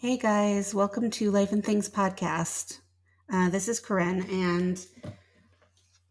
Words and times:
Hey 0.00 0.16
guys, 0.16 0.76
welcome 0.76 1.10
to 1.10 1.32
Life 1.32 1.50
and 1.50 1.64
Things 1.64 1.88
podcast. 1.88 2.78
Uh, 3.32 3.50
this 3.50 3.66
is 3.66 3.80
Corinne, 3.80 4.24
and 4.30 4.86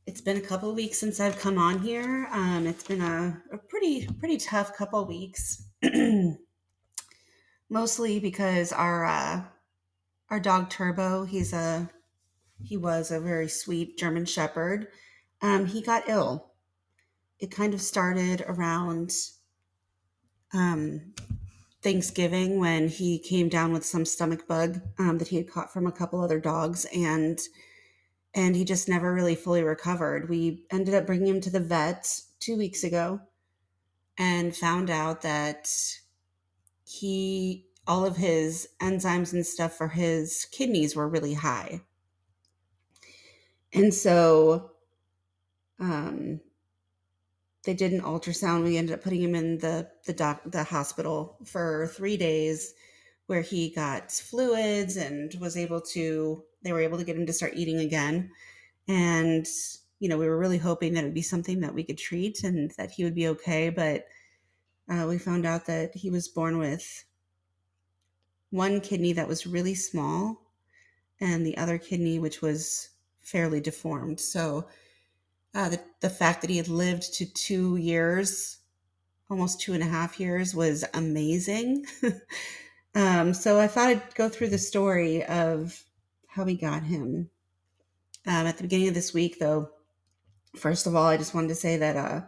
it's 0.06 0.20
been 0.20 0.36
a 0.36 0.42
couple 0.42 0.76
weeks 0.76 1.00
since 1.00 1.22
I've 1.22 1.40
come 1.40 1.58
on 1.58 1.80
here. 1.80 2.28
Um, 2.34 2.68
it's 2.68 2.84
been 2.84 3.00
a, 3.00 3.42
a 3.50 3.58
pretty 3.58 4.06
pretty 4.20 4.40
tough 4.40 4.76
couple 4.76 5.06
weeks, 5.06 5.64
mostly 7.70 8.20
because 8.20 8.74
our 8.74 9.06
uh, 9.06 9.44
our 10.32 10.42
dog 10.42 10.70
Turbo, 10.70 11.24
he's 11.24 11.54
a 11.54 11.90
he 12.62 12.76
was 12.76 13.10
a 13.10 13.22
very 13.22 13.48
sweet 13.48 13.98
German 13.98 14.26
Shepherd. 14.26 14.90
Um, 15.42 15.66
he 15.66 15.82
got 15.82 16.10
ill. 16.10 16.52
It 17.40 17.52
kind 17.52 17.74
of 17.74 17.82
started 17.82 18.44
around 18.50 19.14
um, 20.54 21.14
Thanksgiving 21.82 22.60
when 22.60 22.88
he 22.88 23.20
came 23.20 23.50
down 23.50 23.72
with 23.72 23.86
some 23.86 24.06
stomach 24.06 24.48
bug 24.48 24.82
um, 24.98 25.20
that 25.20 25.28
he 25.28 25.38
had 25.38 25.50
caught 25.50 25.72
from 25.72 25.86
a 25.86 25.92
couple 25.92 26.22
other 26.22 26.40
dogs, 26.40 26.86
and 26.94 27.40
and 28.34 28.56
he 28.56 28.66
just 28.66 28.90
never 28.90 29.14
really 29.14 29.36
fully 29.36 29.64
recovered. 29.64 30.30
We 30.30 30.66
ended 30.72 30.94
up 30.94 31.06
bringing 31.06 31.28
him 31.28 31.42
to 31.42 31.50
the 31.50 31.60
vet 31.60 32.22
two 32.40 32.58
weeks 32.58 32.84
ago, 32.84 33.22
and 34.18 34.56
found 34.56 34.90
out 34.90 35.22
that 35.22 35.70
he 36.84 37.66
all 37.86 38.06
of 38.06 38.18
his 38.18 38.68
enzymes 38.82 39.32
and 39.34 39.46
stuff 39.46 39.74
for 39.74 39.90
his 39.90 40.46
kidneys 40.52 40.96
were 40.96 41.08
really 41.08 41.36
high, 41.36 41.82
and 43.72 43.94
so 43.94 44.72
um, 45.80 46.40
they 47.68 47.74
did 47.74 47.92
an 47.92 48.00
ultrasound. 48.00 48.64
We 48.64 48.78
ended 48.78 48.96
up 48.96 49.04
putting 49.04 49.22
him 49.22 49.36
in 49.36 49.58
the 49.58 49.90
the 50.06 50.14
doc 50.14 50.42
the 50.46 50.64
hospital 50.64 51.38
for 51.44 51.88
three 51.94 52.16
days, 52.16 52.74
where 53.26 53.42
he 53.42 53.70
got 53.70 54.10
fluids 54.10 54.96
and 54.96 55.36
was 55.42 55.58
able 55.58 55.82
to. 55.82 56.44
They 56.64 56.72
were 56.72 56.80
able 56.80 56.98
to 56.98 57.04
get 57.04 57.18
him 57.18 57.26
to 57.26 57.34
start 57.34 57.58
eating 57.58 57.80
again, 57.80 58.32
and 58.88 59.46
you 60.00 60.08
know 60.08 60.18
we 60.18 60.30
were 60.30 60.38
really 60.38 60.58
hoping 60.58 60.94
that 60.94 61.04
it 61.04 61.08
would 61.08 61.14
be 61.14 61.22
something 61.22 61.60
that 61.60 61.74
we 61.74 61.84
could 61.84 61.98
treat 61.98 62.42
and 62.46 62.72
that 62.78 62.92
he 62.92 63.04
would 63.04 63.16
be 63.16 63.28
okay. 63.28 63.70
But 63.70 64.08
uh, 64.90 65.06
we 65.06 65.18
found 65.18 65.46
out 65.46 65.66
that 65.66 65.94
he 65.94 66.10
was 66.10 66.30
born 66.30 66.60
with 66.60 67.04
one 68.50 68.80
kidney 68.80 69.12
that 69.12 69.28
was 69.28 69.46
really 69.46 69.76
small, 69.76 70.42
and 71.20 71.46
the 71.46 71.58
other 71.58 71.78
kidney 71.78 72.18
which 72.18 72.42
was 72.42 72.92
fairly 73.20 73.60
deformed. 73.60 74.22
So 74.22 74.68
uh, 75.56 75.70
the, 75.70 75.80
the 76.02 76.10
fact 76.10 76.42
that 76.42 76.50
he 76.50 76.58
had 76.58 76.68
lived 76.68 77.14
to 77.16 77.26
two 77.26 77.78
years, 77.78 78.58
almost 79.30 79.62
two 79.62 79.74
and 79.74 79.84
a 79.84 79.88
half 79.88 80.20
years, 80.20 80.54
was 80.54 80.86
amazing. 80.94 81.86
um, 82.96 83.34
so 83.34 83.60
I 83.60 83.68
thought 83.68 83.88
I'd 83.88 84.16
go 84.16 84.30
through 84.30 84.50
the 84.50 84.58
story 84.58 85.24
of 85.26 85.84
how 86.28 86.44
we 86.44 86.56
got 86.56 86.84
him. 86.84 87.30
Um, 88.26 88.46
at 88.46 88.58
the 88.58 88.64
beginning 88.64 88.90
of 88.90 88.94
this 88.94 89.14
week, 89.14 89.40
though, 89.40 89.70
first 90.56 90.86
of 90.86 90.96
all, 90.96 91.06
I 91.06 91.18
just 91.18 91.34
wanted 91.34 91.50
to 91.50 91.56
say 91.56 91.78
that, 91.78 91.96
uh, 91.96 92.22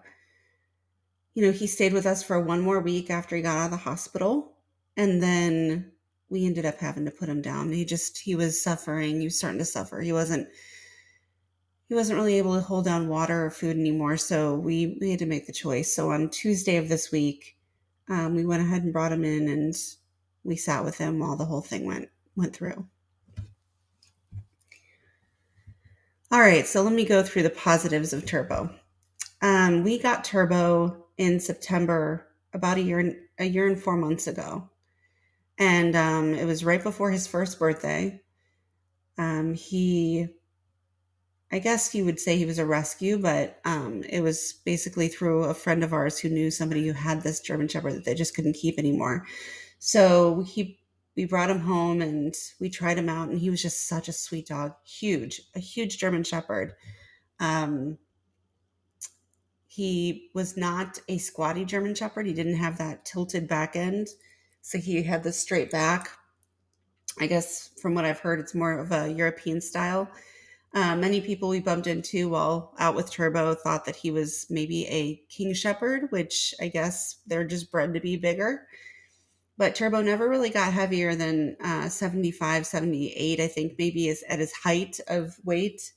you 1.33 1.45
know, 1.45 1.51
he 1.51 1.67
stayed 1.67 1.93
with 1.93 2.05
us 2.05 2.23
for 2.23 2.39
one 2.39 2.61
more 2.61 2.79
week 2.79 3.09
after 3.09 3.35
he 3.35 3.41
got 3.41 3.57
out 3.57 3.65
of 3.65 3.71
the 3.71 3.77
hospital. 3.77 4.53
And 4.97 5.21
then 5.21 5.91
we 6.29 6.45
ended 6.45 6.65
up 6.65 6.79
having 6.79 7.05
to 7.05 7.11
put 7.11 7.29
him 7.29 7.41
down. 7.41 7.71
He 7.71 7.85
just, 7.85 8.17
he 8.17 8.35
was 8.35 8.61
suffering. 8.61 9.19
He 9.19 9.25
was 9.25 9.37
starting 9.37 9.59
to 9.59 9.65
suffer. 9.65 10.01
He 10.01 10.13
wasn't 10.13 10.47
he 11.89 11.95
wasn't 11.95 12.17
really 12.17 12.37
able 12.37 12.53
to 12.53 12.61
hold 12.61 12.85
down 12.85 13.07
water 13.07 13.47
or 13.47 13.49
food 13.49 13.75
anymore. 13.75 14.15
So 14.15 14.53
we, 14.53 14.97
we 15.01 15.09
had 15.09 15.19
to 15.19 15.25
make 15.25 15.47
the 15.47 15.51
choice. 15.51 15.91
So 15.91 16.11
on 16.11 16.29
Tuesday 16.29 16.77
of 16.77 16.87
this 16.87 17.11
week, 17.11 17.57
um, 18.07 18.35
we 18.35 18.45
went 18.45 18.61
ahead 18.61 18.83
and 18.83 18.93
brought 18.93 19.11
him 19.11 19.25
in 19.25 19.49
and 19.49 19.75
we 20.43 20.55
sat 20.55 20.85
with 20.85 20.99
him 20.99 21.17
while 21.17 21.35
the 21.35 21.45
whole 21.45 21.61
thing 21.61 21.85
went 21.85 22.09
went 22.35 22.55
through. 22.55 22.87
All 26.31 26.39
right, 26.39 26.65
so 26.65 26.83
let 26.83 26.93
me 26.93 27.05
go 27.05 27.23
through 27.23 27.43
the 27.43 27.49
positives 27.49 28.13
of 28.13 28.23
Turbo. 28.23 28.69
Um, 29.41 29.83
we 29.83 29.97
got 29.97 30.23
Turbo 30.23 31.07
in 31.17 31.39
September, 31.39 32.27
about 32.53 32.77
a 32.77 32.81
year 32.81 33.15
a 33.39 33.45
year 33.45 33.67
and 33.67 33.81
four 33.81 33.97
months 33.97 34.27
ago, 34.27 34.69
and 35.57 35.95
um, 35.95 36.35
it 36.35 36.45
was 36.45 36.63
right 36.63 36.81
before 36.81 37.09
his 37.09 37.25
first 37.25 37.57
birthday. 37.57 38.21
Um, 39.17 39.55
he 39.55 40.29
I 41.51 41.59
guess 41.59 41.95
you 41.95 42.05
would 42.05 42.19
say 42.19 42.37
he 42.37 42.45
was 42.45 42.59
a 42.59 42.65
rescue, 42.65 43.17
but 43.17 43.59
um, 43.65 44.03
it 44.07 44.21
was 44.21 44.53
basically 44.65 45.07
through 45.07 45.45
a 45.45 45.53
friend 45.55 45.83
of 45.83 45.93
ours 45.93 46.19
who 46.19 46.29
knew 46.29 46.51
somebody 46.51 46.85
who 46.85 46.93
had 46.93 47.23
this 47.23 47.39
German 47.39 47.67
Shepherd 47.67 47.93
that 47.93 48.05
they 48.05 48.13
just 48.13 48.35
couldn't 48.35 48.53
keep 48.53 48.77
anymore. 48.77 49.25
So 49.79 50.43
he 50.43 50.79
we 51.15 51.25
brought 51.25 51.49
him 51.49 51.59
home 51.59 52.01
and 52.01 52.33
we 52.61 52.69
tried 52.69 52.97
him 52.97 53.09
out, 53.09 53.29
and 53.29 53.39
he 53.39 53.49
was 53.49 53.61
just 53.61 53.87
such 53.87 54.07
a 54.07 54.13
sweet 54.13 54.47
dog, 54.47 54.73
huge, 54.85 55.41
a 55.55 55.59
huge 55.59 55.97
German 55.97 56.23
Shepherd. 56.23 56.73
Um, 57.39 57.97
he 59.65 60.29
was 60.33 60.55
not 60.55 60.99
a 61.07 61.17
squatty 61.17 61.65
German 61.65 61.95
Shepherd. 61.95 62.27
He 62.27 62.33
didn't 62.33 62.57
have 62.57 62.77
that 62.77 63.05
tilted 63.05 63.47
back 63.47 63.75
end, 63.75 64.07
so 64.61 64.77
he 64.77 65.01
had 65.01 65.23
the 65.23 65.33
straight 65.33 65.71
back. 65.71 66.09
I 67.19 67.27
guess 67.27 67.71
from 67.81 67.95
what 67.95 68.05
I've 68.05 68.19
heard, 68.19 68.39
it's 68.39 68.55
more 68.55 68.77
of 68.77 68.91
a 68.91 69.11
European 69.11 69.61
style 69.61 70.09
uh, 70.73 70.95
many 70.95 71.19
people 71.19 71.49
we 71.49 71.59
bumped 71.59 71.87
into 71.87 72.29
while 72.29 72.75
out 72.77 72.95
with 72.95 73.11
Turbo 73.11 73.55
thought 73.55 73.85
that 73.85 73.95
he 73.95 74.11
was 74.11 74.45
maybe 74.49 74.85
a 74.87 75.15
King 75.29 75.53
Shepherd, 75.53 76.11
which 76.11 76.53
I 76.61 76.67
guess 76.67 77.17
they're 77.25 77.47
just 77.47 77.71
bred 77.71 77.93
to 77.95 77.99
be 77.99 78.17
bigger. 78.17 78.67
But 79.57 79.75
Turbo 79.75 80.01
never 80.01 80.29
really 80.29 80.51
got 80.51 80.71
heavier 80.71 81.15
than 81.15 81.57
uh, 81.61 81.89
75, 81.89 82.65
78, 82.65 83.39
I 83.39 83.47
think, 83.47 83.73
maybe 83.77 84.07
is 84.07 84.23
at 84.29 84.39
his 84.39 84.53
height 84.53 84.99
of 85.07 85.37
weight. 85.43 85.91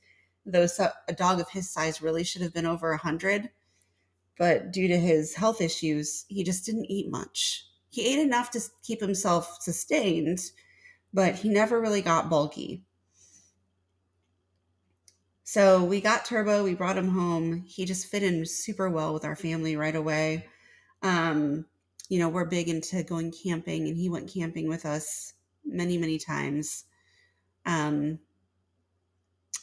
Though 0.45 0.67
a 1.07 1.13
dog 1.13 1.39
of 1.39 1.51
his 1.51 1.71
size 1.71 2.03
really 2.03 2.25
should 2.25 2.43
have 2.43 2.55
been 2.55 2.67
over 2.67 2.91
100. 2.91 3.51
But 4.39 4.73
due 4.73 4.89
to 4.89 4.99
his 4.99 5.35
health 5.35 5.61
issues, 5.61 6.25
he 6.29 6.43
just 6.43 6.67
didn't 6.67 6.91
eat 6.91 7.11
much. 7.11 7.67
He 7.91 8.13
ate 8.13 8.19
enough 8.19 8.51
to 8.53 8.61
keep 8.83 9.01
himself 9.01 9.59
sustained, 9.61 10.41
but 11.13 11.37
he 11.37 11.49
never 11.51 11.81
really 11.81 12.03
got 12.03 12.31
bulky. 12.31 12.83
So 15.53 15.85
we 15.85 16.01
got 16.01 16.25
Turbo, 16.25 16.65
we 16.65 16.73
brought 16.73 16.97
him 16.97 17.09
home. 17.09 17.65
He 17.67 17.85
just 17.85 18.07
fit 18.07 18.23
in 18.23 18.47
super 18.47 18.89
well 18.89 19.13
with 19.13 19.27
our 19.27 19.37
family 19.37 19.77
right 19.77 19.95
away. 19.95 20.47
Um, 21.03 21.67
you 22.09 22.19
know, 22.19 22.31
we're 22.31 22.47
big 22.47 22.71
into 22.71 23.03
going 23.03 23.31
camping, 23.33 23.87
and 23.87 23.95
he 23.95 24.09
went 24.09 24.33
camping 24.33 24.67
with 24.67 24.87
us 24.87 25.35
many, 25.63 25.99
many 25.99 26.19
times. 26.19 26.87
Um, 27.67 28.19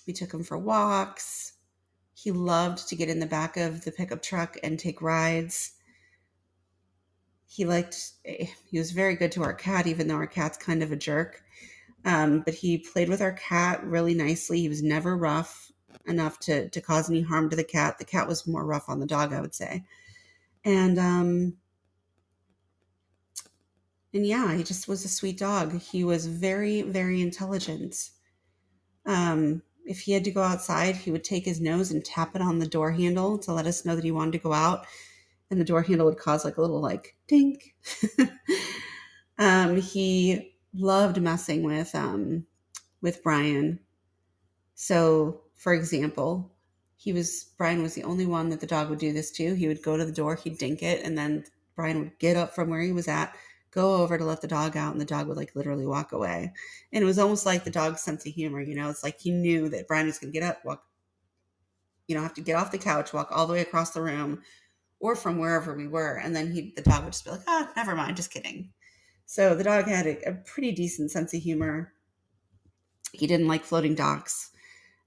we 0.05 0.13
took 0.13 0.31
him 0.31 0.44
for 0.44 0.59
walks. 0.59 1.53
He 2.13 2.29
loved 2.29 2.88
to 2.89 2.95
get 2.95 3.09
in 3.09 3.19
the 3.19 3.25
back 3.25 3.57
of 3.57 3.83
the 3.83 3.91
pickup 3.91 4.21
truck 4.21 4.57
and 4.61 4.77
take 4.77 5.01
rides. 5.01 5.71
He 7.47 7.66
liked, 7.66 8.11
eh, 8.25 8.45
he 8.69 8.77
was 8.77 8.91
very 8.91 9.16
good 9.16 9.31
to 9.31 9.44
our 9.44 9.56
cat, 9.56 9.88
even 9.88 10.07
though 10.07 10.17
our 10.17 10.27
cat's 10.27 10.59
kind 10.59 10.83
of 10.83 10.91
a 10.91 10.95
jerk. 10.95 11.41
Um, 12.06 12.41
but 12.41 12.53
he 12.53 12.77
played 12.77 13.09
with 13.09 13.23
our 13.23 13.33
cat 13.33 13.83
really 13.83 14.13
nicely. 14.13 14.59
He 14.59 14.69
was 14.69 14.83
never 14.83 15.17
rough 15.17 15.71
enough 16.09 16.39
to 16.39 16.69
to 16.69 16.81
cause 16.81 17.09
any 17.09 17.21
harm 17.21 17.49
to 17.49 17.55
the 17.55 17.63
cat. 17.63 17.97
The 17.97 18.05
cat 18.05 18.27
was 18.27 18.47
more 18.47 18.65
rough 18.65 18.89
on 18.89 18.99
the 18.99 19.05
dog, 19.05 19.33
I 19.33 19.41
would 19.41 19.55
say. 19.55 19.83
And 20.65 20.97
um 20.99 21.57
and 24.13 24.25
yeah, 24.25 24.55
he 24.55 24.63
just 24.63 24.87
was 24.87 25.05
a 25.05 25.09
sweet 25.09 25.37
dog. 25.37 25.79
He 25.81 26.03
was 26.03 26.25
very 26.25 26.81
very 26.81 27.21
intelligent. 27.21 28.09
Um 29.05 29.61
if 29.85 30.01
he 30.01 30.11
had 30.11 30.23
to 30.25 30.31
go 30.31 30.43
outside, 30.43 30.95
he 30.95 31.09
would 31.09 31.23
take 31.23 31.45
his 31.45 31.59
nose 31.59 31.89
and 31.89 32.05
tap 32.05 32.35
it 32.35 32.43
on 32.43 32.59
the 32.59 32.67
door 32.67 32.91
handle 32.91 33.39
to 33.39 33.53
let 33.53 33.65
us 33.65 33.85
know 33.85 33.95
that 33.95 34.03
he 34.03 34.11
wanted 34.11 34.33
to 34.33 34.37
go 34.37 34.53
out. 34.53 34.85
And 35.49 35.59
the 35.59 35.65
door 35.65 35.81
handle 35.81 36.05
would 36.05 36.19
cause 36.19 36.45
like 36.45 36.57
a 36.57 36.62
little 36.62 36.79
like 36.79 37.15
dink. 37.27 37.75
um, 39.39 39.77
he 39.77 40.55
loved 40.75 41.19
messing 41.21 41.63
with 41.63 41.95
um, 41.95 42.45
with 43.01 43.23
Brian. 43.23 43.79
So 44.75 45.41
for 45.59 45.73
example, 45.73 46.50
he 46.95 47.11
was 47.11 47.51
Brian 47.57 47.83
was 47.83 47.94
the 47.94 48.06
only 48.06 48.25
one 48.25 48.50
that 48.50 48.61
the 48.61 48.67
dog 48.67 48.89
would 48.89 48.97
do 48.97 49.11
this 49.11 49.29
to. 49.31 49.53
He 49.56 49.67
would 49.67 49.83
go 49.83 49.97
to 49.97 50.06
the 50.06 50.11
door, 50.11 50.35
he'd 50.35 50.57
dink 50.57 50.81
it, 50.81 51.06
and 51.06 51.17
then 51.17 51.44
Brian 51.75 52.00
would 52.00 52.17
get 52.17 52.38
up 52.38 52.56
from 52.56 52.69
where 52.69 52.81
he 52.81 52.94
was 52.94 53.09
at, 53.09 53.35
go 53.71 53.95
over 53.95 54.17
to 54.17 54.23
let 54.23 54.41
the 54.41 54.47
dog 54.47 54.77
out, 54.77 54.94
and 54.94 55.01
the 55.01 55.06
dog 55.06 55.27
would 55.27 55.35
like 55.35 55.56
literally 55.56 55.85
walk 55.85 56.13
away. 56.13 56.53
And 56.94 57.03
it 57.03 57.06
was 57.06 57.19
almost 57.19 57.45
like 57.45 57.65
the 57.65 57.71
dog's 57.71 58.01
sense 58.01 58.25
of 58.25 58.33
humor, 58.33 58.61
you 58.61 58.73
know, 58.73 58.89
it's 58.89 59.03
like 59.03 59.19
he 59.19 59.31
knew 59.31 59.67
that 59.69 59.88
Brian 59.88 60.07
was 60.07 60.17
gonna 60.17 60.31
get 60.31 60.44
up, 60.44 60.63
walk, 60.63 60.85
you 62.07 62.15
know, 62.15 62.21
have 62.21 62.33
to 62.35 62.41
get 62.41 62.55
off 62.55 62.71
the 62.71 62.77
couch, 62.77 63.12
walk 63.12 63.27
all 63.29 63.45
the 63.45 63.53
way 63.53 63.62
across 63.62 63.91
the 63.91 64.01
room, 64.01 64.41
or 65.01 65.13
from 65.13 65.39
wherever 65.39 65.75
we 65.75 65.88
were, 65.89 66.15
and 66.15 66.33
then 66.33 66.53
he 66.53 66.73
the 66.77 66.81
dog 66.83 67.03
would 67.03 67.12
just 67.12 67.25
be 67.25 67.31
like, 67.31 67.41
ah, 67.47 67.69
never 67.75 67.95
mind, 67.95 68.15
just 68.15 68.31
kidding. 68.31 68.71
So 69.25 69.55
the 69.55 69.63
dog 69.65 69.88
had 69.88 70.07
a, 70.07 70.29
a 70.29 70.33
pretty 70.33 70.71
decent 70.71 71.12
sense 71.12 71.33
of 71.33 71.41
humor. 71.41 71.94
He 73.12 73.27
didn't 73.27 73.47
like 73.47 73.63
floating 73.65 73.95
docks 73.95 74.51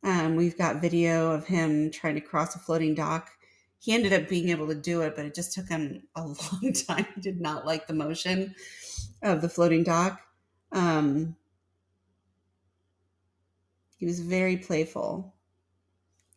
um, 0.03 0.37
we've 0.37 0.59
got 0.59 0.81
video 0.81 1.33
of 1.33 1.47
him 1.47 1.91
trying 1.91 2.15
to 2.17 2.21
cross 2.21 2.57
a 2.57 2.59
floating 2.59 2.95
dock. 2.95 3.31
He 3.79 3.93
ended 3.93 4.13
up 4.13 4.29
being 4.29 4.49
able 4.49 4.69
to 4.69 4.75
do 4.75 5.03
it, 5.03 5.15
but 5.17 5.25
it 5.25 5.35
just 5.35 5.53
took 5.53 5.69
him 5.69 6.05
a 6.15 6.23
long 6.27 6.73
time. 6.87 7.07
He 7.15 7.21
did 7.21 7.41
not 7.41 7.67
like 7.67 7.87
the 7.87 7.95
motion 7.95 8.55
of 9.23 9.43
the 9.43 9.49
floating 9.49 9.85
dock. 9.85 10.21
Um, 10.73 11.37
he 13.97 14.07
was 14.07 14.21
very 14.21 14.57
playful. 14.57 15.35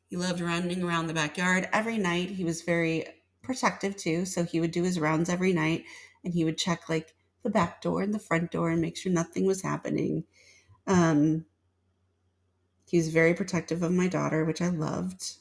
He 0.08 0.18
loved 0.18 0.40
running 0.40 0.84
around 0.84 1.08
the 1.08 1.14
backyard 1.14 1.68
every 1.74 1.98
night. 1.98 2.30
He 2.30 2.44
was 2.44 2.62
very 2.62 3.06
protective 3.42 3.96
too, 3.96 4.26
so 4.26 4.44
he 4.44 4.60
would 4.60 4.72
do 4.72 4.84
his 4.84 5.00
rounds 5.00 5.30
every 5.30 5.54
night 5.54 5.86
and 6.24 6.34
he 6.34 6.46
would 6.46 6.58
check 6.58 6.90
like 6.90 7.16
the 7.44 7.50
back 7.50 7.82
door 7.82 8.02
and 8.02 8.14
the 8.14 8.20
front 8.20 8.52
door 8.52 8.70
and 8.70 8.82
make 8.82 8.98
sure 8.98 9.12
nothing 9.12 9.46
was 9.46 9.62
happening. 9.62 10.26
Um, 10.88 11.46
he 12.86 12.98
was 12.98 13.10
very 13.10 13.34
protective 13.34 13.84
of 13.84 13.92
my 13.92 14.08
daughter, 14.08 14.46
which 14.46 14.62
I 14.62 14.70
loved. 14.70 15.34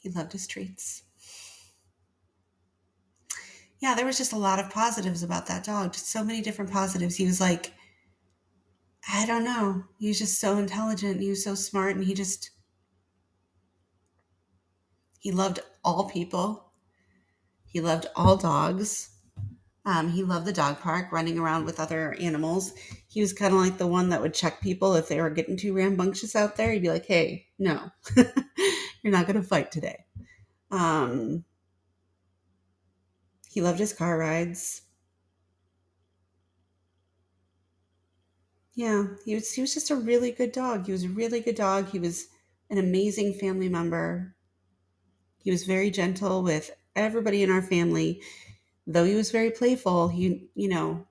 He 0.00 0.10
loved 0.10 0.32
his 0.32 0.46
treats. 0.46 1.02
Yeah, 3.80 3.94
there 3.94 4.06
was 4.06 4.18
just 4.18 4.32
a 4.32 4.38
lot 4.38 4.58
of 4.58 4.70
positives 4.70 5.22
about 5.22 5.46
that 5.46 5.64
dog. 5.64 5.92
Just 5.92 6.10
so 6.10 6.24
many 6.24 6.40
different 6.40 6.70
positives. 6.70 7.16
He 7.16 7.26
was 7.26 7.40
like, 7.40 7.72
I 9.12 9.26
don't 9.26 9.44
know. 9.44 9.84
He 9.98 10.08
was 10.08 10.18
just 10.18 10.40
so 10.40 10.56
intelligent. 10.58 11.20
He 11.20 11.28
was 11.28 11.44
so 11.44 11.54
smart, 11.54 11.96
and 11.96 12.04
he 12.04 12.14
just 12.14 12.50
he 15.18 15.32
loved 15.32 15.60
all 15.84 16.08
people. 16.08 16.72
He 17.74 17.80
loved 17.80 18.06
all 18.14 18.36
dogs. 18.36 19.10
Um, 19.84 20.08
he 20.08 20.22
loved 20.22 20.46
the 20.46 20.52
dog 20.52 20.78
park, 20.78 21.10
running 21.10 21.40
around 21.40 21.64
with 21.64 21.80
other 21.80 22.14
animals. 22.20 22.72
He 23.08 23.20
was 23.20 23.32
kind 23.32 23.52
of 23.52 23.58
like 23.58 23.78
the 23.78 23.86
one 23.88 24.10
that 24.10 24.22
would 24.22 24.32
check 24.32 24.60
people 24.60 24.94
if 24.94 25.08
they 25.08 25.20
were 25.20 25.28
getting 25.28 25.56
too 25.56 25.74
rambunctious 25.74 26.36
out 26.36 26.54
there. 26.54 26.70
He'd 26.70 26.82
be 26.82 26.88
like, 26.88 27.04
"Hey, 27.04 27.48
no, 27.58 27.90
you're 29.02 29.12
not 29.12 29.26
going 29.26 29.42
to 29.42 29.42
fight 29.42 29.72
today." 29.72 30.04
Um, 30.70 31.44
he 33.50 33.60
loved 33.60 33.80
his 33.80 33.92
car 33.92 34.16
rides. 34.16 34.82
Yeah, 38.76 39.06
he 39.24 39.34
was 39.34 39.52
he 39.52 39.60
was 39.62 39.74
just 39.74 39.90
a 39.90 39.96
really 39.96 40.30
good 40.30 40.52
dog. 40.52 40.86
He 40.86 40.92
was 40.92 41.02
a 41.02 41.08
really 41.08 41.40
good 41.40 41.56
dog. 41.56 41.88
He 41.88 41.98
was 41.98 42.28
an 42.70 42.78
amazing 42.78 43.34
family 43.34 43.68
member. 43.68 44.36
He 45.38 45.50
was 45.50 45.64
very 45.64 45.90
gentle 45.90 46.44
with 46.44 46.70
everybody 46.96 47.42
in 47.42 47.50
our 47.50 47.62
family. 47.62 48.22
Though 48.86 49.04
he 49.04 49.14
was 49.14 49.30
very 49.30 49.50
playful, 49.50 50.08
he 50.08 50.48
you 50.54 50.68
know, 50.68 51.06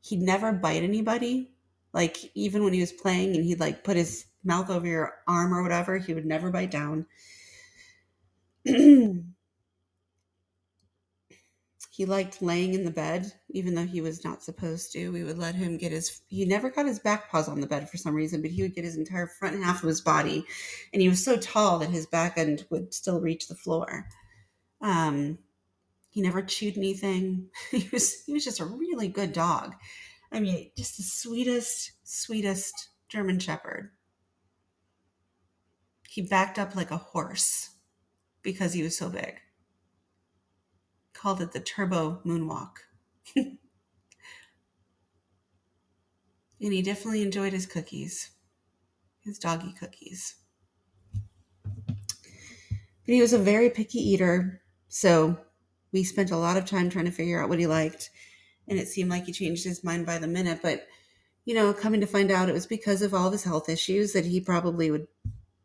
he'd 0.00 0.20
never 0.20 0.52
bite 0.52 0.82
anybody. 0.82 1.52
Like 1.92 2.18
even 2.34 2.64
when 2.64 2.72
he 2.72 2.80
was 2.80 2.92
playing 2.92 3.36
and 3.36 3.44
he'd 3.44 3.60
like 3.60 3.84
put 3.84 3.96
his 3.96 4.26
mouth 4.44 4.70
over 4.70 4.86
your 4.86 5.14
arm 5.28 5.54
or 5.54 5.62
whatever, 5.62 5.98
he 5.98 6.14
would 6.14 6.26
never 6.26 6.50
bite 6.50 6.70
down. 6.70 7.06
he 8.64 9.22
liked 12.06 12.40
laying 12.40 12.72
in 12.72 12.84
the 12.84 12.90
bed, 12.90 13.30
even 13.50 13.74
though 13.74 13.86
he 13.86 14.00
was 14.00 14.24
not 14.24 14.42
supposed 14.42 14.92
to. 14.92 15.10
We 15.10 15.24
would 15.24 15.38
let 15.38 15.54
him 15.54 15.76
get 15.76 15.92
his, 15.92 16.22
he 16.28 16.46
never 16.46 16.70
got 16.70 16.86
his 16.86 16.98
back 16.98 17.30
paws 17.30 17.48
on 17.48 17.60
the 17.60 17.66
bed 17.66 17.90
for 17.90 17.98
some 17.98 18.14
reason, 18.14 18.40
but 18.40 18.50
he 18.50 18.62
would 18.62 18.74
get 18.74 18.84
his 18.84 18.96
entire 18.96 19.26
front 19.26 19.62
half 19.62 19.82
of 19.82 19.88
his 19.88 20.00
body. 20.00 20.46
And 20.92 21.02
he 21.02 21.10
was 21.10 21.22
so 21.22 21.36
tall 21.36 21.78
that 21.80 21.90
his 21.90 22.06
back 22.06 22.38
end 22.38 22.64
would 22.70 22.94
still 22.94 23.20
reach 23.20 23.46
the 23.46 23.54
floor. 23.54 24.06
Um, 24.82 25.38
he 26.10 26.20
never 26.20 26.42
chewed 26.42 26.76
anything. 26.76 27.48
he 27.70 27.88
was, 27.92 28.22
he 28.24 28.32
was 28.32 28.44
just 28.44 28.60
a 28.60 28.66
really 28.66 29.08
good 29.08 29.32
dog. 29.32 29.74
I 30.30 30.40
mean, 30.40 30.70
just 30.76 30.96
the 30.96 31.02
sweetest, 31.02 31.92
sweetest 32.04 32.88
German 33.08 33.38
Shepherd. 33.38 33.90
He 36.08 36.20
backed 36.20 36.58
up 36.58 36.76
like 36.76 36.90
a 36.90 36.98
horse 36.98 37.70
because 38.42 38.74
he 38.74 38.82
was 38.82 38.98
so 38.98 39.08
big 39.08 39.40
called 41.22 41.40
it 41.40 41.52
the 41.52 41.60
turbo 41.60 42.20
moonwalk. 42.26 42.78
and 43.36 43.58
he 46.58 46.82
definitely 46.82 47.22
enjoyed 47.22 47.52
his 47.52 47.64
cookies, 47.64 48.30
his 49.20 49.38
doggy 49.38 49.72
cookies. 49.72 50.34
But 51.14 53.14
he 53.14 53.20
was 53.20 53.32
a 53.32 53.38
very 53.38 53.70
picky 53.70 54.00
eater, 54.00 54.61
so 54.92 55.38
we 55.92 56.04
spent 56.04 56.30
a 56.30 56.36
lot 56.36 56.56
of 56.56 56.66
time 56.66 56.90
trying 56.90 57.06
to 57.06 57.10
figure 57.10 57.42
out 57.42 57.48
what 57.48 57.58
he 57.58 57.66
liked. 57.66 58.10
And 58.68 58.78
it 58.78 58.88
seemed 58.88 59.10
like 59.10 59.24
he 59.24 59.32
changed 59.32 59.64
his 59.64 59.82
mind 59.82 60.06
by 60.06 60.18
the 60.18 60.28
minute. 60.28 60.60
But, 60.62 60.86
you 61.44 61.54
know, 61.54 61.72
coming 61.72 62.00
to 62.00 62.06
find 62.06 62.30
out 62.30 62.48
it 62.48 62.54
was 62.54 62.66
because 62.66 63.02
of 63.02 63.12
all 63.12 63.26
of 63.26 63.32
his 63.32 63.44
health 63.44 63.68
issues 63.68 64.12
that 64.12 64.24
he 64.24 64.40
probably 64.40 64.90
would 64.90 65.08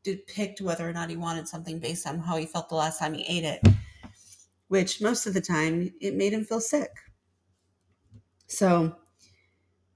depict 0.04 0.62
whether 0.62 0.88
or 0.88 0.94
not 0.94 1.10
he 1.10 1.16
wanted 1.16 1.48
something 1.48 1.80
based 1.80 2.08
on 2.08 2.20
how 2.20 2.38
he 2.38 2.46
felt 2.46 2.70
the 2.70 2.76
last 2.76 3.00
time 3.00 3.14
he 3.14 3.24
ate 3.24 3.44
it 3.44 3.62
which 4.68 5.02
most 5.02 5.26
of 5.26 5.34
the 5.34 5.42
time 5.42 5.94
it 6.02 6.16
made 6.16 6.34
him 6.34 6.44
feel 6.44 6.60
sick. 6.60 6.92
So 8.48 8.96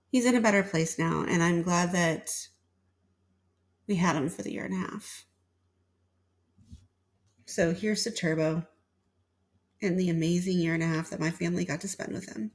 he's 0.09 0.25
in 0.25 0.35
a 0.35 0.41
better 0.41 0.63
place 0.63 0.97
now, 0.97 1.25
and 1.27 1.41
I'm 1.43 1.61
glad 1.61 1.91
that 1.93 2.29
we 3.87 3.95
had 3.95 4.15
him 4.15 4.29
for 4.29 4.41
the 4.41 4.51
year 4.51 4.65
and 4.65 4.73
a 4.73 4.91
half. 4.91 5.25
So 7.45 7.73
here's 7.73 8.03
the 8.03 8.11
Turbo 8.11 8.65
and 9.81 9.99
the 9.99 10.09
amazing 10.09 10.59
year 10.59 10.73
and 10.73 10.83
a 10.83 10.87
half 10.87 11.09
that 11.09 11.19
my 11.19 11.31
family 11.31 11.65
got 11.65 11.81
to 11.81 11.87
spend 11.87 12.13
with 12.13 12.29
him. 12.29 12.51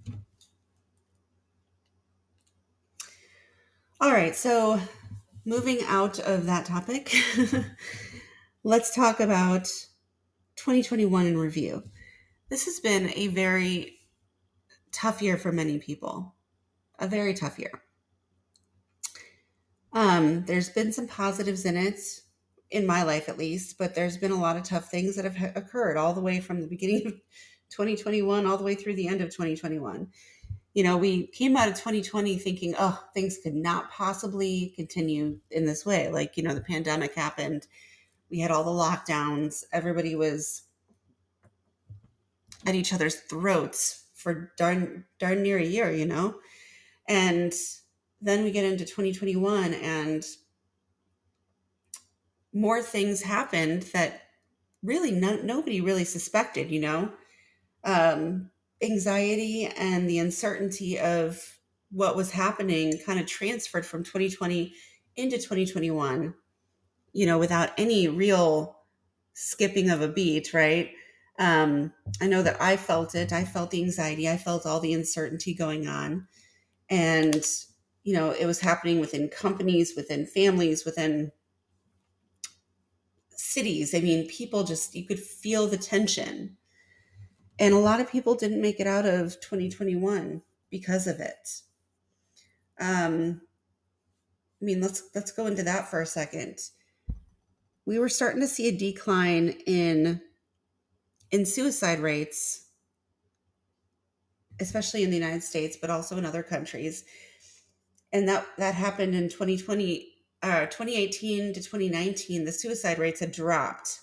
All 4.00 4.12
right, 4.12 4.36
so 4.36 4.80
moving 5.44 5.78
out 5.86 6.18
of 6.18 6.46
that 6.46 6.66
topic, 6.66 7.14
let's 8.64 8.94
talk 8.94 9.20
about 9.20 9.64
2021 10.56 11.26
in 11.26 11.38
review. 11.38 11.82
This 12.48 12.66
has 12.66 12.78
been 12.80 13.10
a 13.16 13.28
very 13.28 13.98
tough 14.92 15.22
year 15.22 15.36
for 15.36 15.52
many 15.52 15.78
people. 15.78 16.34
A 16.98 17.06
very 17.06 17.34
tough 17.34 17.58
year. 17.58 17.82
Um, 19.92 20.44
there's 20.44 20.68
been 20.68 20.92
some 20.92 21.06
positives 21.06 21.64
in 21.64 21.76
it, 21.76 22.00
in 22.70 22.86
my 22.86 23.02
life 23.02 23.28
at 23.28 23.38
least, 23.38 23.78
but 23.78 23.94
there's 23.94 24.16
been 24.16 24.32
a 24.32 24.40
lot 24.40 24.56
of 24.56 24.62
tough 24.62 24.90
things 24.90 25.16
that 25.16 25.24
have 25.24 25.56
occurred 25.56 25.96
all 25.96 26.12
the 26.12 26.20
way 26.20 26.40
from 26.40 26.60
the 26.60 26.66
beginning 26.66 27.06
of 27.06 27.12
2021 27.70 28.46
all 28.46 28.56
the 28.56 28.64
way 28.64 28.74
through 28.74 28.94
the 28.94 29.08
end 29.08 29.20
of 29.20 29.28
2021. 29.30 30.08
You 30.74 30.84
know, 30.84 30.96
we 30.96 31.28
came 31.28 31.56
out 31.56 31.68
of 31.68 31.74
2020 31.74 32.36
thinking, 32.38 32.74
oh, 32.78 33.02
things 33.14 33.38
could 33.42 33.54
not 33.54 33.90
possibly 33.90 34.72
continue 34.76 35.38
in 35.50 35.64
this 35.64 35.86
way. 35.86 36.10
Like, 36.10 36.36
you 36.36 36.42
know, 36.42 36.54
the 36.54 36.60
pandemic 36.60 37.14
happened, 37.14 37.66
we 38.30 38.40
had 38.40 38.50
all 38.50 38.64
the 38.64 38.70
lockdowns, 38.70 39.64
everybody 39.72 40.14
was 40.14 40.62
at 42.66 42.74
each 42.74 42.92
other's 42.92 43.14
throats 43.14 44.06
for 44.14 44.52
darn 44.58 45.04
darn 45.18 45.42
near 45.42 45.58
a 45.58 45.64
year, 45.64 45.90
you 45.90 46.06
know? 46.06 46.36
And 47.08 47.54
then 48.20 48.42
we 48.44 48.50
get 48.50 48.64
into 48.64 48.84
2021 48.84 49.74
and 49.74 50.26
more 52.56 52.82
things 52.82 53.20
happened 53.20 53.82
that 53.92 54.22
really 54.82 55.10
no, 55.10 55.36
nobody 55.36 55.82
really 55.82 56.04
suspected, 56.04 56.70
you 56.70 56.80
know? 56.80 57.12
Um, 57.84 58.50
anxiety 58.82 59.66
and 59.66 60.08
the 60.08 60.18
uncertainty 60.18 60.98
of 60.98 61.58
what 61.90 62.16
was 62.16 62.30
happening 62.30 62.98
kind 63.04 63.20
of 63.20 63.26
transferred 63.26 63.84
from 63.84 64.02
2020 64.02 64.72
into 65.16 65.36
2021, 65.36 66.34
you 67.12 67.26
know, 67.26 67.38
without 67.38 67.70
any 67.76 68.08
real 68.08 68.78
skipping 69.34 69.90
of 69.90 70.00
a 70.00 70.08
beat, 70.08 70.54
right? 70.54 70.92
Um, 71.38 71.92
I 72.22 72.26
know 72.26 72.42
that 72.42 72.60
I 72.60 72.78
felt 72.78 73.14
it. 73.14 73.34
I 73.34 73.44
felt 73.44 73.70
the 73.70 73.82
anxiety. 73.82 74.30
I 74.30 74.38
felt 74.38 74.64
all 74.64 74.80
the 74.80 74.94
uncertainty 74.94 75.52
going 75.52 75.88
on. 75.88 76.26
And, 76.88 77.44
you 78.02 78.14
know, 78.14 78.30
it 78.30 78.46
was 78.46 78.60
happening 78.60 78.98
within 78.98 79.28
companies, 79.28 79.92
within 79.94 80.24
families, 80.26 80.86
within 80.86 81.32
cities. 83.36 83.94
I 83.94 84.00
mean, 84.00 84.28
people 84.28 84.64
just, 84.64 84.94
you 84.94 85.06
could 85.06 85.20
feel 85.20 85.66
the 85.66 85.76
tension. 85.76 86.56
And 87.58 87.74
a 87.74 87.78
lot 87.78 88.00
of 88.00 88.10
people 88.10 88.34
didn't 88.34 88.60
make 88.60 88.80
it 88.80 88.86
out 88.86 89.06
of 89.06 89.40
2021 89.40 90.42
because 90.70 91.06
of 91.06 91.20
it. 91.20 91.62
Um, 92.78 93.40
I 94.60 94.64
mean, 94.64 94.80
let's 94.80 95.02
let's 95.14 95.32
go 95.32 95.46
into 95.46 95.62
that 95.62 95.88
for 95.88 96.00
a 96.00 96.06
second. 96.06 96.58
We 97.84 97.98
were 97.98 98.08
starting 98.08 98.40
to 98.40 98.48
see 98.48 98.68
a 98.68 98.76
decline 98.76 99.50
in 99.66 100.20
in 101.30 101.46
suicide 101.46 102.00
rates, 102.00 102.66
especially 104.60 105.02
in 105.02 105.10
the 105.10 105.16
United 105.16 105.42
States, 105.42 105.76
but 105.80 105.90
also 105.90 106.16
in 106.16 106.24
other 106.24 106.42
countries. 106.42 107.04
And 108.12 108.28
that, 108.28 108.46
that 108.58 108.74
happened 108.74 109.14
in 109.14 109.28
2020, 109.28 110.08
uh, 110.42 110.66
2018 110.66 111.54
to 111.54 111.60
2019, 111.60 112.44
the 112.44 112.52
suicide 112.52 112.98
rates 112.98 113.20
had 113.20 113.32
dropped. 113.32 114.00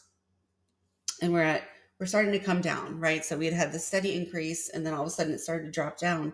And 1.21 1.31
we're 1.31 1.43
at, 1.43 1.63
we're 1.99 2.05
starting 2.05 2.33
to 2.33 2.39
come 2.39 2.61
down, 2.61 2.99
right? 2.99 3.23
So 3.23 3.37
we 3.37 3.45
had 3.45 3.53
had 3.53 3.71
the 3.71 3.79
steady 3.79 4.15
increase, 4.15 4.69
and 4.69 4.85
then 4.85 4.93
all 4.93 5.03
of 5.03 5.07
a 5.07 5.11
sudden 5.11 5.33
it 5.33 5.39
started 5.39 5.65
to 5.65 5.71
drop 5.71 5.97
down. 5.97 6.33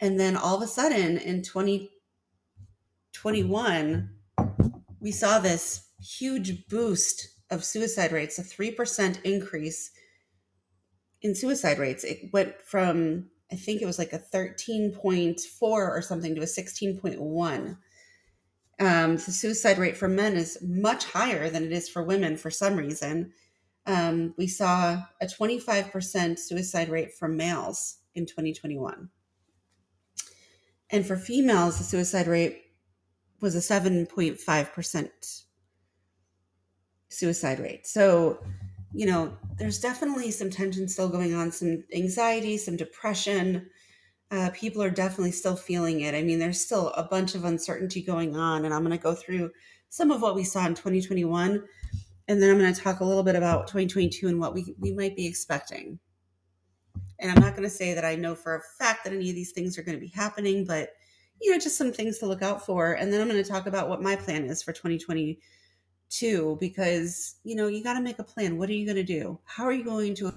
And 0.00 0.18
then 0.18 0.36
all 0.36 0.56
of 0.56 0.62
a 0.62 0.66
sudden 0.66 1.18
in 1.18 1.42
2021, 1.42 4.10
we 5.00 5.12
saw 5.12 5.38
this 5.38 5.86
huge 6.00 6.66
boost 6.68 7.28
of 7.50 7.64
suicide 7.64 8.12
rates, 8.12 8.38
a 8.38 8.42
3% 8.42 9.22
increase 9.22 9.90
in 11.22 11.34
suicide 11.34 11.78
rates. 11.78 12.04
It 12.04 12.30
went 12.32 12.60
from, 12.60 13.30
I 13.50 13.56
think 13.56 13.80
it 13.80 13.86
was 13.86 13.98
like 13.98 14.12
a 14.12 14.18
13.4 14.18 15.40
or 15.62 16.02
something 16.02 16.34
to 16.34 16.42
a 16.42 16.44
16.1. 16.44 17.78
Um, 18.78 19.16
the 19.16 19.32
suicide 19.32 19.78
rate 19.78 19.96
for 19.96 20.08
men 20.08 20.36
is 20.36 20.58
much 20.62 21.06
higher 21.06 21.48
than 21.48 21.64
it 21.64 21.72
is 21.72 21.88
for 21.88 22.02
women 22.02 22.36
for 22.36 22.50
some 22.50 22.76
reason. 22.76 23.32
Um, 23.86 24.34
we 24.36 24.48
saw 24.48 25.02
a 25.20 25.26
25% 25.26 26.38
suicide 26.38 26.88
rate 26.88 27.14
for 27.14 27.28
males 27.28 27.98
in 28.14 28.26
2021. 28.26 29.08
And 30.90 31.06
for 31.06 31.16
females, 31.16 31.78
the 31.78 31.84
suicide 31.84 32.26
rate 32.26 32.62
was 33.40 33.54
a 33.54 33.58
7.5% 33.58 35.42
suicide 37.08 37.60
rate. 37.60 37.86
So, 37.86 38.44
you 38.92 39.06
know, 39.06 39.36
there's 39.56 39.80
definitely 39.80 40.30
some 40.30 40.50
tension 40.50 40.88
still 40.88 41.08
going 41.08 41.34
on, 41.34 41.50
some 41.50 41.84
anxiety, 41.94 42.56
some 42.58 42.76
depression. 42.76 43.70
Uh, 44.30 44.50
people 44.52 44.82
are 44.82 44.90
definitely 44.90 45.30
still 45.30 45.56
feeling 45.56 46.00
it. 46.00 46.14
I 46.14 46.22
mean, 46.22 46.38
there's 46.38 46.60
still 46.60 46.88
a 46.90 47.04
bunch 47.04 47.34
of 47.34 47.44
uncertainty 47.44 48.02
going 48.02 48.36
on, 48.36 48.64
and 48.64 48.74
I'm 48.74 48.82
going 48.82 48.96
to 48.96 49.02
go 49.02 49.14
through 49.14 49.50
some 49.88 50.10
of 50.10 50.20
what 50.20 50.34
we 50.34 50.42
saw 50.42 50.66
in 50.66 50.74
2021, 50.74 51.62
and 52.28 52.42
then 52.42 52.50
I'm 52.50 52.58
going 52.58 52.74
to 52.74 52.80
talk 52.80 53.00
a 53.00 53.04
little 53.04 53.22
bit 53.22 53.36
about 53.36 53.68
2022 53.68 54.26
and 54.26 54.40
what 54.40 54.52
we, 54.52 54.74
we 54.80 54.92
might 54.92 55.14
be 55.14 55.26
expecting. 55.26 55.98
And 57.20 57.30
I'm 57.30 57.40
not 57.40 57.52
going 57.52 57.68
to 57.68 57.74
say 57.74 57.94
that 57.94 58.04
I 58.04 58.16
know 58.16 58.34
for 58.34 58.56
a 58.56 58.62
fact 58.78 59.04
that 59.04 59.12
any 59.12 59.30
of 59.30 59.36
these 59.36 59.52
things 59.52 59.78
are 59.78 59.82
going 59.82 59.96
to 59.96 60.04
be 60.04 60.12
happening, 60.12 60.64
but 60.64 60.90
you 61.40 61.50
know, 61.50 61.58
just 61.58 61.78
some 61.78 61.92
things 61.92 62.18
to 62.18 62.26
look 62.26 62.42
out 62.42 62.64
for. 62.64 62.92
And 62.94 63.12
then 63.12 63.20
I'm 63.20 63.28
going 63.28 63.42
to 63.42 63.48
talk 63.48 63.66
about 63.66 63.88
what 63.88 64.02
my 64.02 64.16
plan 64.16 64.44
is 64.44 64.62
for 64.62 64.72
2022 64.72 66.56
because, 66.60 67.36
you 67.44 67.54
know, 67.56 67.66
you 67.68 67.82
got 67.82 67.94
to 67.94 68.00
make 68.00 68.18
a 68.18 68.24
plan. 68.24 68.58
What 68.58 68.70
are 68.70 68.74
you 68.74 68.86
going 68.86 68.96
to 68.96 69.02
do? 69.02 69.38
How 69.44 69.64
are 69.64 69.72
you 69.72 69.84
going 69.84 70.14
to 70.16 70.32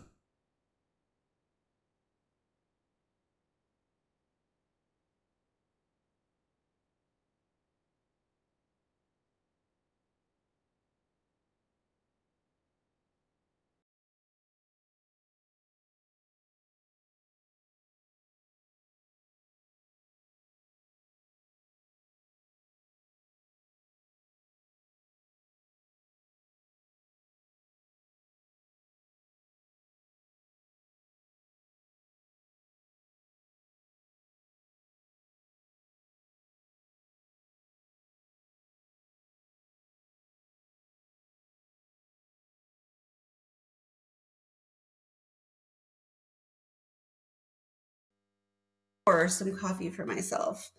pour 49.10 49.28
some 49.28 49.58
coffee 49.58 49.90
for 49.90 50.06
myself? 50.06 50.72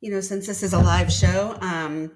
You 0.00 0.12
know, 0.12 0.20
since 0.20 0.46
this 0.46 0.62
is 0.62 0.72
a 0.72 0.78
live 0.78 1.12
show, 1.12 1.56
um, 1.60 2.12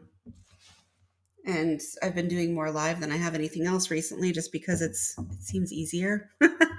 and 1.44 1.80
I've 2.02 2.14
been 2.14 2.28
doing 2.28 2.54
more 2.54 2.70
live 2.70 3.00
than 3.00 3.12
I 3.12 3.16
have 3.16 3.35
anything 3.35 3.66
else 3.66 3.90
recently, 3.90 4.32
just 4.32 4.52
because 4.52 4.82
it's 4.82 5.16
it 5.18 5.42
seems 5.42 5.73
easier. 5.73 6.30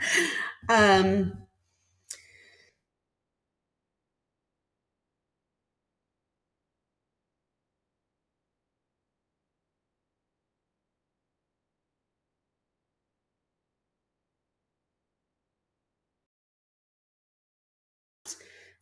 um, 0.70 1.34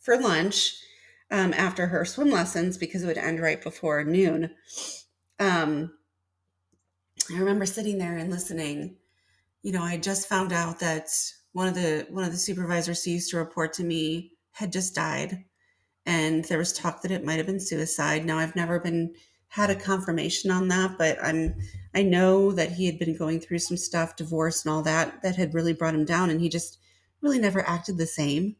for 0.05 0.17
lunch 0.17 0.75
um, 1.31 1.53
after 1.53 1.87
her 1.87 2.05
swim 2.05 2.29
lessons 2.29 2.77
because 2.77 3.03
it 3.03 3.07
would 3.07 3.17
end 3.17 3.41
right 3.41 3.61
before 3.61 4.03
noon. 4.03 4.51
Um, 5.39 5.91
I 7.33 7.39
remember 7.39 7.65
sitting 7.65 7.97
there 7.97 8.15
and 8.15 8.29
listening. 8.29 8.97
You 9.63 9.71
know, 9.71 9.81
I 9.81 9.97
just 9.97 10.29
found 10.29 10.53
out 10.53 10.79
that 10.79 11.09
one 11.53 11.67
of 11.67 11.73
the 11.73 12.05
one 12.11 12.23
of 12.23 12.31
the 12.31 12.37
supervisors 12.37 13.03
who 13.03 13.11
used 13.11 13.31
to 13.31 13.37
report 13.37 13.73
to 13.73 13.83
me 13.83 14.33
had 14.51 14.71
just 14.71 14.93
died, 14.93 15.43
and 16.05 16.45
there 16.45 16.59
was 16.59 16.71
talk 16.71 17.01
that 17.01 17.11
it 17.11 17.25
might 17.25 17.37
have 17.37 17.47
been 17.47 17.59
suicide. 17.59 18.25
Now 18.25 18.37
I've 18.37 18.55
never 18.55 18.79
been 18.79 19.15
had 19.47 19.71
a 19.71 19.75
confirmation 19.75 20.51
on 20.51 20.67
that, 20.67 20.97
but 20.99 21.17
I'm 21.23 21.55
I 21.95 22.03
know 22.03 22.51
that 22.51 22.73
he 22.73 22.85
had 22.85 22.99
been 22.99 23.17
going 23.17 23.39
through 23.39 23.59
some 23.59 23.77
stuff, 23.77 24.15
divorce 24.15 24.63
and 24.63 24.71
all 24.71 24.83
that, 24.83 25.23
that 25.23 25.35
had 25.35 25.55
really 25.55 25.73
brought 25.73 25.95
him 25.95 26.05
down, 26.05 26.29
and 26.29 26.39
he 26.39 26.49
just 26.49 26.77
really 27.21 27.39
never 27.39 27.67
acted 27.67 27.97
the 27.97 28.05
same 28.05 28.55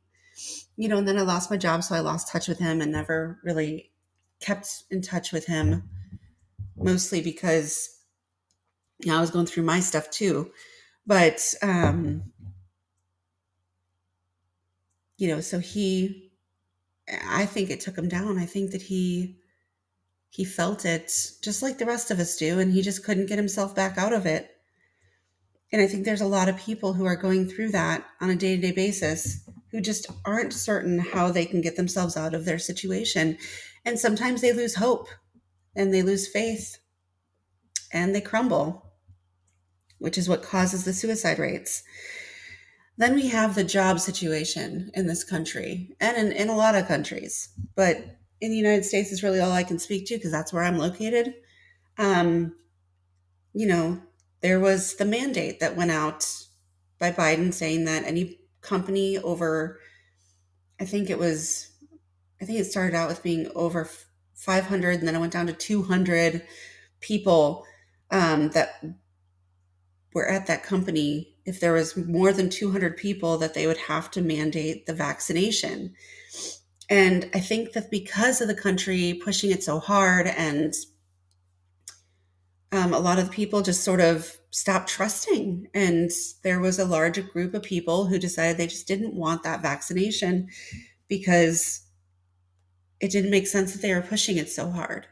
you 0.75 0.89
know, 0.89 0.97
and 0.97 1.07
then 1.07 1.17
I 1.17 1.21
lost 1.21 1.49
my 1.49 1.57
job, 1.57 1.83
so 1.83 1.95
I 1.95 1.99
lost 1.99 2.31
touch 2.31 2.47
with 2.47 2.59
him 2.59 2.81
and 2.81 2.91
never 2.91 3.39
really 3.43 3.91
kept 4.39 4.83
in 4.91 5.01
touch 5.01 5.31
with 5.31 5.45
him, 5.45 5.89
mostly 6.75 7.21
because 7.21 7.89
you 8.99 9.11
know, 9.11 9.17
I 9.17 9.21
was 9.21 9.31
going 9.31 9.45
through 9.45 9.63
my 9.63 9.79
stuff 9.79 10.09
too. 10.09 10.51
But 11.05 11.53
um, 11.61 12.23
you 15.17 15.27
know, 15.27 15.41
so 15.41 15.59
he 15.59 16.31
I 17.29 17.45
think 17.45 17.69
it 17.69 17.81
took 17.81 17.97
him 17.97 18.07
down. 18.07 18.37
I 18.37 18.45
think 18.45 18.71
that 18.71 18.81
he 18.81 19.37
he 20.29 20.43
felt 20.43 20.85
it 20.85 21.11
just 21.41 21.61
like 21.61 21.77
the 21.77 21.85
rest 21.85 22.11
of 22.11 22.19
us 22.19 22.35
do, 22.35 22.59
and 22.59 22.73
he 22.73 22.81
just 22.81 23.05
couldn't 23.05 23.27
get 23.27 23.37
himself 23.37 23.75
back 23.75 23.97
out 23.97 24.13
of 24.13 24.25
it. 24.25 24.51
And 25.71 25.81
I 25.81 25.87
think 25.87 26.05
there's 26.05 26.21
a 26.21 26.27
lot 26.27 26.49
of 26.49 26.57
people 26.57 26.93
who 26.93 27.05
are 27.05 27.15
going 27.15 27.47
through 27.47 27.69
that 27.71 28.05
on 28.21 28.29
a 28.29 28.35
day 28.35 28.55
to 28.55 28.61
day 28.61 28.71
basis 28.71 29.47
who 29.75 29.81
just 29.81 30.07
aren't 30.23 30.53
certain 30.53 30.99
how 30.99 31.29
they 31.29 31.45
can 31.45 31.59
get 31.59 31.75
themselves 31.75 32.15
out 32.15 32.33
of 32.33 32.45
their 32.45 32.57
situation. 32.57 33.37
And 33.83 33.99
sometimes 33.99 34.39
they 34.39 34.53
lose 34.53 34.75
hope 34.75 35.09
and 35.75 35.93
they 35.93 36.01
lose 36.01 36.29
faith 36.29 36.77
and 37.91 38.15
they 38.15 38.21
crumble, 38.21 38.93
which 39.97 40.17
is 40.17 40.29
what 40.29 40.43
causes 40.43 40.85
the 40.85 40.93
suicide 40.93 41.39
rates. 41.39 41.83
Then 42.97 43.15
we 43.15 43.27
have 43.27 43.53
the 43.53 43.65
job 43.65 43.99
situation 43.99 44.91
in 44.93 45.07
this 45.07 45.25
country 45.25 45.93
and 45.99 46.15
in, 46.15 46.31
in 46.31 46.47
a 46.47 46.55
lot 46.55 46.75
of 46.75 46.87
countries, 46.87 47.49
but 47.75 47.97
in 48.39 48.51
the 48.51 48.57
United 48.57 48.85
States 48.85 49.11
is 49.11 49.23
really 49.23 49.41
all 49.41 49.51
I 49.51 49.63
can 49.63 49.77
speak 49.77 50.05
to 50.07 50.15
because 50.15 50.31
that's 50.31 50.53
where 50.53 50.63
I'm 50.63 50.77
located. 50.77 51.33
Um, 51.97 52.55
you 53.53 53.67
know, 53.67 54.01
there 54.41 54.61
was 54.61 54.95
the 54.95 55.03
mandate 55.03 55.59
that 55.59 55.75
went 55.75 55.91
out 55.91 56.25
by 56.97 57.11
Biden 57.11 57.53
saying 57.53 57.83
that 57.83 58.05
any 58.05 58.39
company 58.65 59.17
over 59.19 59.79
i 60.79 60.85
think 60.85 61.09
it 61.09 61.19
was 61.19 61.69
i 62.41 62.45
think 62.45 62.59
it 62.59 62.65
started 62.65 62.95
out 62.95 63.07
with 63.07 63.23
being 63.23 63.49
over 63.55 63.89
500 64.35 64.99
and 64.99 65.07
then 65.07 65.15
it 65.15 65.19
went 65.19 65.33
down 65.33 65.47
to 65.47 65.53
200 65.53 66.45
people 66.99 67.65
um, 68.11 68.49
that 68.51 68.83
were 70.13 70.27
at 70.27 70.47
that 70.47 70.63
company. 70.63 71.35
If 71.45 71.59
there 71.59 71.73
was 71.73 71.95
more 71.95 72.33
than 72.33 72.49
200 72.49 72.97
people 72.97 73.37
that 73.37 73.53
they 73.53 73.67
would 73.67 73.77
have 73.77 74.09
to 74.11 74.21
mandate 74.21 74.85
the 74.85 74.93
vaccination. 74.93 75.93
And 76.89 77.29
i 77.33 77.39
think 77.39 77.73
that 77.73 77.89
because 77.89 78.41
of 78.41 78.47
the 78.47 78.55
country 78.55 79.19
pushing 79.23 79.51
it 79.51 79.63
so 79.63 79.79
hard 79.79 80.27
and 80.27 80.73
um, 82.71 82.93
a 82.93 82.99
lot 82.99 83.17
of 83.17 83.31
people 83.31 83.61
just 83.61 83.83
sort 83.83 84.01
of 84.01 84.37
stopped 84.55 84.87
trusting. 84.87 85.67
And 85.73 86.09
there 86.43 86.61
was 86.61 86.79
a 86.79 86.85
large 86.85 87.21
group 87.31 87.53
of 87.53 87.61
people 87.61 88.05
who 88.05 88.17
decided 88.17 88.55
they 88.55 88.67
just 88.67 88.87
didn't 88.87 89.13
want 89.13 89.43
that 89.43 89.61
vaccination 89.61 90.47
because 91.09 91.81
it 93.01 93.11
didn't 93.11 93.31
make 93.31 93.47
sense 93.47 93.73
that 93.73 93.81
they 93.81 93.93
were 93.93 94.01
pushing 94.01 94.37
it 94.37 94.49
so 94.49 94.69
hard 94.69 95.07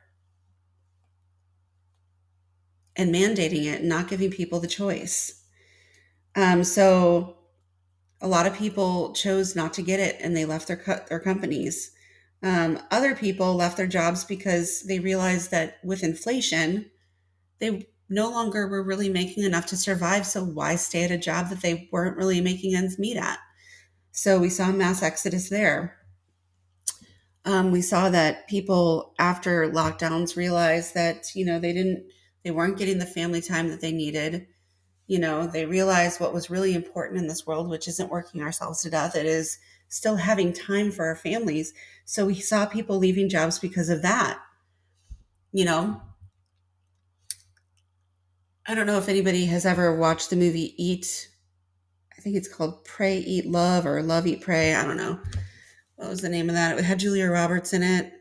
and 2.95 3.13
mandating 3.13 3.65
it 3.65 3.81
and 3.81 3.89
not 3.89 4.07
giving 4.07 4.31
people 4.31 4.61
the 4.61 4.67
choice. 4.67 5.43
Um, 6.35 6.63
so 6.63 7.35
a 8.21 8.29
lot 8.29 8.47
of 8.47 8.55
people 8.55 9.11
chose 9.11 9.57
not 9.57 9.73
to 9.73 9.81
get 9.81 9.99
it 9.99 10.15
and 10.21 10.37
they 10.37 10.45
left 10.45 10.69
their 10.69 11.03
their 11.09 11.19
companies. 11.19 11.91
Um, 12.41 12.79
other 12.91 13.13
people 13.13 13.55
left 13.55 13.75
their 13.75 13.87
jobs 13.87 14.23
because 14.23 14.83
they 14.83 14.99
realized 14.99 15.51
that 15.51 15.79
with 15.83 16.01
inflation, 16.01 16.89
they 17.59 17.89
no 18.13 18.29
longer 18.29 18.67
were 18.67 18.83
really 18.83 19.09
making 19.09 19.43
enough 19.43 19.65
to 19.67 19.77
survive. 19.77 20.25
So 20.25 20.43
why 20.43 20.75
stay 20.75 21.03
at 21.03 21.11
a 21.11 21.17
job 21.17 21.49
that 21.49 21.61
they 21.61 21.89
weren't 21.91 22.17
really 22.17 22.41
making 22.41 22.75
ends 22.75 22.99
meet 22.99 23.17
at? 23.17 23.39
So 24.11 24.39
we 24.39 24.49
saw 24.49 24.71
mass 24.71 25.03
exodus 25.03 25.49
there. 25.49 25.97
Um, 27.45 27.71
we 27.71 27.81
saw 27.81 28.09
that 28.09 28.47
people 28.47 29.13
after 29.19 29.69
lockdowns 29.69 30.35
realized 30.37 30.93
that 30.93 31.35
you 31.35 31.45
know 31.45 31.59
they 31.59 31.73
didn't 31.73 32.05
They 32.43 32.51
weren't 32.51 32.77
getting 32.77 32.99
the 32.99 33.05
family 33.05 33.41
time 33.41 33.69
that 33.69 33.81
they 33.81 33.91
needed. 33.93 34.47
You 35.07 35.19
know, 35.19 35.47
they 35.47 35.65
realized 35.65 36.19
what 36.19 36.33
was 36.33 36.49
really 36.49 36.73
important 36.75 37.19
in 37.19 37.27
this 37.27 37.47
world, 37.47 37.69
which 37.69 37.87
isn't 37.87 38.11
working 38.11 38.41
ourselves 38.41 38.81
to 38.83 38.89
death. 38.91 39.15
It 39.15 39.25
is 39.27 39.59
still 39.89 40.17
having 40.17 40.53
time 40.53 40.91
for 40.91 41.05
our 41.05 41.15
families. 41.17 41.73
So 42.05 42.27
we 42.27 42.35
saw 42.35 42.65
people 42.67 42.97
leaving 42.99 43.29
jobs 43.29 43.59
because 43.59 43.89
of 43.89 44.03
that. 44.03 44.41
You 45.51 45.65
know, 45.65 46.01
I 48.65 48.75
don't 48.75 48.87
know 48.87 48.97
if 48.97 49.09
anybody 49.09 49.45
has 49.47 49.65
ever 49.65 49.95
watched 49.95 50.29
the 50.29 50.37
movie 50.37 50.73
Eat. 50.81 51.27
I 52.17 52.21
think 52.21 52.37
it's 52.37 52.47
called 52.47 52.85
Pray, 52.85 53.17
Eat, 53.17 53.45
Love 53.45 53.85
or 53.85 54.01
Love, 54.01 54.25
Eat, 54.25 54.41
Pray. 54.41 54.73
I 54.73 54.85
don't 54.85 54.95
know. 54.95 55.19
What 55.97 56.09
was 56.09 56.21
the 56.21 56.29
name 56.29 56.49
of 56.49 56.55
that? 56.55 56.77
It 56.77 56.85
had 56.85 56.99
Julia 56.99 57.29
Roberts 57.29 57.73
in 57.73 57.83
it. 57.83 58.13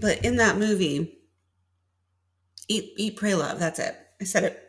But 0.00 0.24
in 0.24 0.36
that 0.36 0.58
movie, 0.58 1.18
Eat, 2.68 2.94
Eat, 2.96 3.16
Pray, 3.16 3.34
Love, 3.34 3.60
that's 3.60 3.78
it. 3.78 3.96
I 4.20 4.24
said 4.24 4.42
it. 4.42 4.62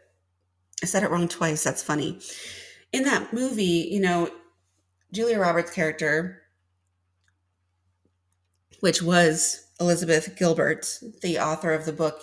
I 0.83 0.85
said 0.85 1.03
it 1.03 1.09
wrong 1.09 1.27
twice. 1.27 1.63
That's 1.63 1.83
funny. 1.83 2.19
In 2.93 3.03
that 3.03 3.33
movie, 3.33 3.89
you 3.91 3.99
know, 3.99 4.29
Julia 5.11 5.39
Roberts' 5.39 5.73
character 5.73 6.43
which 8.81 9.01
was 9.01 9.67
Elizabeth 9.79 10.35
Gilbert, 10.37 10.99
the 11.21 11.39
author 11.39 11.73
of 11.73 11.85
the 11.85 11.93
book 11.93 12.19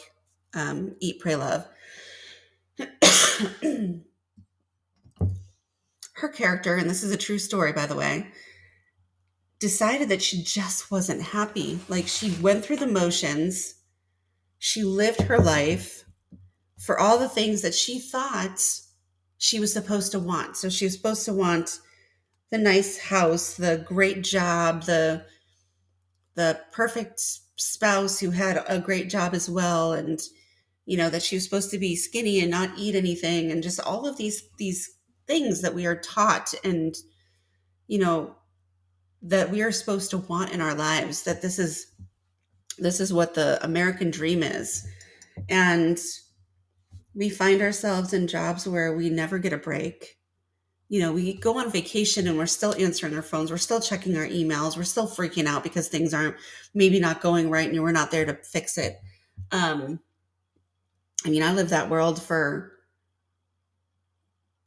um, 0.54 0.96
Eat, 1.00 1.20
Pray, 1.20 1.36
Love. 1.36 1.66
Her 6.14 6.28
character, 6.28 6.76
and 6.76 6.88
this 6.88 7.02
is 7.02 7.10
a 7.12 7.16
true 7.16 7.38
story, 7.38 7.72
by 7.72 7.86
the 7.86 7.96
way, 7.96 8.28
decided 9.58 10.08
that 10.08 10.22
she 10.22 10.42
just 10.42 10.90
wasn't 10.90 11.22
happy. 11.22 11.78
Like 11.88 12.08
she 12.08 12.30
went 12.40 12.64
through 12.64 12.76
the 12.76 12.86
motions, 12.86 13.74
she 14.58 14.82
lived 14.82 15.22
her 15.22 15.38
life 15.38 16.04
for 16.78 16.98
all 16.98 17.18
the 17.18 17.28
things 17.28 17.62
that 17.62 17.74
she 17.74 17.98
thought 17.98 18.62
she 19.38 19.60
was 19.60 19.72
supposed 19.72 20.12
to 20.12 20.18
want. 20.18 20.56
So 20.56 20.68
she 20.68 20.86
was 20.86 20.94
supposed 20.94 21.24
to 21.26 21.32
want 21.32 21.80
the 22.50 22.58
nice 22.58 22.98
house, 22.98 23.54
the 23.54 23.84
great 23.86 24.22
job, 24.22 24.84
the 24.84 25.26
the 26.36 26.60
perfect 26.72 27.20
spouse 27.56 28.20
who 28.20 28.30
had 28.30 28.64
a 28.68 28.78
great 28.78 29.10
job 29.10 29.34
as 29.34 29.50
well 29.50 29.92
and 29.92 30.20
you 30.84 30.96
know 30.96 31.10
that 31.10 31.22
she 31.22 31.36
was 31.36 31.44
supposed 31.44 31.70
to 31.70 31.78
be 31.78 31.96
skinny 31.96 32.40
and 32.40 32.50
not 32.50 32.70
eat 32.78 32.94
anything 32.94 33.50
and 33.50 33.62
just 33.62 33.80
all 33.80 34.06
of 34.06 34.16
these 34.16 34.48
these 34.58 34.98
things 35.26 35.62
that 35.62 35.74
we 35.74 35.86
are 35.86 35.96
taught 35.96 36.54
and 36.62 36.94
you 37.88 37.98
know 37.98 38.36
that 39.22 39.50
we 39.50 39.62
are 39.62 39.72
supposed 39.72 40.10
to 40.10 40.18
want 40.18 40.52
in 40.52 40.60
our 40.60 40.74
lives 40.74 41.24
that 41.24 41.42
this 41.42 41.58
is 41.58 41.88
this 42.78 43.00
is 43.00 43.12
what 43.12 43.34
the 43.34 43.58
american 43.64 44.10
dream 44.10 44.42
is. 44.42 44.86
And 45.48 45.98
we 47.14 47.28
find 47.28 47.60
ourselves 47.60 48.12
in 48.12 48.26
jobs 48.26 48.66
where 48.66 48.94
we 48.94 49.10
never 49.10 49.38
get 49.38 49.52
a 49.52 49.58
break 49.58 50.16
you 50.88 51.00
know, 51.00 51.12
we 51.12 51.34
go 51.34 51.58
on 51.58 51.70
vacation 51.70 52.28
and 52.28 52.38
we're 52.38 52.46
still 52.46 52.74
answering 52.74 53.14
our 53.14 53.22
phones, 53.22 53.50
we're 53.50 53.56
still 53.56 53.80
checking 53.80 54.16
our 54.16 54.26
emails, 54.26 54.76
we're 54.76 54.84
still 54.84 55.08
freaking 55.08 55.46
out 55.46 55.62
because 55.62 55.88
things 55.88 56.14
aren't 56.14 56.36
maybe 56.74 57.00
not 57.00 57.20
going 57.20 57.50
right 57.50 57.68
and 57.68 57.82
we're 57.82 57.92
not 57.92 58.10
there 58.10 58.24
to 58.24 58.34
fix 58.34 58.78
it. 58.78 59.00
Um, 59.50 60.00
I 61.24 61.30
mean, 61.30 61.42
I 61.42 61.52
lived 61.52 61.70
that 61.70 61.90
world 61.90 62.22
for 62.22 62.72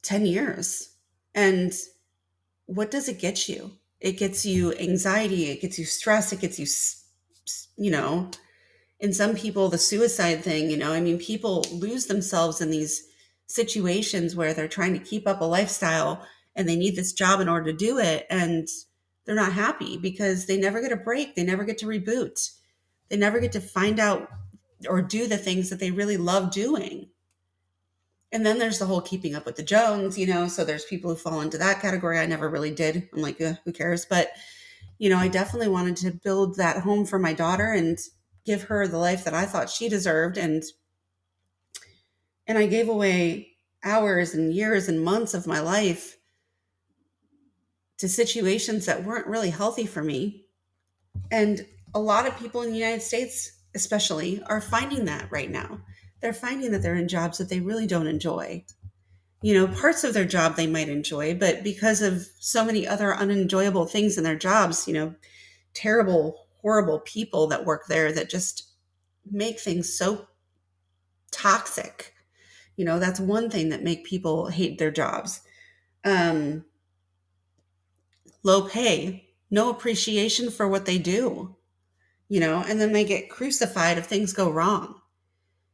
10 0.03 0.25
years. 0.25 0.95
And 1.33 1.73
what 2.65 2.91
does 2.91 3.07
it 3.07 3.19
get 3.19 3.47
you? 3.47 3.71
It 4.01 4.13
gets 4.13 4.45
you 4.45 4.73
anxiety, 4.75 5.49
it 5.49 5.61
gets 5.61 5.79
you 5.79 5.85
stress, 5.85 6.33
it 6.33 6.39
gets 6.39 6.59
you, 6.59 6.65
you 7.77 7.91
know, 7.91 8.29
in 8.99 9.13
some 9.13 9.35
people, 9.35 9.69
the 9.69 9.77
suicide 9.77 10.43
thing, 10.43 10.69
you 10.69 10.77
know, 10.77 10.91
I 10.91 10.99
mean, 10.99 11.17
people 11.17 11.65
lose 11.71 12.07
themselves 12.07 12.59
in 12.59 12.69
these 12.69 13.08
situations 13.49 14.35
where 14.35 14.53
they're 14.53 14.67
trying 14.67 14.93
to 14.93 14.99
keep 14.99 15.27
up 15.27 15.41
a 15.41 15.45
lifestyle 15.45 16.25
and 16.55 16.67
they 16.67 16.75
need 16.75 16.95
this 16.95 17.13
job 17.13 17.39
in 17.39 17.49
order 17.49 17.71
to 17.71 17.77
do 17.77 17.97
it 17.97 18.25
and 18.29 18.67
they're 19.25 19.35
not 19.35 19.53
happy 19.53 19.97
because 19.97 20.45
they 20.45 20.57
never 20.57 20.81
get 20.81 20.91
a 20.91 20.97
break. 20.97 21.35
They 21.35 21.43
never 21.43 21.63
get 21.63 21.77
to 21.79 21.85
reboot. 21.85 22.51
They 23.09 23.17
never 23.17 23.39
get 23.39 23.51
to 23.53 23.61
find 23.61 23.99
out 23.99 24.29
or 24.87 25.01
do 25.01 25.27
the 25.27 25.37
things 25.37 25.69
that 25.69 25.79
they 25.79 25.91
really 25.91 26.17
love 26.17 26.51
doing. 26.51 27.09
And 28.31 28.45
then 28.45 28.59
there's 28.59 28.79
the 28.79 28.85
whole 28.85 29.01
keeping 29.01 29.35
up 29.35 29.45
with 29.45 29.55
the 29.55 29.63
jones 29.63 30.17
you 30.17 30.27
know 30.27 30.47
so 30.47 30.63
there's 30.63 30.85
people 30.85 31.09
who 31.09 31.17
fall 31.17 31.41
into 31.41 31.57
that 31.57 31.81
category. 31.81 32.19
I 32.19 32.25
never 32.25 32.49
really 32.49 32.71
did. 32.71 33.09
I'm 33.13 33.21
like 33.21 33.39
who 33.39 33.71
cares? 33.73 34.05
But 34.05 34.31
you 34.99 35.09
know 35.09 35.17
i 35.17 35.27
definitely 35.27 35.69
wanted 35.69 35.95
to 35.95 36.11
build 36.11 36.57
that 36.57 36.83
home 36.83 37.05
for 37.05 37.17
my 37.17 37.33
daughter 37.33 37.71
and 37.71 37.97
give 38.45 38.63
her 38.63 38.87
the 38.87 38.99
life 38.99 39.23
that 39.23 39.33
i 39.33 39.45
thought 39.45 39.69
she 39.69 39.89
deserved 39.89 40.37
and 40.37 40.63
and 42.49 42.57
I 42.57 42.65
gave 42.65 42.89
away 42.89 43.51
hours 43.83 44.33
and 44.33 44.51
years 44.51 44.89
and 44.89 45.03
months 45.03 45.35
of 45.35 45.45
my 45.45 45.59
life 45.59 46.17
to 47.99 48.09
situations 48.09 48.87
that 48.87 49.05
weren't 49.05 49.27
really 49.27 49.51
healthy 49.51 49.85
for 49.85 50.03
me. 50.03 50.47
And 51.31 51.63
a 51.93 51.99
lot 51.99 52.27
of 52.27 52.39
people 52.39 52.63
in 52.63 52.71
the 52.71 52.77
United 52.77 53.03
States, 53.03 53.59
especially, 53.75 54.41
are 54.47 54.61
finding 54.61 55.05
that 55.05 55.31
right 55.31 55.49
now. 55.49 55.81
They're 56.21 56.33
finding 56.33 56.71
that 56.71 56.81
they're 56.81 56.95
in 56.95 57.07
jobs 57.07 57.37
that 57.37 57.49
they 57.49 57.59
really 57.59 57.85
don't 57.85 58.07
enjoy. 58.07 58.65
You 59.43 59.53
know, 59.53 59.67
parts 59.67 60.03
of 60.03 60.15
their 60.15 60.25
job 60.25 60.55
they 60.55 60.67
might 60.67 60.89
enjoy, 60.89 61.35
but 61.35 61.63
because 61.63 62.01
of 62.01 62.27
so 62.39 62.65
many 62.65 62.87
other 62.87 63.13
unenjoyable 63.13 63.85
things 63.85 64.17
in 64.17 64.23
their 64.23 64.35
jobs, 64.35 64.87
you 64.87 64.95
know, 64.95 65.13
terrible, 65.75 66.47
horrible 66.63 66.99
people 67.01 67.45
that 67.47 67.65
work 67.65 67.85
there 67.87 68.11
that 68.11 68.29
just 68.29 68.71
make 69.29 69.59
things 69.59 69.95
so 69.95 70.27
toxic 71.31 72.15
you 72.79 72.85
know, 72.85 72.97
that's 72.97 73.19
one 73.19 73.49
thing 73.49 73.67
that 73.69 73.83
make 73.83 74.05
people 74.05 74.47
hate 74.47 74.77
their 74.79 74.89
jobs. 74.89 75.41
Um, 76.05 76.63
low 78.41 78.69
pay, 78.69 79.33
no 79.51 79.69
appreciation 79.69 80.49
for 80.49 80.65
what 80.65 80.85
they 80.85 80.97
do, 80.97 81.57
you 82.29 82.39
know, 82.39 82.63
and 82.65 82.79
then 82.79 82.93
they 82.93 83.03
get 83.03 83.29
crucified 83.29 83.97
if 83.97 84.05
things 84.05 84.31
go 84.31 84.49
wrong. 84.49 84.95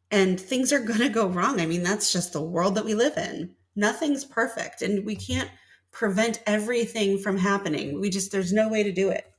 And 0.09 0.41
things 0.41 0.73
are 0.73 0.79
going 0.83 1.01
to 1.01 1.09
go 1.09 1.27
wrong. 1.27 1.61
I 1.61 1.67
mean, 1.67 1.83
that's 1.83 2.11
just 2.11 2.33
the 2.33 2.41
world 2.41 2.73
that 2.73 2.85
we 2.85 2.95
live 2.95 3.17
in. 3.17 3.53
Nothing's 3.75 4.25
perfect, 4.25 4.81
and 4.81 5.05
we 5.05 5.15
can't 5.15 5.51
prevent 5.91 6.41
everything 6.47 7.19
from 7.19 7.37
happening. 7.37 8.01
We 8.01 8.09
just, 8.09 8.31
there's 8.31 8.51
no 8.51 8.67
way 8.67 8.81
to 8.81 8.91
do 8.91 9.09
it. 9.09 9.31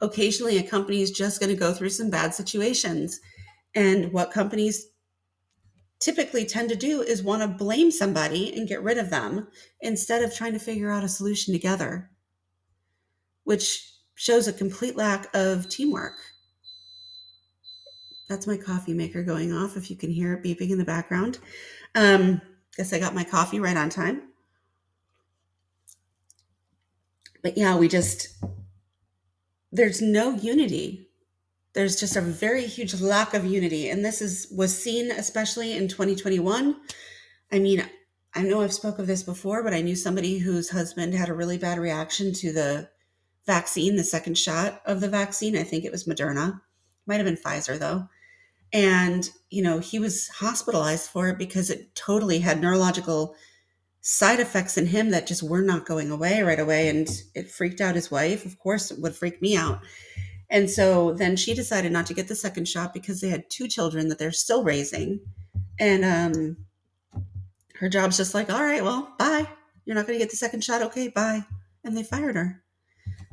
Occasionally, 0.00 0.56
a 0.58 0.62
company 0.62 1.02
is 1.02 1.10
just 1.10 1.40
going 1.40 1.50
to 1.50 1.58
go 1.58 1.72
through 1.72 1.90
some 1.90 2.10
bad 2.10 2.32
situations. 2.32 3.18
And 3.74 4.12
what 4.12 4.30
companies 4.30 4.86
typically 5.98 6.44
tend 6.44 6.68
to 6.68 6.76
do 6.76 7.02
is 7.02 7.22
want 7.22 7.42
to 7.42 7.48
blame 7.48 7.90
somebody 7.90 8.54
and 8.54 8.68
get 8.68 8.82
rid 8.82 8.98
of 8.98 9.10
them 9.10 9.48
instead 9.80 10.22
of 10.22 10.34
trying 10.34 10.52
to 10.52 10.58
figure 10.58 10.90
out 10.90 11.04
a 11.04 11.08
solution 11.08 11.54
together, 11.54 12.10
which 13.44 13.92
shows 14.14 14.46
a 14.46 14.52
complete 14.52 14.96
lack 14.96 15.28
of 15.34 15.68
teamwork. 15.68 16.14
That's 18.28 18.46
my 18.46 18.56
coffee 18.56 18.94
maker 18.94 19.22
going 19.22 19.52
off, 19.52 19.76
if 19.76 19.90
you 19.90 19.96
can 19.96 20.10
hear 20.10 20.34
it 20.34 20.42
beeping 20.42 20.70
in 20.70 20.78
the 20.78 20.84
background. 20.84 21.38
Um, 21.94 22.42
guess 22.76 22.92
I 22.92 22.98
got 22.98 23.14
my 23.14 23.24
coffee 23.24 23.60
right 23.60 23.76
on 23.76 23.88
time. 23.88 24.22
But 27.42 27.56
yeah, 27.56 27.76
we 27.76 27.86
just, 27.86 28.28
there's 29.70 30.02
no 30.02 30.32
unity 30.32 31.05
there's 31.76 32.00
just 32.00 32.16
a 32.16 32.20
very 32.20 32.66
huge 32.66 33.00
lack 33.00 33.34
of 33.34 33.44
unity. 33.44 33.90
And 33.90 34.04
this 34.04 34.20
is 34.20 34.48
was 34.50 34.76
seen 34.76 35.10
especially 35.12 35.76
in 35.76 35.88
2021 35.88 36.76
i 37.52 37.58
mean 37.58 37.84
i 38.34 38.42
know 38.42 38.60
i've 38.60 38.72
spoke 38.72 38.98
of 38.98 39.06
this 39.06 39.22
before 39.22 39.62
but 39.62 39.72
i 39.72 39.80
knew 39.80 39.94
somebody 39.94 40.38
whose 40.38 40.70
husband 40.70 41.14
had 41.14 41.28
a 41.28 41.34
really 41.34 41.58
bad 41.58 41.78
reaction 41.78 42.32
to 42.32 42.52
the 42.52 42.88
vaccine 43.46 43.94
the 43.96 44.04
second 44.04 44.36
shot 44.36 44.82
of 44.84 45.00
the 45.00 45.08
vaccine. 45.08 45.56
I 45.56 45.62
think 45.62 45.84
it 45.84 45.92
was 45.92 46.04
moderna. 46.04 46.60
Might 47.06 47.16
have 47.16 47.24
been 47.24 47.36
pfizer 47.36 47.78
though. 47.78 48.08
And 48.72 49.30
you 49.50 49.62
know 49.62 49.78
he 49.78 49.98
was 49.98 50.28
hospitalized 50.28 51.08
for 51.08 51.28
it 51.28 51.38
because 51.38 51.70
it 51.70 51.94
totally 51.94 52.40
had 52.40 52.60
neurological 52.60 53.36
side 54.00 54.40
effects 54.40 54.76
in 54.76 54.86
him 54.86 55.10
that 55.10 55.26
just 55.26 55.42
were 55.42 55.62
not 55.62 55.86
going 55.86 56.10
away 56.10 56.42
right 56.42 56.60
away. 56.60 56.88
And 56.88 57.08
it 57.34 57.50
freaked 57.50 57.80
out 57.80 57.94
his 57.94 58.10
wife. 58.10 58.44
Of 58.44 58.58
course 58.58 58.90
it 58.90 59.00
would 59.00 59.14
freak 59.14 59.40
me 59.40 59.56
out 59.56 59.80
and 60.48 60.70
so 60.70 61.12
then 61.12 61.36
she 61.36 61.54
decided 61.54 61.92
not 61.92 62.06
to 62.06 62.14
get 62.14 62.28
the 62.28 62.34
second 62.34 62.68
shot 62.68 62.94
because 62.94 63.20
they 63.20 63.28
had 63.28 63.50
two 63.50 63.68
children 63.68 64.08
that 64.08 64.18
they're 64.18 64.32
still 64.32 64.62
raising. 64.62 65.20
And 65.78 66.04
um, 66.04 66.56
her 67.74 67.88
job's 67.88 68.16
just 68.16 68.34
like, 68.34 68.50
all 68.50 68.62
right, 68.62 68.82
well, 68.84 69.14
bye. 69.18 69.48
You're 69.84 69.96
not 69.96 70.06
going 70.06 70.18
to 70.18 70.24
get 70.24 70.30
the 70.30 70.36
second 70.36 70.62
shot. 70.62 70.82
Okay, 70.82 71.08
bye. 71.08 71.44
And 71.84 71.96
they 71.96 72.02
fired 72.02 72.36
her. 72.36 72.62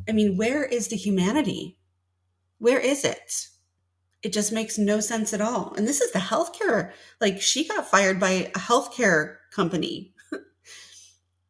I 0.07 0.11
mean, 0.11 0.37
where 0.37 0.63
is 0.63 0.87
the 0.87 0.95
humanity? 0.95 1.77
Where 2.57 2.79
is 2.79 3.05
it? 3.05 3.47
It 4.21 4.33
just 4.33 4.51
makes 4.51 4.77
no 4.77 4.99
sense 4.99 5.33
at 5.33 5.41
all. 5.41 5.73
And 5.75 5.87
this 5.87 6.01
is 6.01 6.11
the 6.11 6.19
healthcare. 6.19 6.91
Like 7.19 7.41
she 7.41 7.67
got 7.67 7.89
fired 7.89 8.19
by 8.19 8.29
a 8.29 8.51
healthcare 8.51 9.37
company. 9.51 10.12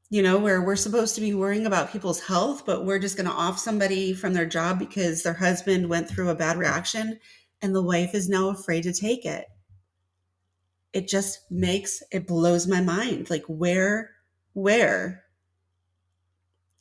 You 0.09 0.21
know, 0.21 0.37
where 0.37 0.61
we're 0.61 0.75
supposed 0.75 1.15
to 1.15 1.21
be 1.21 1.33
worrying 1.33 1.65
about 1.65 1.91
people's 1.91 2.19
health, 2.21 2.65
but 2.65 2.85
we're 2.85 2.99
just 2.99 3.17
going 3.17 3.29
to 3.29 3.35
off 3.35 3.57
somebody 3.57 4.13
from 4.13 4.33
their 4.33 4.45
job 4.45 4.77
because 4.77 5.23
their 5.23 5.33
husband 5.33 5.89
went 5.89 6.07
through 6.07 6.29
a 6.29 6.35
bad 6.35 6.57
reaction 6.57 7.19
and 7.61 7.73
the 7.73 7.81
wife 7.81 8.13
is 8.13 8.29
now 8.29 8.49
afraid 8.49 8.83
to 8.83 8.93
take 8.93 9.25
it. 9.25 9.45
It 10.91 11.07
just 11.07 11.49
makes 11.49 12.03
it 12.11 12.27
blows 12.27 12.67
my 12.67 12.81
mind. 12.81 13.29
Like 13.29 13.45
where 13.47 14.11
where 14.53 15.23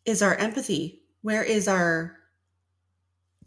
is 0.05 0.21
our 0.21 0.35
empathy? 0.35 1.03
Where 1.23 1.43
is 1.43 1.69
our 1.69 2.19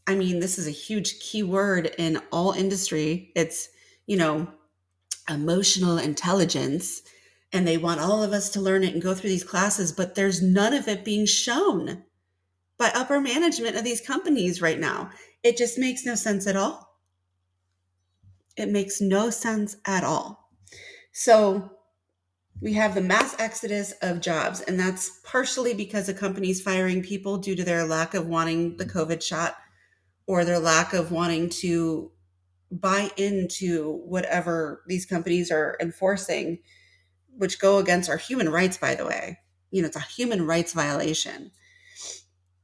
I 0.07 0.15
mean, 0.15 0.39
this 0.39 0.57
is 0.57 0.67
a 0.67 0.71
huge 0.71 1.19
key 1.19 1.43
word 1.43 1.93
in 1.97 2.21
all 2.31 2.51
industry. 2.51 3.31
It's, 3.35 3.69
you 4.05 4.17
know, 4.17 4.47
emotional 5.27 5.97
intelligence 5.97 7.01
and 7.55 7.65
they 7.65 7.77
want 7.77 8.01
all 8.01 8.21
of 8.21 8.33
us 8.33 8.49
to 8.49 8.59
learn 8.59 8.83
it 8.83 8.93
and 8.93 9.01
go 9.01 9.13
through 9.13 9.29
these 9.29 9.43
classes, 9.45 9.93
but 9.93 10.13
there's 10.13 10.41
none 10.41 10.73
of 10.73 10.89
it 10.89 11.05
being 11.05 11.25
shown 11.25 12.03
by 12.77 12.91
upper 12.93 13.21
management 13.21 13.77
of 13.77 13.85
these 13.85 14.01
companies 14.01 14.61
right 14.61 14.77
now. 14.77 15.09
It 15.41 15.55
just 15.55 15.79
makes 15.79 16.05
no 16.05 16.15
sense 16.15 16.47
at 16.47 16.57
all. 16.57 16.99
It 18.57 18.67
makes 18.67 18.99
no 18.99 19.29
sense 19.29 19.77
at 19.85 20.03
all. 20.03 20.49
So 21.13 21.71
we 22.59 22.73
have 22.73 22.93
the 22.93 22.99
mass 22.99 23.33
exodus 23.39 23.93
of 24.01 24.19
jobs, 24.19 24.59
and 24.59 24.77
that's 24.77 25.21
partially 25.23 25.73
because 25.73 26.09
of 26.09 26.17
companies 26.17 26.61
firing 26.61 27.01
people 27.01 27.37
due 27.37 27.55
to 27.55 27.63
their 27.63 27.85
lack 27.85 28.13
of 28.13 28.27
wanting 28.27 28.75
the 28.75 28.85
COVID 28.85 29.23
shot 29.23 29.55
or 30.27 30.43
their 30.43 30.59
lack 30.59 30.91
of 30.91 31.13
wanting 31.13 31.47
to 31.61 32.11
buy 32.69 33.11
into 33.15 34.01
whatever 34.05 34.83
these 34.87 35.05
companies 35.05 35.51
are 35.51 35.77
enforcing 35.79 36.59
which 37.37 37.59
go 37.59 37.77
against 37.77 38.09
our 38.09 38.17
human 38.17 38.49
rights, 38.49 38.77
by 38.77 38.95
the 38.95 39.05
way. 39.05 39.39
You 39.71 39.81
know, 39.81 39.87
it's 39.87 39.97
a 39.97 40.01
human 40.01 40.45
rights 40.45 40.73
violation. 40.73 41.51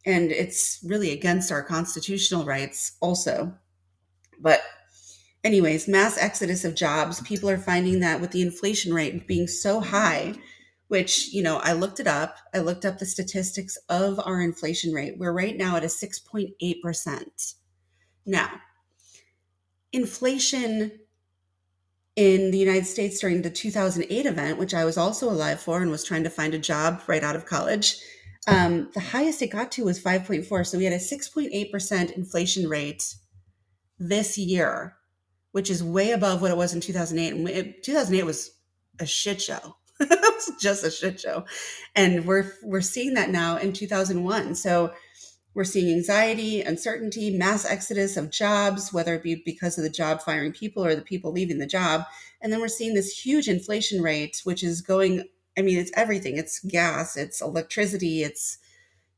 And 0.05 0.31
it's 0.31 0.79
really 0.84 1.12
against 1.12 1.51
our 1.51 1.63
constitutional 1.63 2.45
rights 2.45 2.93
also. 3.01 3.53
But, 4.39 4.62
anyways, 5.43 5.88
mass 5.88 6.17
exodus 6.17 6.65
of 6.65 6.75
jobs. 6.75 7.21
People 7.21 7.49
are 7.49 7.57
finding 7.57 7.99
that 7.99 8.21
with 8.21 8.31
the 8.31 8.41
inflation 8.41 8.93
rate 8.93 9.27
being 9.27 9.47
so 9.47 9.79
high, 9.79 10.34
which, 10.88 11.31
you 11.31 11.43
know, 11.43 11.57
I 11.57 11.73
looked 11.73 11.99
it 11.99 12.07
up. 12.07 12.38
I 12.53 12.60
looked 12.60 12.86
up 12.86 12.97
the 12.97 13.05
statistics 13.05 13.77
of 13.89 14.19
our 14.25 14.41
inflation 14.41 14.91
rate. 14.93 15.17
We're 15.17 15.31
right 15.31 15.55
now 15.55 15.75
at 15.77 15.84
a 15.84 15.88
6.8%. 15.88 17.55
Now, 18.25 18.51
inflation 19.93 20.99
in 22.15 22.52
the 22.52 22.58
United 22.58 22.86
States 22.86 23.19
during 23.19 23.41
the 23.41 23.50
2008 23.50 24.26
event, 24.26 24.58
which 24.58 24.74
I 24.74 24.86
was 24.86 24.97
also 24.97 25.30
alive 25.30 25.62
for 25.62 25.82
and 25.82 25.89
was 25.89 26.04
trying 26.04 26.24
to 26.24 26.30
find 26.30 26.54
a 26.54 26.60
job 26.60 27.02
right 27.08 27.24
out 27.24 27.36
of 27.36 27.45
college, 27.45 27.97
um, 28.47 28.89
the 28.93 29.00
highest 29.00 29.41
it 29.41 29.52
got 29.52 29.71
to 29.74 29.86
was 29.86 30.02
5.4. 30.02 30.65
So 30.65 30.78
we 30.78 30.84
had 30.84 30.93
a 30.93 30.97
6.8% 30.97 32.12
inflation 32.12 32.67
rate 32.67 33.15
this 34.00 34.38
year, 34.38 34.97
which 35.52 35.69
is 35.69 35.84
way 35.84 36.12
above 36.12 36.41
what 36.41 36.52
it 36.52 36.58
was 36.58 36.74
in 36.74 36.82
2008. 36.82 37.34
And 37.34 37.47
it, 37.50 37.84
2008 37.84 38.26
was 38.26 38.52
a 39.00 39.06
shit 39.06 39.41
show. 39.41 39.78
it 40.00 40.10
was 40.10 40.52
just 40.60 40.84
a 40.84 40.91
shit 40.91 41.19
show. 41.19 41.45
And 41.95 42.26
we're 42.26 42.52
we're 42.63 42.82
seeing 42.82 43.13
that 43.13 43.30
now 43.30 43.58
in 43.58 43.74
2001. 43.74 44.56
So 44.56 44.91
we're 45.54 45.64
seeing 45.64 45.94
anxiety, 45.94 46.62
uncertainty, 46.62 47.36
mass 47.36 47.66
exodus 47.66 48.16
of 48.16 48.32
jobs, 48.32 48.94
whether 48.94 49.16
it 49.16 49.24
be 49.24 49.42
because 49.46 49.78
of 49.78 49.84
the 49.84 49.90
job 49.90 50.22
firing 50.22 50.54
people 50.54 50.86
or 50.86 50.96
the 50.96 51.02
people 51.02 51.32
leaving 51.32 51.60
the 51.60 51.66
job. 51.66 52.06
And 52.42 52.52
then 52.52 52.62
we're 52.62 52.70
seeing 52.70 52.94
this 52.94 53.26
huge 53.26 53.48
inflation 53.48 54.02
rate, 54.02 54.42
which 54.44 54.64
is 54.64 54.82
going, 54.82 55.26
I 55.58 55.62
mean, 55.62 55.78
it's 55.78 55.92
everything 55.96 56.38
it's 56.38 56.60
gas, 56.60 57.18
it's 57.18 57.42
electricity, 57.42 58.24
it's, 58.24 58.58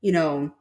you 0.01 0.11
know, 0.11 0.51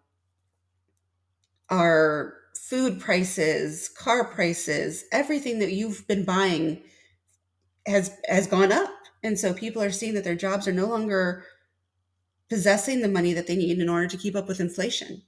our 1.71 2.35
food 2.55 3.01
prices, 3.01 3.89
car 3.89 4.25
prices, 4.25 5.05
everything 5.11 5.59
that 5.61 5.73
you've 5.73 6.07
been 6.07 6.25
buying 6.25 6.83
has 7.87 8.17
has 8.29 8.47
gone 8.47 8.73
up. 8.73 8.91
And 9.23 9.39
so 9.39 9.55
people 9.55 9.83
are 9.83 9.91
seeing 9.91 10.15
that 10.15 10.25
their 10.25 10.35
jobs 10.35 10.69
are 10.69 10.73
no 10.73 10.87
longer 10.87 11.45
possessing 12.51 13.01
the 13.01 13.09
money 13.09 13.33
that 13.33 13.47
they 13.47 13.57
need 13.57 13.79
in 13.79 13.89
order 13.89 14.07
to 14.07 14.17
keep 14.17 14.37
up 14.37 14.49
with 14.49 14.61
inflation. 14.61 15.23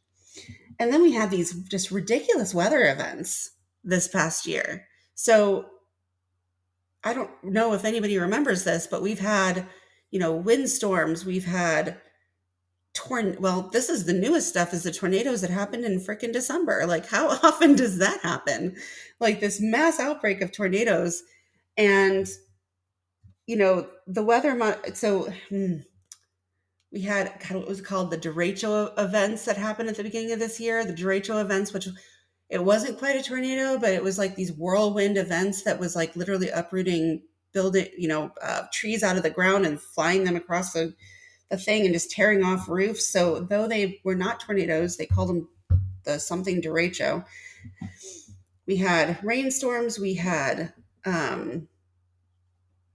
And 0.79 0.93
then 0.93 1.03
we 1.03 1.13
had 1.13 1.31
these 1.31 1.53
just 1.65 1.91
ridiculous 1.91 2.55
weather 2.55 2.85
events 2.87 3.51
this 3.83 4.09
past 4.09 4.47
year. 4.47 4.87
So 5.15 5.67
I 7.05 7.13
don't 7.13 7.31
know 7.43 7.75
if 7.75 7.85
anybody 7.85 8.19
remembers 8.19 8.65
this, 8.65 8.87
but 8.87 9.03
we've 9.03 9.21
had, 9.21 9.67
you 10.11 10.19
know, 10.19 10.33
windstorms, 10.33 11.25
we've 11.25 11.45
had 11.45 12.01
torn 12.95 13.37
well, 13.41 13.63
this 13.73 13.89
is 13.89 14.05
the 14.05 14.13
newest 14.13 14.49
stuff 14.49 14.73
is 14.73 14.85
the 14.85 14.93
tornadoes 14.93 15.41
that 15.41 15.51
happened 15.51 15.85
in 15.85 16.01
freaking 16.01 16.33
December. 16.33 16.87
Like 16.87 17.07
how 17.07 17.29
often 17.43 17.75
does 17.75 17.99
that 17.99 18.21
happen? 18.21 18.77
Like 19.21 19.41
this 19.41 19.61
mass 19.61 20.01
outbreak 20.01 20.41
of 20.41 20.53
tornadoes 20.53 21.23
and 21.77 22.27
you 23.47 23.57
know, 23.57 23.87
the 24.07 24.23
weather 24.23 24.79
so 24.95 25.31
hmm, 25.51 25.77
we 26.95 27.01
had 27.01 27.41
kind 27.41 27.57
of 27.57 27.63
what 27.63 27.69
was 27.69 27.81
called 27.81 28.13
the 28.13 28.17
derecho 28.17 28.97
events 28.97 29.45
that 29.47 29.57
happened 29.57 29.89
at 29.89 29.97
the 29.97 30.05
beginning 30.05 30.31
of 30.31 30.39
this 30.39 30.61
year. 30.61 30.85
The 30.85 30.95
derecho 30.95 31.41
events, 31.41 31.73
which 31.73 31.89
it 32.49 32.65
wasn't 32.65 33.01
quite 33.01 33.17
a 33.17 33.23
tornado, 33.23 33.81
but 33.81 33.93
it 33.93 34.05
was 34.05 34.17
like 34.17 34.37
these 34.37 34.53
whirlwind 34.53 35.19
events 35.19 35.65
that 35.65 35.81
was 35.81 35.97
like 35.97 36.15
literally 36.15 36.51
uprooting 36.51 37.23
building, 37.53 37.89
you 37.99 38.07
know, 38.07 38.31
uh, 38.41 38.63
trees 38.73 39.03
out 39.03 39.17
of 39.17 39.25
the 39.25 39.31
ground 39.31 39.67
and 39.67 39.81
flying 39.81 40.23
them 40.23 40.37
across 40.37 40.73
the, 40.73 40.95
the 41.51 41.57
thing 41.57 41.85
and 41.85 41.93
just 41.93 42.13
tearing 42.13 42.45
off 42.45 42.69
roofs. 42.69 43.09
So 43.09 43.41
though 43.41 43.67
they 43.67 44.01
were 44.05 44.15
not 44.15 44.39
tornadoes, 44.39 44.97
they 44.97 45.07
called 45.07 45.31
them 45.31 45.49
the 46.05 46.21
something 46.21 46.63
derecho. 46.63 47.25
We 48.69 48.77
had 48.77 49.19
rainstorms. 49.25 49.99
We 49.99 50.15
had 50.15 50.73
um, 51.05 51.67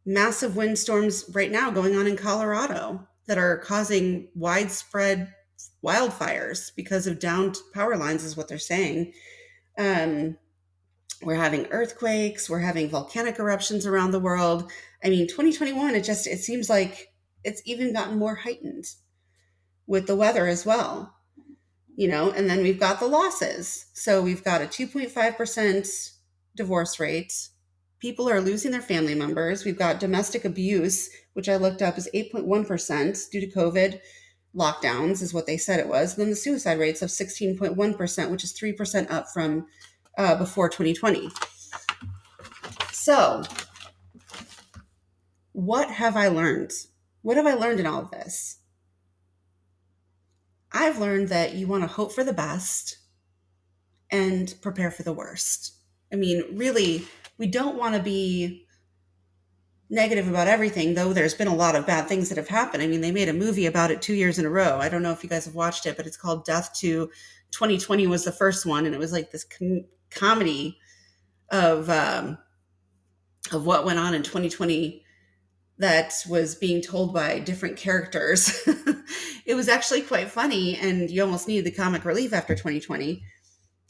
massive 0.06 0.56
windstorms 0.56 1.26
right 1.34 1.52
now 1.52 1.70
going 1.70 1.98
on 1.98 2.08
in 2.08 2.16
Colorado 2.16 3.09
that 3.30 3.38
are 3.38 3.60
causing 3.60 4.28
widespread 4.34 5.32
wildfires 5.86 6.72
because 6.76 7.06
of 7.06 7.20
downed 7.20 7.58
power 7.76 7.96
lines, 7.96 8.24
is 8.24 8.36
what 8.36 8.48
they're 8.48 8.58
saying. 8.58 9.13
Um, 9.78 10.36
we're 11.22 11.36
having 11.36 11.68
earthquakes, 11.68 12.50
we're 12.50 12.58
having 12.58 12.89
volcanic 12.89 13.38
eruptions 13.38 13.86
around 13.86 14.12
the 14.12 14.20
world. 14.20 14.72
I 15.04 15.10
mean, 15.10 15.28
2021, 15.28 15.94
it 15.94 16.04
just 16.04 16.26
it 16.26 16.39
seems 16.39 16.72
like 16.72 17.13
it's 17.44 17.62
even 17.65 17.94
gotten 17.94 18.18
more 18.18 18.34
heightened 18.34 18.86
with 19.86 20.08
the 20.08 20.15
weather 20.15 20.48
as 20.48 20.65
well. 20.65 21.13
You 21.96 22.08
know, 22.08 22.32
and 22.32 22.50
then 22.50 22.63
we've 22.63 22.80
got 22.80 23.00
the 23.00 23.06
losses. 23.06 23.86
So 23.94 24.24
we've 24.24 24.44
got 24.44 24.63
a 24.63 24.65
2.5% 24.65 26.12
divorce 26.56 27.00
rate 27.00 27.34
people 28.00 28.30
are 28.30 28.42
losing 28.42 28.72
their 28.72 28.82
family 28.82 29.16
members. 29.16 29.66
We've 29.66 29.78
got 29.78 30.00
domestic 30.00 30.46
abuse, 30.46 31.10
which 31.34 31.50
I 31.50 31.58
looked 31.58 31.82
up 31.82 31.98
is 31.98 32.10
8.1% 32.14 33.30
due 33.30 33.42
to 33.42 33.48
COVID 33.48 34.00
lockdowns, 34.56 35.22
is 35.22 35.34
what 35.34 35.46
they 35.46 35.58
said 35.58 35.80
it 35.80 35.88
was. 35.88 36.14
And 36.14 36.24
then 36.24 36.30
the 36.30 36.36
suicide 36.36 36.80
rates 36.80 37.02
of 37.02 37.10
16.1%, 37.10 38.32
which 38.32 38.44
is 38.44 38.54
3% 38.54 39.12
up 39.12 39.28
from 39.30 39.68
uh, 40.18 40.36
before 40.36 40.70
2020. 40.70 41.30
So, 42.92 43.44
what 45.52 45.90
have 45.90 46.16
I 46.16 46.28
learned? 46.28 46.72
What 47.22 47.38
have 47.38 47.48
I 47.48 47.54
learned 47.54 47.80
in 47.80 47.86
all 47.86 48.02
of 48.02 48.12
this? 48.12 48.60
I've 50.72 51.00
learned 51.00 51.30
that 51.30 51.56
you 51.56 51.68
want 51.68 51.84
to 51.84 51.88
hope 51.88 52.14
for 52.14 52.24
the 52.24 52.34
best 52.34 52.98
and 54.12 54.54
prepare 54.62 54.92
for 54.92 55.04
the 55.04 55.14
worst. 55.14 55.74
I 56.12 56.16
mean, 56.16 56.44
really, 56.54 57.08
we 57.39 57.47
don't 57.47 57.78
want 57.78 57.95
to 57.95 58.04
be 58.04 58.67
negative 59.89 60.28
about 60.28 60.47
everything, 60.47 60.93
though 60.93 61.13
there's 61.13 61.34
been 61.34 61.47
a 61.47 61.56
lot 61.56 61.75
of 61.75 61.88
bad 61.88 62.08
things 62.08 62.30
that 62.30 62.38
have 62.38 62.49
happened. 62.49 62.84
I 62.84 62.88
mean, 62.88 63.02
they 63.02 63.12
made 63.12 63.30
a 63.30 63.34
movie 63.34 63.65
about 63.65 63.89
it 63.89 64.02
two 64.02 64.13
years 64.13 64.38
in 64.38 64.45
a 64.45 64.49
row. 64.49 64.78
I 64.78 64.89
don't 64.89 65.02
know 65.02 65.12
if 65.12 65.23
you 65.23 65.30
guys 65.30 65.45
have 65.45 65.56
watched 65.56 65.88
it, 65.88 65.97
but 65.97 66.06
it's 66.06 66.17
called 66.17 66.45
Death 66.45 66.73
to 66.82 67.10
2020 67.52 68.06
was 68.06 68.25
the 68.25 68.32
first 68.32 68.65
one, 68.65 68.86
and 68.86 68.93
it 68.93 68.99
was 68.99 69.12
like 69.12 69.32
this 69.32 69.45
com- 69.45 69.86
comedy 70.12 70.78
of 71.49 71.89
um, 71.89 72.38
of 73.52 73.65
what 73.65 73.86
went 73.86 73.97
on 73.97 74.13
in 74.13 74.21
2020 74.21 75.04
that 75.80 76.13
was 76.30 76.56
being 76.56 76.82
told 76.82 77.13
by 77.13 77.39
different 77.39 77.78
characters. 77.78 78.52
it 79.45 79.56
was 79.56 79.69
actually 79.69 80.02
quite 80.02 80.30
funny, 80.30 80.75
and 80.75 81.10
you 81.10 81.23
almost 81.23 81.47
needed 81.47 81.65
the 81.65 81.71
comic 81.71 82.06
relief 82.06 82.34
after 82.34 82.54
2020 82.54 83.23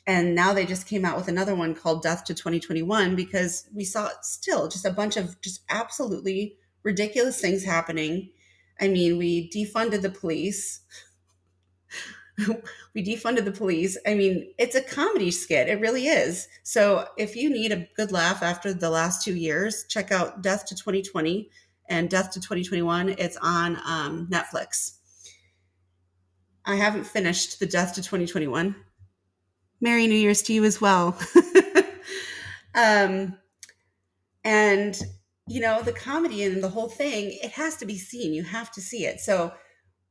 and 0.10 0.34
now 0.34 0.54
they 0.54 0.66
just 0.66 0.88
came 0.88 1.06
out 1.06 1.16
with 1.16 1.28
another 1.28 1.54
one 1.54 1.76
called 1.76 2.02
death 2.02 2.24
to 2.24 2.34
2021 2.34 3.16
because 3.16 3.68
we 3.76 3.86
saw 3.86 4.10
still 4.24 4.68
just 4.68 4.84
a 4.84 4.92
bunch 4.92 5.18
of 5.18 5.40
just 5.40 5.62
absolutely 5.70 6.58
ridiculous 6.82 7.40
things 7.40 7.64
happening. 7.64 8.32
I 8.82 8.88
mean 8.88 9.20
we 9.20 9.52
defunded 9.52 10.02
the 10.02 10.10
police. 10.10 10.82
We 12.96 13.04
defunded 13.04 13.44
the 13.44 13.52
police. 13.52 13.98
I 14.08 14.16
mean 14.16 14.54
it's 14.58 14.74
a 14.74 14.82
comedy 14.82 15.30
skit. 15.30 15.68
It 15.68 15.82
really 15.82 16.08
is. 16.08 16.48
So 16.64 17.06
if 17.18 17.36
you 17.36 17.50
need 17.50 17.74
a 17.74 17.88
good 17.96 18.12
laugh 18.12 18.42
after 18.42 18.74
the 18.74 18.90
last 18.90 19.24
two 19.24 19.36
years 19.36 19.86
check 19.90 20.12
out 20.12 20.42
death 20.42 20.66
to 20.68 20.76
2020 20.76 21.50
and 21.90 22.10
death 22.10 22.32
to 22.32 22.40
2021 22.40 23.10
it's 23.10 23.38
on 23.42 23.78
um, 23.86 24.28
netflix. 24.32 24.96
I 26.66 26.76
haven't 26.76 27.06
finished 27.06 27.60
The 27.60 27.66
Death 27.66 27.96
to 27.96 28.02
2021. 28.02 28.76
Merry 29.82 30.08
New 30.08 30.16
Year's 30.16 30.42
to 30.44 30.54
you 30.54 30.64
as 30.64 30.82
well. 30.82 31.18
um, 32.76 33.38
and, 34.44 35.00
you 35.48 35.62
know, 35.62 35.82
the 35.82 35.94
comedy 35.94 36.44
and 36.44 36.64
the 36.64 36.70
whole 36.70 36.90
thing, 36.90 37.38
it 37.42 37.52
has 37.52 37.78
to 37.78 37.86
be 37.86 37.98
seen. 37.98 38.34
You 38.34 38.44
have 38.44 38.72
to 38.74 38.82
see 38.82 39.06
it. 39.06 39.20
So, 39.20 39.54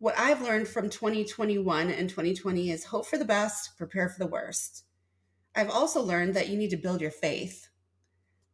what 0.01 0.19
I've 0.19 0.43
learned 0.43 0.69
from 0.69 0.89
2021 0.89 1.91
and 1.91 2.09
2020 2.09 2.71
is 2.71 2.85
hope 2.85 3.07
for 3.07 3.19
the 3.19 3.25
best, 3.25 3.77
prepare 3.77 4.09
for 4.09 4.21
the 4.21 4.31
worst. 4.31 4.85
I've 5.57 5.71
also 5.71 6.01
learned 6.01 6.35
that 6.35 6.49
you 6.49 6.57
need 6.57 6.71
to 6.71 6.77
build 6.77 7.01
your 7.01 7.11
faith. 7.11 7.69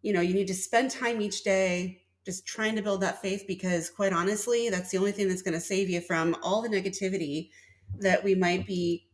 You 0.01 0.15
know, 0.15 0.23
you 0.23 0.33
need 0.33 0.47
to 0.47 0.55
spend 0.55 0.91
time 0.91 1.21
each 1.21 1.45
day 1.45 2.01
just 2.25 2.47
trying 2.47 2.77
to 2.77 2.83
build 2.83 3.03
that 3.03 3.21
faith 3.21 3.45
because, 3.47 3.91
quite 3.91 4.15
honestly, 4.15 4.71
that's 4.71 4.91
the 4.91 4.97
only 4.97 5.13
thing 5.13 5.29
that's 5.29 5.43
going 5.43 5.55
to 5.55 5.61
save 5.61 5.91
you 5.91 6.01
from 6.01 6.35
all 6.43 6.63
the 6.63 6.69
negativity 6.69 7.51
that 7.99 8.25
we 8.25 8.35
might 8.35 8.67
be 8.67 9.07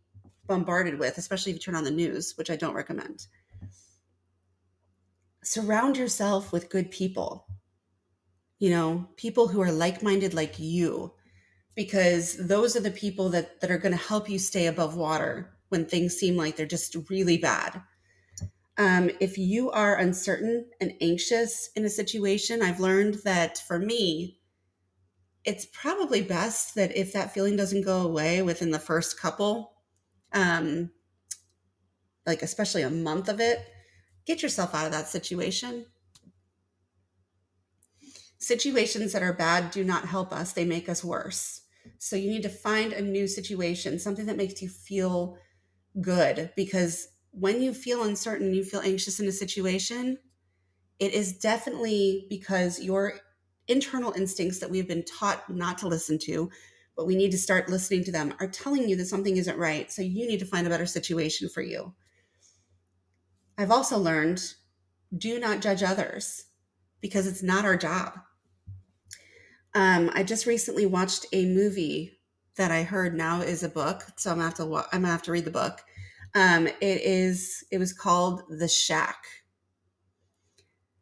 bombarded 0.51 0.99
with, 0.99 1.17
especially 1.17 1.53
if 1.53 1.57
you 1.57 1.61
turn 1.61 1.77
on 1.77 1.85
the 1.85 1.91
news, 1.93 2.35
which 2.37 2.51
I 2.51 2.57
don't 2.57 2.75
recommend. 2.75 3.27
Surround 5.45 5.97
yourself 5.97 6.53
with 6.53 6.69
good 6.69 6.91
people, 6.91 7.47
you 8.59 8.71
know, 8.71 9.09
people 9.17 9.47
who 9.47 9.63
are 9.63 9.71
like 9.71 10.03
minded 10.03 10.35
like 10.35 10.59
you, 10.59 11.15
because 11.77 12.37
those 12.37 12.77
are 12.77 12.81
the 12.81 12.91
people 12.91 13.29
that, 13.31 13.61
that 13.61 13.71
are 13.71 13.79
going 13.79 13.97
to 13.97 14.09
help 14.09 14.29
you 14.29 14.41
stay 14.41 14.67
above 14.67 14.97
water 14.97 15.57
when 15.69 15.87
things 15.87 16.17
seem 16.17 16.37
like 16.37 16.57
they're 16.57 16.67
just 16.67 16.97
really 17.09 17.39
bad. 17.39 17.81
Um, 18.77 19.11
if 19.21 19.39
you 19.39 19.71
are 19.71 19.97
uncertain 19.97 20.67
and 20.81 20.95
anxious 21.01 21.71
in 21.77 21.85
a 21.85 21.89
situation, 21.91 22.61
I've 22.61 22.81
learned 22.81 23.21
that 23.25 23.59
for 23.59 23.79
me, 23.79 24.41
it's 25.45 25.67
probably 25.73 26.23
best 26.23 26.75
that 26.75 26.97
if 26.97 27.13
that 27.13 27.33
feeling 27.33 27.57
doesn't 27.57 27.85
go 27.85 28.03
away 28.03 28.43
within 28.43 28.73
the 28.73 28.79
first 28.79 29.19
couple, 29.19 29.70
um, 30.33 30.91
like 32.27 32.43
especially 32.43 32.83
a 32.83 32.91
month 32.91 33.29
of 33.29 33.41
it, 33.41 33.59
get 34.27 34.43
yourself 34.43 34.75
out 34.75 34.87
of 34.87 34.93
that 34.93 35.09
situation. 35.09 35.87
Situations 38.39 39.13
that 39.13 39.23
are 39.23 39.33
bad 39.33 39.71
do 39.71 39.85
not 39.85 40.07
help 40.07 40.33
us, 40.33 40.53
they 40.53 40.65
make 40.65 40.89
us 40.89 41.05
worse. 41.05 41.63
So 41.99 42.17
you 42.17 42.31
need 42.31 42.43
to 42.43 42.49
find 42.49 42.93
a 42.93 43.03
new 43.03 43.27
situation, 43.27 43.99
something 43.99 44.27
that 44.27 44.37
makes 44.37 44.63
you 44.63 44.69
feel 44.69 45.37
good 46.01 46.51
because 46.57 47.09
when 47.33 47.63
you 47.63 47.73
feel 47.73 48.03
uncertain, 48.03 48.55
you 48.55 48.65
feel 48.65 48.81
anxious 48.81 49.21
in 49.21 49.29
a 49.29 49.33
situation, 49.33 50.19
it 50.99 51.15
is 51.15 51.39
definitely 51.39 52.27
because 52.29 52.81
your 52.81 53.15
internal 53.69 54.13
instincts 54.13 54.59
that 54.59 54.71
we've 54.71 54.89
been 54.89 55.05
taught 55.05 55.49
not 55.49 55.79
to 55.79 55.89
listen 55.89 56.19
to, 56.19 56.51
but 57.01 57.07
we 57.07 57.17
need 57.17 57.31
to 57.31 57.39
start 57.39 57.71
listening 57.71 58.05
to 58.05 58.13
them, 58.13 58.35
are 58.41 58.47
telling 58.47 58.87
you 58.87 58.95
that 58.95 59.07
something 59.07 59.39
isn't 59.39 59.57
right. 59.57 59.91
So 59.91 60.03
you 60.03 60.29
need 60.29 60.41
to 60.41 60.45
find 60.45 60.67
a 60.67 60.71
better 60.71 60.85
situation 60.85 61.49
for 61.49 61.63
you. 61.63 61.95
I've 63.57 63.71
also 63.71 63.97
learned 63.97 64.43
do 65.17 65.41
not 65.41 65.63
judge 65.63 65.83
others 65.83 66.45
because 67.01 67.27
it's 67.27 67.43
not 67.43 67.65
our 67.65 67.79
job. 67.79 68.19
Um, 69.75 70.11
I 70.13 70.23
just 70.23 70.45
recently 70.45 70.85
watched 70.85 71.25
a 71.33 71.47
movie 71.47 72.19
that 72.57 72.71
I 72.71 72.83
heard 72.83 73.17
now 73.17 73.41
is 73.41 73.63
a 73.63 73.71
book, 73.71 74.05
so 74.17 74.31
I'm 74.31 74.37
gonna 74.37 74.49
have 74.49 74.57
to 74.57 74.65
I'm 74.65 75.01
gonna 75.01 75.07
have 75.07 75.23
to 75.23 75.33
read 75.33 75.47
the 75.47 75.51
book. 75.51 75.81
Um, 76.35 76.67
it 76.67 77.01
is 77.01 77.65
it 77.73 77.79
was 77.79 77.95
called 77.95 78.43
The 78.51 78.69
Shack. 78.69 79.25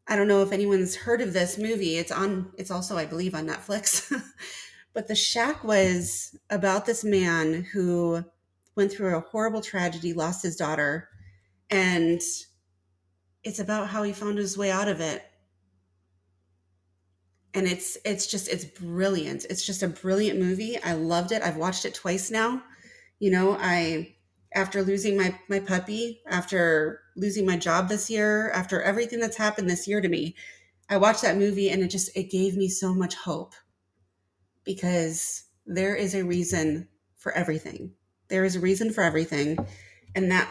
I 0.07 0.15
don't 0.15 0.29
know 0.29 0.43
if 0.43 0.53
anyone's 0.53 0.95
heard 0.95 1.21
of 1.21 1.33
this 1.33 1.59
movie. 1.59 1.97
It's 1.97 2.13
on 2.13 2.53
it's 2.57 2.71
also 2.71 2.97
I 2.97 3.05
believe 3.05 3.35
on 3.35 3.49
Netflix. 3.49 4.13
but 4.93 5.09
The 5.09 5.15
Shack 5.15 5.65
was 5.65 6.37
about 6.51 6.87
this 6.87 7.05
man 7.05 7.67
who 7.73 8.25
went 8.77 8.93
through 8.93 9.17
a 9.17 9.21
horrible 9.21 9.61
tragedy, 9.61 10.13
lost 10.13 10.43
his 10.43 10.57
daughter, 10.57 11.09
and 11.71 12.21
it's 13.45 13.59
about 13.59 13.89
how 13.89 14.03
he 14.03 14.13
found 14.13 14.39
his 14.39 14.57
way 14.57 14.71
out 14.71 14.89
of 14.89 15.01
it. 15.01 15.23
And 17.55 17.67
it's 17.67 17.97
it's 18.05 18.27
just 18.27 18.49
it's 18.49 18.65
brilliant. 18.65 19.47
It's 19.49 19.65
just 19.65 19.83
a 19.83 19.89
brilliant 19.89 20.39
movie. 20.39 20.81
I 20.83 20.93
loved 20.93 21.33
it. 21.33 21.43
I've 21.43 21.57
watched 21.57 21.85
it 21.85 21.95
twice 21.95 22.31
now. 22.31 22.63
You 23.19 23.31
know 23.31 23.57
i 23.59 24.15
after 24.55 24.83
losing 24.83 25.17
my 25.17 25.39
my 25.49 25.61
puppy 25.61 26.21
after 26.27 27.01
losing 27.17 27.45
my 27.45 27.57
job 27.57 27.89
this 27.89 28.09
year 28.09 28.51
after 28.51 28.83
everything 28.83 29.21
that's 29.21 29.37
happened 29.37 29.69
this 29.69 29.87
year 29.87 30.01
to 30.01 30.09
me 30.09 30.35
i 30.89 30.97
watched 30.97 31.23
that 31.23 31.37
movie 31.37 31.69
and 31.71 31.83
it 31.83 31.89
just 31.89 32.15
it 32.17 32.31
gave 32.31 32.57
me 32.57 32.69
so 32.69 32.95
much 32.95 33.15
hope 33.15 33.55
because 34.69 35.45
there 35.67 35.97
is 35.97 36.15
a 36.15 36.25
reason 36.25 36.87
for 37.17 37.33
everything 37.33 37.93
there 38.29 38.45
is 38.45 38.55
a 38.55 38.61
reason 38.61 38.93
for 38.93 39.03
everything 39.03 39.59
and 40.15 40.31
that 40.31 40.49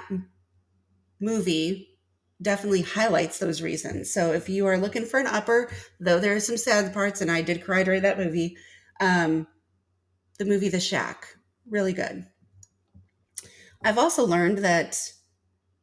movie 1.19 1.97
definitely 2.41 2.82
highlights 2.82 3.39
those 3.39 3.62
reasons. 3.62 4.13
So 4.13 4.32
if 4.34 4.47
you 4.47 4.67
are 4.67 4.77
looking 4.77 5.06
for 5.06 5.19
an 5.19 5.27
upper, 5.27 5.69
though 5.99 6.19
there 6.19 6.36
are 6.36 6.39
some 6.39 6.58
sad 6.58 6.93
parts, 6.93 7.21
and 7.21 7.32
I 7.32 7.41
did 7.41 7.63
cry 7.63 7.84
during 7.84 8.03
that 8.03 8.19
movie, 8.19 8.58
um, 8.99 9.47
the 10.38 10.45
movie 10.45 10.69
The 10.69 10.80
Shack, 10.80 11.36
really 11.69 11.93
good. 11.93 12.25
I've 13.84 13.97
also 13.97 14.25
learned 14.25 14.60
that 14.60 14.99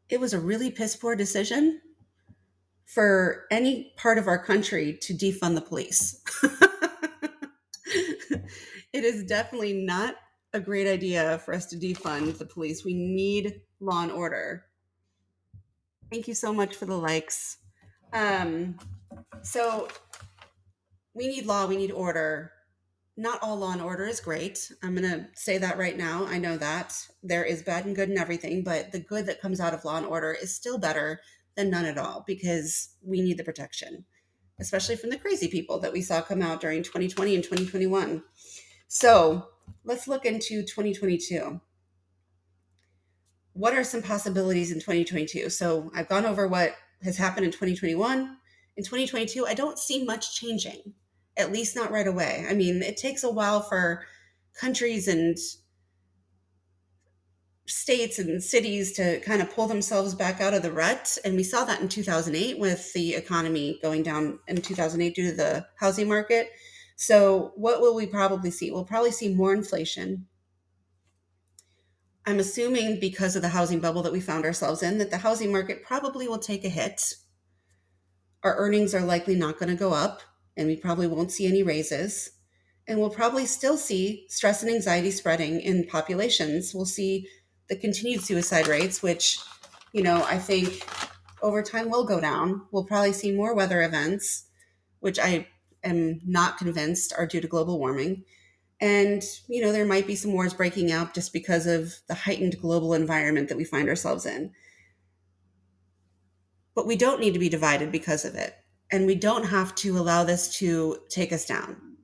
it 0.08 0.20
was 0.20 0.32
a 0.32 0.40
really 0.40 0.70
piss 0.70 0.96
poor 0.96 1.16
decision 1.16 1.80
for 2.84 3.46
any 3.50 3.92
part 3.96 4.18
of 4.18 4.28
our 4.28 4.42
country 4.42 4.96
to 5.02 5.14
defund 5.14 5.54
the 5.54 5.60
police. 5.60 6.22
it 8.94 9.04
is 9.04 9.24
definitely 9.24 9.74
not 9.74 10.14
a 10.54 10.60
great 10.60 10.86
idea 10.86 11.38
for 11.40 11.52
us 11.52 11.66
to 11.66 11.76
defund 11.76 12.38
the 12.38 12.46
police. 12.46 12.82
We 12.82 12.94
need 12.94 13.60
law 13.80 14.02
and 14.02 14.12
order 14.12 14.64
Thank 16.14 16.28
you 16.28 16.34
so 16.34 16.52
much 16.52 16.76
for 16.76 16.86
the 16.86 16.96
likes. 16.96 17.58
Um, 18.12 18.76
so 19.42 19.88
we 21.12 21.26
need 21.26 21.44
law, 21.44 21.66
we 21.66 21.76
need 21.76 21.90
order. 21.90 22.52
Not 23.16 23.40
all 23.42 23.56
law 23.56 23.72
and 23.72 23.82
order 23.82 24.06
is 24.06 24.20
great. 24.20 24.70
I'm 24.82 24.94
going 24.94 25.10
to 25.10 25.26
say 25.34 25.58
that 25.58 25.76
right 25.76 25.98
now. 25.98 26.24
I 26.26 26.38
know 26.38 26.56
that 26.56 26.96
there 27.24 27.42
is 27.42 27.64
bad 27.64 27.84
and 27.84 27.96
good 27.96 28.08
and 28.08 28.18
everything, 28.18 28.62
but 28.62 28.92
the 28.92 29.00
good 29.00 29.26
that 29.26 29.40
comes 29.40 29.58
out 29.58 29.74
of 29.74 29.84
law 29.84 29.96
and 29.96 30.06
order 30.06 30.30
is 30.32 30.54
still 30.54 30.78
better 30.78 31.20
than 31.56 31.68
none 31.68 31.84
at 31.84 31.98
all 31.98 32.22
because 32.28 32.90
we 33.02 33.20
need 33.20 33.36
the 33.36 33.42
protection, 33.42 34.04
especially 34.60 34.94
from 34.94 35.10
the 35.10 35.18
crazy 35.18 35.48
people 35.48 35.80
that 35.80 35.92
we 35.92 36.00
saw 36.00 36.20
come 36.20 36.42
out 36.42 36.60
during 36.60 36.84
2020 36.84 37.34
and 37.34 37.42
2021. 37.42 38.22
So 38.88 39.48
let's 39.84 40.06
look 40.06 40.24
into 40.24 40.62
2022 40.62 41.60
what 43.54 43.72
are 43.72 43.84
some 43.84 44.02
possibilities 44.02 44.70
in 44.70 44.80
2022? 44.80 45.48
So 45.48 45.90
I've 45.94 46.08
gone 46.08 46.26
over 46.26 46.46
what 46.46 46.74
has 47.02 47.16
happened 47.16 47.46
in 47.46 47.52
2021. 47.52 48.36
In 48.76 48.84
2022, 48.84 49.46
I 49.46 49.54
don't 49.54 49.78
see 49.78 50.04
much 50.04 50.34
changing, 50.38 50.94
at 51.36 51.52
least 51.52 51.76
not 51.76 51.92
right 51.92 52.06
away. 52.06 52.44
I 52.48 52.54
mean, 52.54 52.82
it 52.82 52.96
takes 52.96 53.22
a 53.22 53.30
while 53.30 53.62
for 53.62 54.04
countries 54.58 55.06
and 55.06 55.38
states 57.66 58.18
and 58.18 58.42
cities 58.42 58.92
to 58.92 59.20
kind 59.20 59.40
of 59.40 59.54
pull 59.54 59.68
themselves 59.68 60.14
back 60.14 60.40
out 60.40 60.52
of 60.52 60.62
the 60.62 60.72
rut. 60.72 61.16
And 61.24 61.36
we 61.36 61.44
saw 61.44 61.64
that 61.64 61.80
in 61.80 61.88
2008 61.88 62.58
with 62.58 62.92
the 62.92 63.14
economy 63.14 63.78
going 63.82 64.02
down 64.02 64.40
in 64.48 64.60
2008 64.60 65.14
due 65.14 65.30
to 65.30 65.36
the 65.36 65.66
housing 65.78 66.08
market. 66.08 66.50
So, 66.96 67.52
what 67.56 67.80
will 67.80 67.94
we 67.94 68.06
probably 68.06 68.50
see? 68.50 68.70
We'll 68.70 68.84
probably 68.84 69.10
see 69.10 69.34
more 69.34 69.52
inflation, 69.52 70.26
I'm 72.26 72.38
assuming 72.38 73.00
because 73.00 73.36
of 73.36 73.42
the 73.42 73.48
housing 73.48 73.80
bubble 73.80 74.02
that 74.02 74.12
we 74.12 74.20
found 74.20 74.46
ourselves 74.46 74.82
in, 74.82 74.96
that 74.98 75.10
the 75.10 75.18
housing 75.18 75.52
market 75.52 75.84
probably 75.84 76.26
will 76.26 76.38
take 76.38 76.64
a 76.64 76.70
hit. 76.70 77.14
Our 78.42 78.56
earnings 78.56 78.94
are 78.94 79.02
likely 79.02 79.34
not 79.34 79.58
going 79.58 79.68
to 79.68 79.74
go 79.74 79.92
up, 79.92 80.22
and 80.56 80.66
we 80.66 80.76
probably 80.76 81.06
won't 81.06 81.32
see 81.32 81.46
any 81.46 81.62
raises. 81.62 82.30
And 82.88 82.98
we'll 82.98 83.10
probably 83.10 83.44
still 83.44 83.76
see 83.76 84.26
stress 84.28 84.62
and 84.62 84.72
anxiety 84.72 85.10
spreading 85.10 85.60
in 85.60 85.86
populations. 85.86 86.74
We'll 86.74 86.86
see 86.86 87.28
the 87.68 87.76
continued 87.76 88.22
suicide 88.22 88.68
rates, 88.68 89.02
which, 89.02 89.38
you 89.92 90.02
know, 90.02 90.24
I 90.24 90.38
think 90.38 90.86
over 91.42 91.62
time 91.62 91.90
will 91.90 92.04
go 92.04 92.20
down. 92.20 92.62
We'll 92.72 92.84
probably 92.84 93.12
see 93.12 93.32
more 93.32 93.54
weather 93.54 93.82
events, 93.82 94.46
which 95.00 95.18
I 95.18 95.46
am 95.84 96.20
not 96.24 96.58
convinced 96.58 97.12
are 97.16 97.26
due 97.26 97.40
to 97.40 97.48
global 97.48 97.78
warming. 97.78 98.24
And, 98.80 99.22
you 99.48 99.62
know, 99.62 99.72
there 99.72 99.86
might 99.86 100.06
be 100.06 100.16
some 100.16 100.32
wars 100.32 100.52
breaking 100.52 100.90
out 100.90 101.14
just 101.14 101.32
because 101.32 101.66
of 101.66 101.94
the 102.08 102.14
heightened 102.14 102.60
global 102.60 102.94
environment 102.94 103.48
that 103.48 103.56
we 103.56 103.64
find 103.64 103.88
ourselves 103.88 104.26
in. 104.26 104.52
But 106.74 106.86
we 106.86 106.96
don't 106.96 107.20
need 107.20 107.34
to 107.34 107.38
be 107.38 107.48
divided 107.48 107.92
because 107.92 108.24
of 108.24 108.34
it. 108.34 108.54
And 108.90 109.06
we 109.06 109.14
don't 109.14 109.44
have 109.44 109.74
to 109.76 109.96
allow 109.96 110.24
this 110.24 110.58
to 110.58 110.98
take 111.08 111.32
us 111.32 111.46
down. 111.46 111.96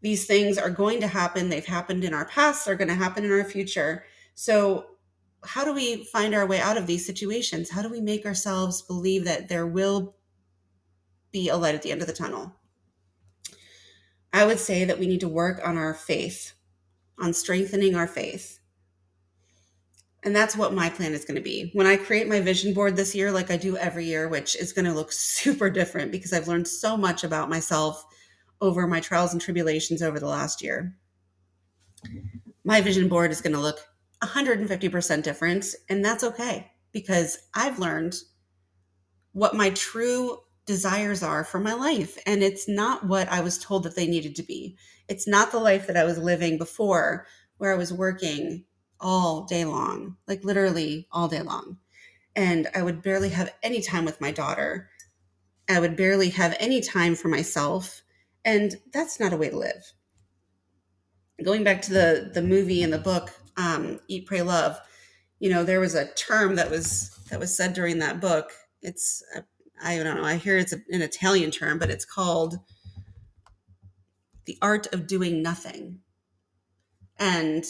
These 0.00 0.26
things 0.26 0.58
are 0.58 0.70
going 0.70 1.00
to 1.00 1.06
happen. 1.06 1.48
They've 1.48 1.64
happened 1.64 2.04
in 2.04 2.14
our 2.14 2.26
past, 2.26 2.64
they're 2.64 2.74
going 2.74 2.88
to 2.88 2.94
happen 2.94 3.24
in 3.24 3.32
our 3.32 3.44
future. 3.44 4.04
So, 4.34 4.86
how 5.44 5.64
do 5.64 5.72
we 5.72 6.04
find 6.04 6.34
our 6.34 6.46
way 6.46 6.60
out 6.60 6.76
of 6.76 6.86
these 6.86 7.06
situations? 7.06 7.70
How 7.70 7.82
do 7.82 7.88
we 7.88 8.00
make 8.00 8.26
ourselves 8.26 8.82
believe 8.82 9.24
that 9.24 9.48
there 9.48 9.66
will 9.66 10.16
be 11.30 11.48
a 11.48 11.56
light 11.56 11.74
at 11.74 11.82
the 11.82 11.92
end 11.92 12.00
of 12.00 12.06
the 12.06 12.12
tunnel? 12.12 12.52
I 14.32 14.44
would 14.44 14.58
say 14.58 14.84
that 14.84 14.98
we 14.98 15.06
need 15.06 15.20
to 15.20 15.28
work 15.28 15.60
on 15.64 15.76
our 15.76 15.94
faith, 15.94 16.52
on 17.18 17.32
strengthening 17.32 17.94
our 17.94 18.06
faith. 18.06 18.58
And 20.22 20.34
that's 20.34 20.56
what 20.56 20.74
my 20.74 20.90
plan 20.90 21.12
is 21.12 21.24
going 21.24 21.36
to 21.36 21.40
be. 21.40 21.70
When 21.72 21.86
I 21.86 21.96
create 21.96 22.28
my 22.28 22.40
vision 22.40 22.74
board 22.74 22.96
this 22.96 23.14
year, 23.14 23.30
like 23.30 23.50
I 23.50 23.56
do 23.56 23.76
every 23.76 24.06
year, 24.06 24.28
which 24.28 24.56
is 24.56 24.72
going 24.72 24.84
to 24.84 24.92
look 24.92 25.12
super 25.12 25.70
different 25.70 26.12
because 26.12 26.32
I've 26.32 26.48
learned 26.48 26.68
so 26.68 26.96
much 26.96 27.24
about 27.24 27.48
myself 27.48 28.04
over 28.60 28.86
my 28.86 29.00
trials 29.00 29.32
and 29.32 29.40
tribulations 29.40 30.02
over 30.02 30.18
the 30.18 30.28
last 30.28 30.62
year. 30.62 30.96
My 32.64 32.80
vision 32.80 33.08
board 33.08 33.30
is 33.30 33.40
going 33.40 33.52
to 33.52 33.60
look 33.60 33.78
150% 34.22 35.22
different, 35.22 35.66
and 35.88 36.04
that's 36.04 36.24
okay 36.24 36.72
because 36.92 37.38
I've 37.54 37.78
learned 37.78 38.16
what 39.32 39.54
my 39.54 39.70
true 39.70 40.38
desires 40.66 41.22
are 41.22 41.44
for 41.44 41.60
my 41.60 41.72
life. 41.72 42.18
And 42.26 42.42
it's 42.42 42.68
not 42.68 43.06
what 43.06 43.28
I 43.28 43.40
was 43.40 43.58
told 43.58 43.84
that 43.84 43.96
they 43.96 44.06
needed 44.06 44.36
to 44.36 44.42
be. 44.42 44.76
It's 45.08 45.26
not 45.26 45.52
the 45.52 45.58
life 45.58 45.86
that 45.86 45.96
I 45.96 46.04
was 46.04 46.18
living 46.18 46.58
before, 46.58 47.26
where 47.58 47.72
I 47.72 47.76
was 47.76 47.92
working 47.92 48.64
all 49.00 49.44
day 49.44 49.64
long, 49.64 50.16
like 50.26 50.44
literally 50.44 51.06
all 51.12 51.28
day 51.28 51.42
long. 51.42 51.78
And 52.34 52.68
I 52.74 52.82
would 52.82 53.02
barely 53.02 53.30
have 53.30 53.54
any 53.62 53.80
time 53.80 54.04
with 54.04 54.20
my 54.20 54.30
daughter. 54.30 54.90
I 55.68 55.80
would 55.80 55.96
barely 55.96 56.30
have 56.30 56.56
any 56.60 56.80
time 56.80 57.14
for 57.14 57.28
myself. 57.28 58.02
And 58.44 58.76
that's 58.92 59.18
not 59.18 59.32
a 59.32 59.36
way 59.36 59.50
to 59.50 59.58
live. 59.58 59.92
Going 61.42 61.64
back 61.64 61.82
to 61.82 61.92
the 61.92 62.30
the 62.32 62.42
movie 62.42 62.82
and 62.82 62.92
the 62.92 62.98
book, 62.98 63.30
um, 63.56 64.00
Eat, 64.08 64.26
Pray, 64.26 64.42
Love, 64.42 64.78
you 65.38 65.50
know, 65.50 65.64
there 65.64 65.80
was 65.80 65.94
a 65.94 66.12
term 66.14 66.56
that 66.56 66.70
was 66.70 67.10
that 67.30 67.40
was 67.40 67.54
said 67.54 67.74
during 67.74 67.98
that 67.98 68.20
book. 68.20 68.52
It's 68.80 69.22
I 69.82 69.96
don't 69.96 70.16
know. 70.16 70.24
I 70.24 70.36
hear 70.36 70.56
it's 70.56 70.72
an 70.72 70.84
Italian 70.88 71.50
term, 71.50 71.78
but 71.78 71.90
it's 71.90 72.04
called 72.04 72.58
the 74.46 74.58
art 74.62 74.92
of 74.92 75.06
doing 75.06 75.42
nothing. 75.42 76.00
And 77.18 77.64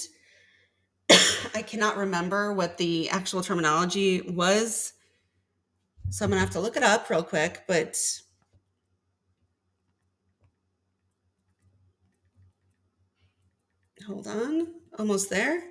I 1.54 1.62
cannot 1.62 1.96
remember 1.96 2.52
what 2.52 2.78
the 2.78 3.10
actual 3.10 3.42
terminology 3.42 4.20
was. 4.20 4.92
So 6.10 6.24
I'm 6.24 6.30
going 6.30 6.38
to 6.38 6.44
have 6.44 6.54
to 6.54 6.60
look 6.60 6.76
it 6.76 6.82
up 6.82 7.10
real 7.10 7.22
quick, 7.22 7.64
but 7.66 7.98
hold 14.06 14.26
on. 14.28 14.68
Almost 14.98 15.30
there. 15.30 15.62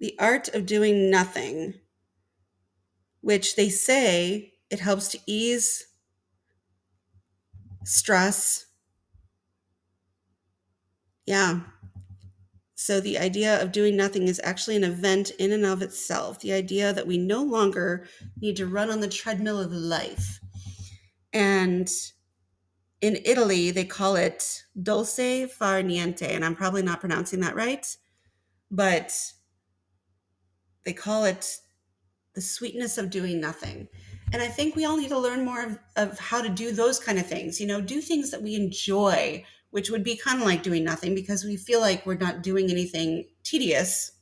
The 0.00 0.16
art 0.18 0.48
of 0.48 0.66
doing 0.66 1.10
nothing, 1.10 1.74
which 3.20 3.56
they 3.56 3.68
say 3.68 4.55
it 4.70 4.80
helps 4.80 5.08
to 5.08 5.18
ease 5.26 5.88
stress. 7.84 8.66
Yeah, 11.26 11.60
so, 12.78 13.00
the 13.00 13.18
idea 13.18 13.60
of 13.62 13.72
doing 13.72 13.96
nothing 13.96 14.28
is 14.28 14.38
actually 14.44 14.76
an 14.76 14.84
event 14.84 15.30
in 15.38 15.50
and 15.50 15.64
of 15.64 15.80
itself. 15.80 16.40
The 16.40 16.52
idea 16.52 16.92
that 16.92 17.06
we 17.06 17.16
no 17.16 17.42
longer 17.42 18.06
need 18.38 18.56
to 18.58 18.66
run 18.66 18.90
on 18.90 19.00
the 19.00 19.08
treadmill 19.08 19.58
of 19.58 19.72
life. 19.72 20.40
And 21.32 21.90
in 23.00 23.18
Italy, 23.24 23.70
they 23.70 23.86
call 23.86 24.16
it 24.16 24.64
dolce 24.82 25.46
far 25.46 25.80
niente. 25.80 26.28
And 26.28 26.44
I'm 26.44 26.54
probably 26.54 26.82
not 26.82 27.00
pronouncing 27.00 27.40
that 27.40 27.56
right, 27.56 27.86
but 28.70 29.32
they 30.84 30.92
call 30.92 31.24
it 31.24 31.60
the 32.34 32.42
sweetness 32.42 32.98
of 32.98 33.08
doing 33.08 33.40
nothing. 33.40 33.88
And 34.32 34.42
I 34.42 34.48
think 34.48 34.74
we 34.74 34.84
all 34.84 34.96
need 34.96 35.08
to 35.10 35.18
learn 35.18 35.44
more 35.44 35.62
of, 35.62 35.78
of 35.96 36.18
how 36.18 36.42
to 36.42 36.48
do 36.48 36.72
those 36.72 36.98
kind 36.98 37.18
of 37.18 37.26
things. 37.26 37.60
You 37.60 37.66
know, 37.66 37.80
do 37.80 38.00
things 38.00 38.30
that 38.30 38.42
we 38.42 38.54
enjoy 38.54 39.44
which 39.76 39.90
would 39.90 40.02
be 40.02 40.16
kind 40.16 40.40
of 40.40 40.46
like 40.46 40.62
doing 40.62 40.82
nothing 40.82 41.14
because 41.14 41.44
we 41.44 41.54
feel 41.54 41.82
like 41.82 42.06
we're 42.06 42.14
not 42.14 42.42
doing 42.42 42.70
anything 42.70 43.26
tedious 43.44 44.12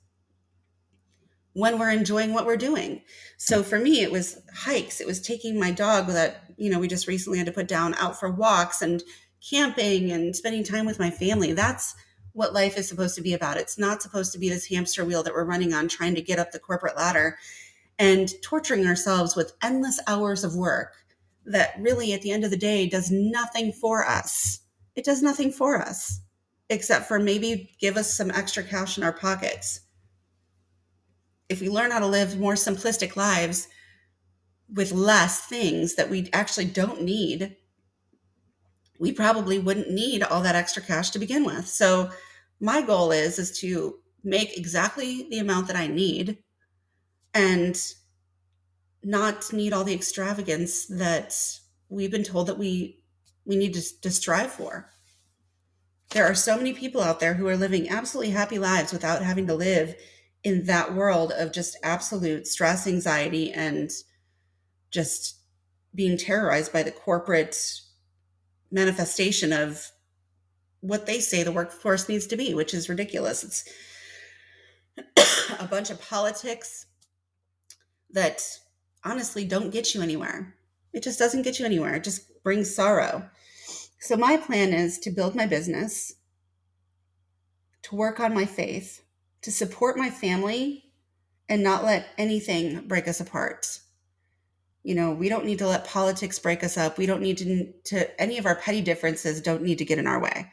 when 1.52 1.78
we're 1.78 1.92
enjoying 1.92 2.34
what 2.34 2.44
we're 2.44 2.56
doing. 2.56 3.00
So 3.36 3.62
for 3.62 3.78
me, 3.78 4.02
it 4.02 4.10
was 4.10 4.40
hikes. 4.52 5.00
It 5.00 5.06
was 5.06 5.20
taking 5.20 5.56
my 5.56 5.70
dog 5.70 6.08
that, 6.08 6.42
you 6.56 6.70
know, 6.70 6.80
we 6.80 6.88
just 6.88 7.06
recently 7.06 7.38
had 7.38 7.46
to 7.46 7.52
put 7.52 7.68
down 7.68 7.94
out 7.94 8.18
for 8.18 8.32
walks 8.32 8.82
and 8.82 9.00
camping 9.48 10.10
and 10.10 10.34
spending 10.34 10.64
time 10.64 10.86
with 10.86 10.98
my 10.98 11.10
family. 11.10 11.52
That's 11.52 11.94
what 12.32 12.52
life 12.52 12.76
is 12.76 12.88
supposed 12.88 13.14
to 13.14 13.22
be 13.22 13.32
about. 13.32 13.56
It's 13.56 13.78
not 13.78 14.02
supposed 14.02 14.32
to 14.32 14.40
be 14.40 14.48
this 14.48 14.66
hamster 14.66 15.04
wheel 15.04 15.22
that 15.22 15.34
we're 15.34 15.44
running 15.44 15.72
on 15.72 15.86
trying 15.86 16.16
to 16.16 16.20
get 16.20 16.40
up 16.40 16.50
the 16.50 16.58
corporate 16.58 16.96
ladder 16.96 17.38
and 17.98 18.32
torturing 18.42 18.86
ourselves 18.86 19.36
with 19.36 19.56
endless 19.62 20.00
hours 20.06 20.44
of 20.44 20.56
work 20.56 20.94
that 21.46 21.74
really 21.78 22.12
at 22.12 22.22
the 22.22 22.30
end 22.30 22.44
of 22.44 22.50
the 22.50 22.56
day 22.56 22.88
does 22.88 23.10
nothing 23.10 23.72
for 23.72 24.06
us 24.06 24.60
it 24.94 25.04
does 25.04 25.22
nothing 25.22 25.50
for 25.50 25.80
us 25.80 26.20
except 26.70 27.06
for 27.06 27.18
maybe 27.18 27.70
give 27.80 27.96
us 27.96 28.12
some 28.12 28.30
extra 28.30 28.62
cash 28.62 28.96
in 28.96 29.04
our 29.04 29.12
pockets. 29.12 29.80
If 31.48 31.60
we 31.60 31.68
learn 31.68 31.90
how 31.90 31.98
to 31.98 32.06
live 32.06 32.38
more 32.38 32.54
simplistic 32.54 33.16
lives 33.16 33.68
with 34.72 34.92
less 34.92 35.46
things 35.46 35.94
that 35.96 36.08
we 36.08 36.30
actually 36.32 36.64
don't 36.64 37.02
need, 37.02 37.56
we 38.98 39.12
probably 39.12 39.58
wouldn't 39.58 39.90
need 39.90 40.22
all 40.22 40.40
that 40.42 40.54
extra 40.54 40.82
cash 40.82 41.10
to 41.10 41.18
begin 41.18 41.44
with. 41.44 41.68
So 41.68 42.10
my 42.60 42.80
goal 42.80 43.12
is 43.12 43.38
is 43.38 43.58
to 43.60 43.98
make 44.22 44.56
exactly 44.56 45.28
the 45.28 45.40
amount 45.40 45.66
that 45.66 45.76
I 45.76 45.86
need 45.86 46.38
and 47.34 47.76
not 49.02 49.52
need 49.52 49.72
all 49.72 49.84
the 49.84 49.94
extravagance 49.94 50.86
that 50.86 51.34
we've 51.88 52.10
been 52.10 52.24
told 52.24 52.46
that 52.46 52.58
we 52.58 53.00
we 53.44 53.56
need 53.56 53.74
to, 53.74 54.00
to 54.00 54.10
strive 54.10 54.50
for. 54.50 54.88
There 56.10 56.24
are 56.24 56.34
so 56.34 56.56
many 56.56 56.72
people 56.72 57.02
out 57.02 57.20
there 57.20 57.34
who 57.34 57.46
are 57.46 57.56
living 57.56 57.90
absolutely 57.90 58.32
happy 58.32 58.58
lives 58.58 58.92
without 58.92 59.22
having 59.22 59.46
to 59.48 59.54
live 59.54 59.94
in 60.42 60.64
that 60.64 60.94
world 60.94 61.32
of 61.32 61.52
just 61.52 61.76
absolute 61.82 62.46
stress, 62.46 62.86
anxiety, 62.86 63.52
and 63.52 63.90
just 64.90 65.40
being 65.94 66.16
terrorized 66.16 66.72
by 66.72 66.82
the 66.82 66.90
corporate 66.90 67.56
manifestation 68.70 69.52
of 69.52 69.90
what 70.80 71.06
they 71.06 71.20
say 71.20 71.42
the 71.42 71.52
workforce 71.52 72.08
needs 72.08 72.26
to 72.26 72.36
be, 72.36 72.54
which 72.54 72.72
is 72.74 72.88
ridiculous. 72.88 73.44
It's 73.44 73.64
a 75.60 75.66
bunch 75.66 75.90
of 75.90 76.00
politics 76.00 76.86
that 78.14 78.42
honestly 79.04 79.44
don't 79.44 79.70
get 79.70 79.94
you 79.94 80.00
anywhere. 80.00 80.56
It 80.92 81.02
just 81.02 81.18
doesn't 81.18 81.42
get 81.42 81.58
you 81.58 81.66
anywhere. 81.66 81.94
It 81.94 82.04
just 82.04 82.42
brings 82.42 82.74
sorrow. 82.74 83.28
So, 84.00 84.16
my 84.16 84.36
plan 84.36 84.72
is 84.72 84.98
to 85.00 85.10
build 85.10 85.34
my 85.34 85.46
business, 85.46 86.14
to 87.82 87.96
work 87.96 88.20
on 88.20 88.34
my 88.34 88.44
faith, 88.44 89.02
to 89.42 89.50
support 89.50 89.96
my 89.96 90.10
family, 90.10 90.84
and 91.48 91.62
not 91.62 91.84
let 91.84 92.08
anything 92.16 92.86
break 92.86 93.08
us 93.08 93.20
apart. 93.20 93.80
You 94.82 94.94
know, 94.94 95.12
we 95.12 95.28
don't 95.28 95.46
need 95.46 95.58
to 95.58 95.66
let 95.66 95.86
politics 95.86 96.38
break 96.38 96.62
us 96.62 96.76
up. 96.76 96.98
We 96.98 97.06
don't 97.06 97.22
need 97.22 97.38
to, 97.38 97.72
to 97.84 98.20
any 98.20 98.38
of 98.38 98.46
our 98.46 98.56
petty 98.56 98.82
differences 98.82 99.40
don't 99.40 99.62
need 99.62 99.78
to 99.78 99.84
get 99.84 99.98
in 99.98 100.06
our 100.06 100.20
way. 100.20 100.50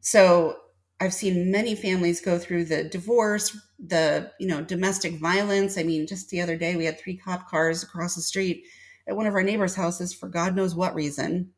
So, 0.00 0.56
I've 1.00 1.14
seen 1.14 1.50
many 1.50 1.74
families 1.74 2.20
go 2.20 2.38
through 2.38 2.64
the 2.64 2.84
divorce, 2.84 3.56
the, 3.78 4.32
you 4.40 4.48
know, 4.48 4.62
domestic 4.62 5.20
violence. 5.20 5.78
I 5.78 5.84
mean, 5.84 6.06
just 6.06 6.30
the 6.30 6.40
other 6.40 6.56
day 6.56 6.74
we 6.76 6.84
had 6.84 6.98
three 6.98 7.16
cop 7.16 7.48
cars 7.48 7.82
across 7.82 8.16
the 8.16 8.22
street 8.22 8.64
at 9.06 9.16
one 9.16 9.26
of 9.26 9.34
our 9.34 9.42
neighbors' 9.42 9.76
houses 9.76 10.12
for 10.12 10.28
God 10.28 10.56
knows 10.56 10.74
what 10.74 10.94
reason 10.94 11.52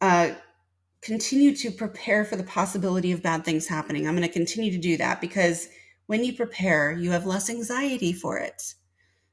uh, 0.00 0.30
continue 1.00 1.54
to 1.56 1.70
prepare 1.70 2.24
for 2.24 2.36
the 2.36 2.44
possibility 2.44 3.12
of 3.12 3.22
bad 3.22 3.44
things 3.44 3.66
happening. 3.66 4.06
I'm 4.06 4.16
going 4.16 4.26
to 4.26 4.32
continue 4.32 4.70
to 4.72 4.78
do 4.78 4.96
that 4.96 5.20
because 5.20 5.68
when 6.06 6.24
you 6.24 6.32
prepare, 6.32 6.92
you 6.92 7.10
have 7.10 7.26
less 7.26 7.50
anxiety 7.50 8.12
for 8.12 8.38
it. 8.38 8.74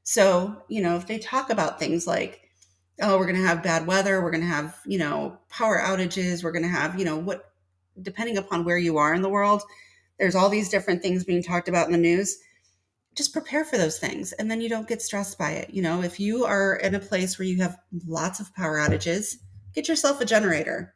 So, 0.02 0.62
you 0.68 0.82
know, 0.82 0.96
if 0.96 1.06
they 1.06 1.18
talk 1.18 1.50
about 1.50 1.78
things 1.78 2.06
like, 2.06 2.40
oh, 3.02 3.18
we're 3.18 3.26
going 3.26 3.40
to 3.40 3.46
have 3.46 3.62
bad 3.62 3.86
weather, 3.86 4.22
we're 4.22 4.30
going 4.30 4.42
to 4.42 4.48
have, 4.48 4.78
you 4.86 4.98
know, 4.98 5.38
power 5.48 5.80
outages, 5.80 6.44
we're 6.44 6.52
going 6.52 6.62
to 6.62 6.68
have, 6.68 6.98
you 6.98 7.04
know, 7.04 7.16
what, 7.16 7.52
depending 8.02 8.36
upon 8.36 8.64
where 8.64 8.78
you 8.78 8.98
are 8.98 9.14
in 9.14 9.22
the 9.22 9.28
world, 9.28 9.62
there's 10.18 10.34
all 10.34 10.48
these 10.48 10.68
different 10.68 11.02
things 11.02 11.24
being 11.24 11.42
talked 11.42 11.68
about 11.68 11.86
in 11.86 11.92
the 11.92 11.98
news. 11.98 12.38
Just 13.14 13.32
prepare 13.32 13.64
for 13.64 13.78
those 13.78 13.98
things 13.98 14.32
and 14.32 14.50
then 14.50 14.60
you 14.60 14.68
don't 14.68 14.88
get 14.88 15.02
stressed 15.02 15.38
by 15.38 15.52
it. 15.52 15.70
You 15.70 15.82
know, 15.82 16.02
if 16.02 16.20
you 16.20 16.44
are 16.44 16.76
in 16.76 16.94
a 16.94 17.00
place 17.00 17.38
where 17.38 17.48
you 17.48 17.62
have 17.62 17.78
lots 18.06 18.40
of 18.40 18.54
power 18.54 18.78
outages, 18.78 19.36
get 19.74 19.88
yourself 19.88 20.20
a 20.20 20.26
generator. 20.26 20.94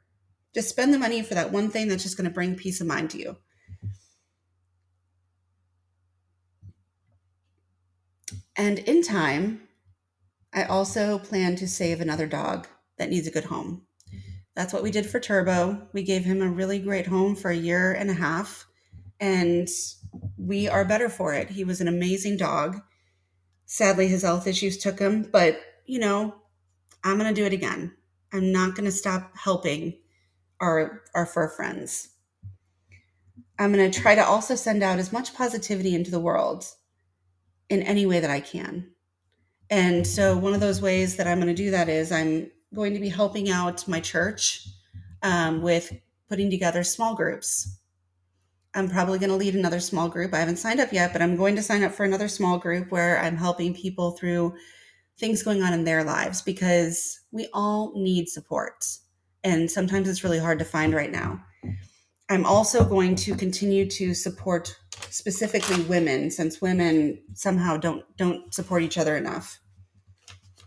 Just 0.54 0.68
spend 0.68 0.92
the 0.92 0.98
money 0.98 1.22
for 1.22 1.34
that 1.34 1.52
one 1.52 1.70
thing 1.70 1.88
that's 1.88 2.02
just 2.02 2.16
going 2.16 2.28
to 2.28 2.34
bring 2.34 2.56
peace 2.56 2.80
of 2.80 2.86
mind 2.86 3.10
to 3.10 3.18
you. 3.18 3.36
And 8.56 8.80
in 8.80 9.02
time, 9.02 9.68
I 10.52 10.64
also 10.64 11.18
plan 11.18 11.56
to 11.56 11.68
save 11.68 12.00
another 12.00 12.26
dog 12.26 12.66
that 12.98 13.08
needs 13.08 13.26
a 13.26 13.30
good 13.30 13.44
home. 13.44 13.86
That's 14.54 14.72
what 14.72 14.82
we 14.82 14.90
did 14.90 15.06
for 15.06 15.20
Turbo. 15.20 15.88
We 15.92 16.02
gave 16.02 16.24
him 16.24 16.42
a 16.42 16.50
really 16.50 16.78
great 16.78 17.06
home 17.06 17.36
for 17.36 17.50
a 17.50 17.56
year 17.56 17.92
and 17.92 18.10
a 18.10 18.14
half, 18.14 18.66
and 19.20 19.68
we 20.36 20.68
are 20.68 20.84
better 20.84 21.08
for 21.08 21.34
it. 21.34 21.50
He 21.50 21.64
was 21.64 21.80
an 21.80 21.88
amazing 21.88 22.36
dog. 22.36 22.80
Sadly, 23.66 24.08
his 24.08 24.22
health 24.22 24.46
issues 24.46 24.78
took 24.78 24.98
him, 24.98 25.28
but 25.30 25.60
you 25.86 25.98
know, 25.98 26.34
I'm 27.04 27.18
going 27.18 27.32
to 27.32 27.40
do 27.40 27.46
it 27.46 27.52
again. 27.52 27.96
I'm 28.32 28.52
not 28.52 28.74
going 28.74 28.84
to 28.84 28.92
stop 28.92 29.36
helping 29.36 29.98
our 30.60 31.02
our 31.14 31.26
fur 31.26 31.48
friends. 31.48 32.08
I'm 33.58 33.72
going 33.72 33.90
to 33.90 34.00
try 34.00 34.14
to 34.14 34.24
also 34.24 34.54
send 34.54 34.82
out 34.82 34.98
as 34.98 35.12
much 35.12 35.34
positivity 35.34 35.94
into 35.94 36.10
the 36.10 36.20
world 36.20 36.64
in 37.68 37.82
any 37.82 38.06
way 38.06 38.18
that 38.20 38.30
I 38.30 38.40
can. 38.40 38.90
And 39.68 40.06
so, 40.06 40.36
one 40.36 40.54
of 40.54 40.60
those 40.60 40.82
ways 40.82 41.16
that 41.16 41.26
I'm 41.26 41.40
going 41.40 41.54
to 41.54 41.62
do 41.62 41.70
that 41.70 41.88
is 41.88 42.10
I'm 42.10 42.50
going 42.74 42.94
to 42.94 43.00
be 43.00 43.08
helping 43.08 43.50
out 43.50 43.86
my 43.88 44.00
church 44.00 44.68
um, 45.22 45.62
with 45.62 45.92
putting 46.28 46.50
together 46.50 46.84
small 46.84 47.14
groups. 47.14 47.78
I'm 48.74 48.88
probably 48.88 49.18
going 49.18 49.30
to 49.30 49.36
lead 49.36 49.56
another 49.56 49.80
small 49.80 50.08
group. 50.08 50.32
I 50.32 50.38
haven't 50.38 50.58
signed 50.58 50.78
up 50.78 50.92
yet, 50.92 51.12
but 51.12 51.22
I'm 51.22 51.36
going 51.36 51.56
to 51.56 51.62
sign 51.62 51.82
up 51.82 51.92
for 51.92 52.04
another 52.04 52.28
small 52.28 52.58
group 52.58 52.92
where 52.92 53.18
I'm 53.18 53.36
helping 53.36 53.74
people 53.74 54.12
through 54.12 54.54
things 55.18 55.42
going 55.42 55.62
on 55.62 55.72
in 55.72 55.84
their 55.84 56.04
lives 56.04 56.40
because 56.40 57.20
we 57.32 57.48
all 57.52 57.92
need 57.96 58.28
support. 58.28 58.84
And 59.42 59.68
sometimes 59.68 60.08
it's 60.08 60.22
really 60.22 60.38
hard 60.38 60.58
to 60.60 60.64
find 60.64 60.94
right 60.94 61.10
now. 61.10 61.44
I'm 62.28 62.46
also 62.46 62.84
going 62.84 63.16
to 63.16 63.34
continue 63.34 63.90
to 63.90 64.14
support 64.14 64.76
specifically 65.10 65.82
women 65.84 66.30
since 66.30 66.62
women 66.62 67.20
somehow 67.34 67.76
don't 67.76 68.04
don't 68.16 68.54
support 68.54 68.82
each 68.82 68.98
other 68.98 69.16
enough. 69.16 69.58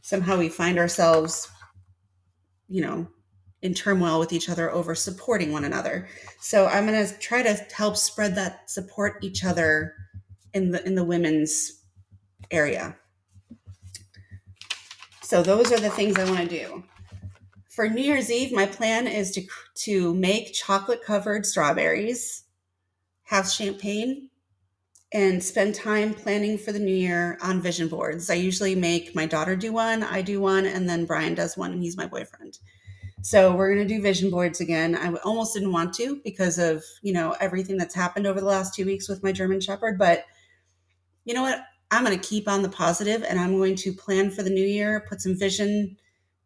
Somehow 0.02 0.38
we 0.38 0.50
find 0.50 0.78
ourselves 0.78 1.50
you 2.74 2.82
know, 2.82 3.08
in 3.62 3.76
turmoil 3.76 4.20
with 4.20 4.34
each 4.34 4.50
other 4.50 4.72
over 4.72 4.96
supporting 4.96 5.52
one 5.52 5.64
another. 5.64 6.08
So 6.40 6.66
I'm 6.66 6.88
going 6.88 7.06
to 7.06 7.20
try 7.20 7.44
to 7.44 7.54
help 7.72 7.96
spread 7.96 8.34
that 8.36 8.68
support 8.68 9.24
each 9.24 9.46
other 9.46 9.94
in 10.56 10.72
the 10.72 10.84
in 10.86 10.96
the 10.96 11.04
women's 11.04 11.84
area. 12.50 12.98
So 15.22 15.44
those 15.44 15.72
are 15.72 15.80
the 15.80 15.92
things 15.92 16.18
I 16.18 16.26
want 16.26 16.50
to 16.50 16.60
do. 16.66 16.84
For 17.70 17.88
New 17.88 18.02
Year's 18.02 18.32
Eve, 18.32 18.52
my 18.52 18.66
plan 18.66 19.06
is 19.06 19.30
to 19.32 19.44
to 19.86 20.16
make 20.16 20.54
chocolate 20.54 21.04
covered 21.04 21.46
strawberries, 21.46 22.46
have 23.26 23.48
champagne, 23.48 24.30
and 25.14 25.44
spend 25.44 25.76
time 25.76 26.14
planning 26.14 26.58
for 26.58 26.72
the 26.72 26.80
new 26.80 26.96
year 26.96 27.38
on 27.42 27.62
vision 27.62 27.88
boards. 27.88 28.30
I 28.30 28.34
usually 28.34 28.74
make 28.74 29.16
my 29.16 29.28
daughter 29.28 29.56
do 29.56 29.72
one, 29.72 30.04
I 30.04 30.24
do 30.24 30.42
one, 30.42 30.66
and 30.66 30.90
then 30.90 31.06
Brian 31.06 31.36
does 31.36 31.56
one, 31.56 31.72
and 31.72 31.84
he's 31.84 31.96
my 31.96 32.08
boyfriend. 32.08 32.58
So 33.22 33.56
we're 33.56 33.74
going 33.74 33.88
to 33.88 33.96
do 33.96 34.02
vision 34.02 34.30
boards 34.32 34.60
again. 34.60 34.96
I 34.96 35.14
almost 35.24 35.54
didn't 35.54 35.72
want 35.72 35.94
to 35.94 36.20
because 36.26 36.58
of, 36.58 36.84
you 37.04 37.14
know, 37.14 37.36
everything 37.40 37.78
that's 37.78 37.96
happened 37.96 38.28
over 38.28 38.42
the 38.42 38.48
last 38.48 38.74
2 38.74 38.86
weeks 38.86 39.08
with 39.08 39.24
my 39.24 39.32
German 39.32 39.62
shepherd, 39.62 39.98
but 39.98 40.26
you 41.24 41.34
know 41.34 41.44
what? 41.44 41.62
I'm 41.92 42.04
going 42.04 42.20
to 42.20 42.28
keep 42.28 42.50
on 42.50 42.64
the 42.64 42.70
positive 42.70 43.24
and 43.24 43.40
I'm 43.40 43.56
going 43.56 43.76
to 43.76 43.94
plan 43.94 44.32
for 44.32 44.42
the 44.42 44.50
new 44.50 44.66
year, 44.66 45.06
put 45.08 45.22
some 45.22 45.38
vision 45.38 45.96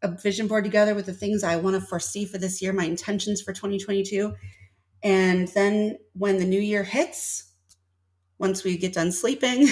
a 0.02 0.08
vision 0.08 0.46
board 0.46 0.62
together 0.62 0.94
with 0.94 1.06
the 1.06 1.12
things 1.12 1.42
I 1.42 1.56
want 1.56 1.74
to 1.74 1.80
foresee 1.84 2.24
for 2.24 2.38
this 2.38 2.62
year, 2.62 2.72
my 2.72 2.84
intentions 2.84 3.42
for 3.42 3.52
2022. 3.52 4.32
And 5.02 5.48
then 5.48 5.98
when 6.12 6.38
the 6.38 6.44
new 6.44 6.60
year 6.60 6.84
hits, 6.84 7.47
once 8.38 8.64
we 8.64 8.76
get 8.76 8.92
done 8.92 9.12
sleeping, 9.12 9.68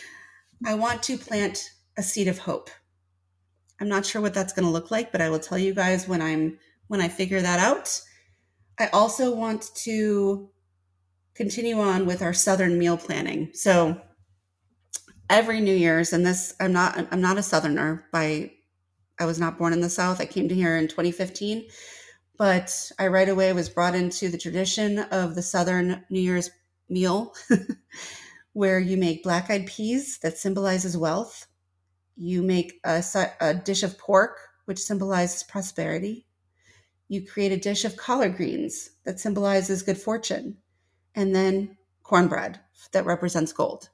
I 0.66 0.74
want 0.74 1.02
to 1.04 1.16
plant 1.16 1.70
a 1.96 2.02
seed 2.02 2.28
of 2.28 2.38
hope. 2.38 2.70
I'm 3.80 3.88
not 3.88 4.04
sure 4.04 4.20
what 4.20 4.34
that's 4.34 4.52
going 4.52 4.66
to 4.66 4.72
look 4.72 4.90
like, 4.90 5.10
but 5.10 5.22
I 5.22 5.30
will 5.30 5.38
tell 5.38 5.58
you 5.58 5.74
guys 5.74 6.06
when 6.06 6.20
I'm 6.20 6.58
when 6.88 7.00
I 7.00 7.08
figure 7.08 7.40
that 7.40 7.60
out. 7.60 8.00
I 8.78 8.88
also 8.88 9.34
want 9.34 9.70
to 9.84 10.50
continue 11.34 11.78
on 11.80 12.06
with 12.06 12.22
our 12.22 12.34
southern 12.34 12.78
meal 12.78 12.96
planning. 12.96 13.50
So 13.54 14.00
every 15.30 15.60
New 15.60 15.74
Year's 15.74 16.12
and 16.12 16.26
this 16.26 16.54
I'm 16.60 16.72
not 16.72 17.06
I'm 17.10 17.20
not 17.20 17.38
a 17.38 17.42
southerner 17.42 18.06
by 18.12 18.52
I 19.18 19.24
was 19.24 19.38
not 19.38 19.58
born 19.58 19.72
in 19.72 19.80
the 19.80 19.90
south. 19.90 20.20
I 20.20 20.26
came 20.26 20.48
to 20.48 20.54
here 20.54 20.76
in 20.76 20.88
2015, 20.88 21.68
but 22.38 22.90
I 22.98 23.06
right 23.06 23.28
away 23.28 23.52
was 23.52 23.68
brought 23.68 23.94
into 23.94 24.28
the 24.28 24.38
tradition 24.38 24.98
of 24.98 25.34
the 25.34 25.42
southern 25.42 26.04
New 26.10 26.20
Year's 26.20 26.50
meal 26.90 27.34
where 28.52 28.78
you 28.78 28.96
make 28.96 29.22
black-eyed 29.22 29.66
peas 29.66 30.18
that 30.18 30.36
symbolizes 30.36 30.96
wealth 30.96 31.46
you 32.20 32.42
make 32.42 32.80
a, 32.84 33.02
a 33.40 33.54
dish 33.54 33.82
of 33.82 33.98
pork, 33.98 34.36
which 34.66 34.78
symbolizes 34.78 35.42
prosperity. 35.42 36.26
You 37.08 37.26
create 37.26 37.50
a 37.50 37.56
dish 37.56 37.86
of 37.86 37.96
collard 37.96 38.36
greens 38.36 38.90
that 39.04 39.18
symbolizes 39.18 39.82
good 39.82 39.96
fortune. 39.96 40.58
And 41.14 41.34
then 41.34 41.78
cornbread 42.02 42.60
that 42.92 43.06
represents 43.06 43.54
gold. 43.54 43.88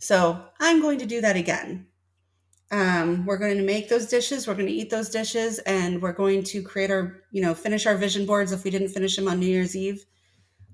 So 0.00 0.44
I'm 0.58 0.82
going 0.82 0.98
to 0.98 1.06
do 1.06 1.20
that 1.20 1.36
again. 1.36 1.86
Um, 2.72 3.24
we're 3.24 3.38
going 3.38 3.56
to 3.56 3.62
make 3.62 3.88
those 3.88 4.06
dishes. 4.06 4.48
We're 4.48 4.54
going 4.54 4.66
to 4.66 4.72
eat 4.72 4.90
those 4.90 5.08
dishes, 5.08 5.60
and 5.60 6.02
we're 6.02 6.12
going 6.12 6.42
to 6.44 6.62
create 6.62 6.90
our, 6.90 7.22
you 7.30 7.42
know, 7.42 7.54
finish 7.54 7.86
our 7.86 7.96
vision 7.96 8.26
boards 8.26 8.52
if 8.52 8.64
we 8.64 8.70
didn't 8.70 8.88
finish 8.88 9.14
them 9.14 9.28
on 9.28 9.38
New 9.38 9.46
Year's 9.46 9.76
Eve. 9.76 10.04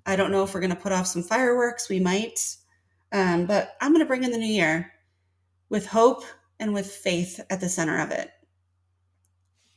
I 0.06 0.14
don't 0.14 0.30
know 0.30 0.44
if 0.44 0.54
we're 0.54 0.60
going 0.60 0.70
to 0.70 0.76
put 0.76 0.92
off 0.92 1.08
some 1.08 1.22
fireworks. 1.22 1.88
We 1.88 1.98
might, 1.98 2.38
um, 3.12 3.46
but 3.46 3.76
I'm 3.80 3.92
going 3.92 4.00
to 4.00 4.06
bring 4.06 4.22
in 4.22 4.30
the 4.30 4.38
new 4.38 4.46
year 4.46 4.92
with 5.68 5.86
hope 5.86 6.22
and 6.60 6.72
with 6.72 6.90
faith 6.90 7.40
at 7.50 7.60
the 7.60 7.68
center 7.68 8.00
of 8.00 8.12
it. 8.12 8.30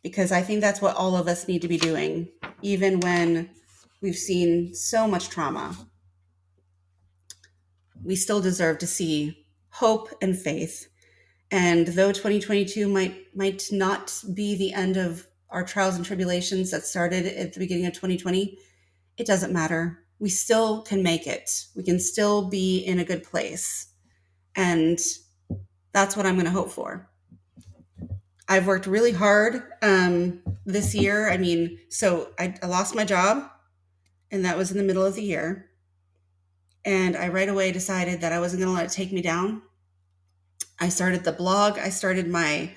Because 0.04 0.32
I 0.32 0.42
think 0.42 0.62
that's 0.62 0.82
what 0.82 0.96
all 0.96 1.18
of 1.18 1.28
us 1.28 1.48
need 1.48 1.64
to 1.64 1.68
be 1.68 1.78
doing, 1.78 2.30
even 2.62 3.00
when 3.00 3.50
we've 4.02 4.16
seen 4.16 4.74
so 4.76 5.08
much 5.08 5.30
trauma. 5.30 5.76
We 8.04 8.16
still 8.16 8.40
deserve 8.40 8.78
to 8.80 8.88
see 8.88 9.46
hope 9.72 10.10
and 10.22 10.38
faith. 10.38 10.88
And 11.52 11.88
though 11.88 12.12
2022 12.12 12.88
might 12.88 13.36
might 13.36 13.68
not 13.72 14.24
be 14.34 14.56
the 14.56 14.74
end 14.74 14.96
of 14.96 15.26
our 15.50 15.66
trials 15.66 15.96
and 15.96 16.06
tribulations 16.06 16.70
that 16.72 16.86
started 16.86 17.26
at 17.26 17.54
the 17.54 17.60
beginning 17.60 17.88
of 17.88 17.94
2020, 17.94 18.58
it 19.18 19.26
doesn't 19.26 19.52
matter. 19.52 20.06
We 20.20 20.30
still 20.30 20.82
can 20.82 21.02
make 21.02 21.28
it. 21.28 21.66
We 21.76 21.84
can 21.84 22.00
still 22.00 22.50
be 22.50 22.80
in 22.80 23.00
a 23.00 23.06
good 23.06 23.24
place. 23.24 23.88
And 24.56 25.00
that's 25.94 26.16
what 26.18 26.26
I'm 26.26 26.36
going 26.36 26.46
to 26.46 26.52
hope 26.52 26.72
for. 26.72 27.10
I've 28.48 28.68
worked 28.68 28.88
really 28.88 29.12
hard 29.12 29.62
um, 29.82 30.42
this 30.66 30.96
year. 30.96 31.30
I 31.30 31.38
mean, 31.38 31.78
so 31.90 32.32
I, 32.40 32.56
I 32.64 32.66
lost 32.66 32.96
my 32.96 33.06
job, 33.06 33.48
and 34.32 34.44
that 34.44 34.58
was 34.58 34.72
in 34.72 34.78
the 34.78 34.84
middle 34.84 35.06
of 35.06 35.16
the 35.16 35.24
year. 35.24 35.70
And 36.84 37.16
I 37.16 37.28
right 37.28 37.48
away 37.48 37.72
decided 37.72 38.22
that 38.22 38.34
I 38.34 38.40
wasn't 38.40 38.62
going 38.64 38.74
to 38.74 38.82
let 38.82 38.92
it 38.92 38.96
take 38.96 39.12
me 39.12 39.22
down. 39.22 39.62
I 40.80 40.90
started 40.90 41.24
the 41.24 41.32
blog. 41.32 41.78
I 41.78 41.90
started 41.90 42.28
my 42.28 42.72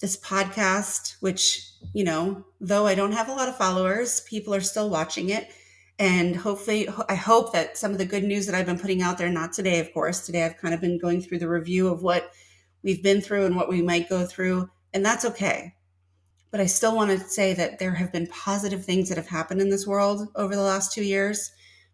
this 0.00 0.16
podcast, 0.16 1.16
which 1.20 1.72
you 1.94 2.04
know, 2.04 2.44
though 2.60 2.86
I 2.86 2.94
don't 2.94 3.12
have 3.12 3.28
a 3.28 3.32
lot 3.32 3.48
of 3.48 3.56
followers, 3.56 4.20
people 4.20 4.54
are 4.54 4.60
still 4.60 4.90
watching 4.90 5.30
it. 5.30 5.50
And 5.98 6.36
hopefully, 6.36 6.88
I 7.08 7.16
hope 7.16 7.52
that 7.52 7.76
some 7.76 7.90
of 7.90 7.98
the 7.98 8.04
good 8.04 8.22
news 8.22 8.46
that 8.46 8.54
I've 8.54 8.66
been 8.66 8.78
putting 8.78 9.02
out 9.02 9.18
there, 9.18 9.28
not 9.28 9.52
today, 9.52 9.80
of 9.80 9.92
course, 9.92 10.24
today 10.24 10.44
I've 10.44 10.56
kind 10.56 10.72
of 10.72 10.80
been 10.80 10.98
going 10.98 11.20
through 11.20 11.40
the 11.40 11.48
review 11.48 11.88
of 11.88 12.02
what 12.02 12.30
we've 12.82 13.02
been 13.02 13.20
through 13.20 13.46
and 13.46 13.56
what 13.56 13.68
we 13.68 13.82
might 13.82 14.08
go 14.08 14.24
through, 14.24 14.70
and 14.94 15.04
that's 15.04 15.24
okay. 15.24 15.74
But 16.50 16.60
I 16.60 16.66
still 16.66 16.94
want 16.94 17.10
to 17.10 17.28
say 17.28 17.52
that 17.54 17.78
there 17.78 17.94
have 17.94 18.12
been 18.12 18.26
positive 18.28 18.84
things 18.84 19.08
that 19.08 19.18
have 19.18 19.28
happened 19.28 19.60
in 19.60 19.70
this 19.70 19.86
world 19.86 20.28
over 20.36 20.54
the 20.54 20.62
last 20.62 20.92
two 20.92 21.04
years. 21.04 21.50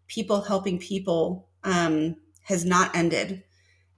People 0.07 0.41
helping 0.41 0.79
people 0.79 1.49
um, 1.63 2.15
has 2.43 2.63
not 2.63 2.95
ended. 2.95 3.43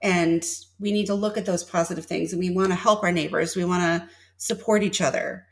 And 0.02 0.44
we 0.80 0.90
need 0.90 1.06
to 1.06 1.14
look 1.14 1.36
at 1.36 1.44
those 1.44 1.62
positive 1.64 2.06
things 2.06 2.32
and 2.32 2.40
we 2.40 2.50
want 2.50 2.70
to 2.70 2.74
help 2.74 3.02
our 3.02 3.12
neighbors. 3.12 3.54
We 3.54 3.64
want 3.64 3.82
to 3.82 4.08
support 4.36 4.82
each 4.82 5.00
other. 5.00 5.46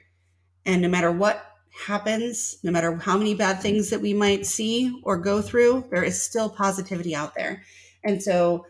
And 0.64 0.82
no 0.82 0.88
matter 0.88 1.12
what 1.12 1.44
happens, 1.84 2.58
no 2.62 2.70
matter 2.70 2.96
how 2.96 3.16
many 3.16 3.34
bad 3.34 3.60
things 3.60 3.90
that 3.90 4.00
we 4.00 4.14
might 4.14 4.46
see 4.46 5.00
or 5.04 5.16
go 5.16 5.42
through, 5.42 5.86
there 5.90 6.02
is 6.02 6.22
still 6.22 6.48
positivity 6.48 7.14
out 7.14 7.34
there. 7.34 7.62
And 8.04 8.22
so 8.22 8.66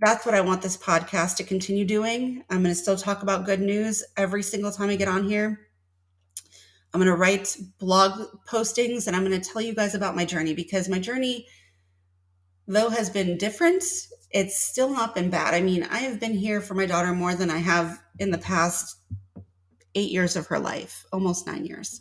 that's 0.00 0.26
what 0.26 0.34
I 0.34 0.40
want 0.40 0.62
this 0.62 0.76
podcast 0.76 1.36
to 1.36 1.44
continue 1.44 1.84
doing. 1.84 2.44
I'm 2.50 2.62
going 2.62 2.74
to 2.74 2.80
still 2.80 2.96
talk 2.96 3.22
about 3.22 3.46
good 3.46 3.60
news 3.60 4.04
every 4.16 4.42
single 4.42 4.70
time 4.70 4.90
I 4.90 4.96
get 4.96 5.08
on 5.08 5.28
here. 5.28 5.60
I'm 6.92 7.00
going 7.00 7.10
to 7.10 7.16
write 7.16 7.56
blog 7.78 8.20
postings 8.46 9.06
and 9.06 9.16
I'm 9.16 9.24
going 9.24 9.40
to 9.40 9.50
tell 9.50 9.62
you 9.62 9.74
guys 9.74 9.94
about 9.94 10.14
my 10.14 10.24
journey 10.24 10.54
because 10.54 10.88
my 10.88 10.98
journey, 10.98 11.46
though 12.68 12.90
has 12.90 13.10
been 13.10 13.38
different, 13.38 13.82
it's 14.30 14.60
still 14.60 14.90
not 14.90 15.14
been 15.14 15.30
bad. 15.30 15.54
I 15.54 15.60
mean, 15.60 15.84
I 15.84 15.98
have 15.98 16.20
been 16.20 16.34
here 16.34 16.60
for 16.60 16.74
my 16.74 16.86
daughter 16.86 17.12
more 17.12 17.34
than 17.34 17.50
I 17.50 17.58
have 17.58 18.00
in 18.18 18.30
the 18.30 18.38
past 18.38 18.96
eight 19.94 20.10
years 20.10 20.36
of 20.36 20.46
her 20.48 20.58
life, 20.58 21.04
almost 21.12 21.46
nine 21.46 21.64
years. 21.64 22.00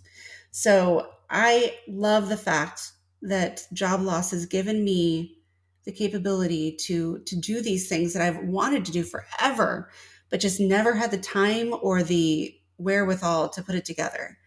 So 0.56 1.08
I 1.32 1.74
love 1.88 2.30
the 2.30 2.38
fact 2.38 2.92
that 3.24 3.66
job 3.74 4.02
loss 4.02 4.30
has 4.30 4.46
given 4.46 4.84
me 4.84 5.40
the 5.84 5.92
capability 5.92 6.78
to 6.82 7.20
to 7.26 7.36
do 7.36 7.60
these 7.60 7.90
things 7.90 8.14
that 8.14 8.22
I've 8.22 8.44
wanted 8.44 8.86
to 8.86 8.92
do 8.92 9.04
forever, 9.04 9.90
but 10.30 10.40
just 10.40 10.60
never 10.60 10.94
had 10.94 11.10
the 11.10 11.18
time 11.18 11.74
or 11.82 12.04
the 12.04 12.56
wherewithal 12.78 13.50
to 13.50 13.64
put 13.64 13.74
it 13.74 13.84
together. 13.84 14.38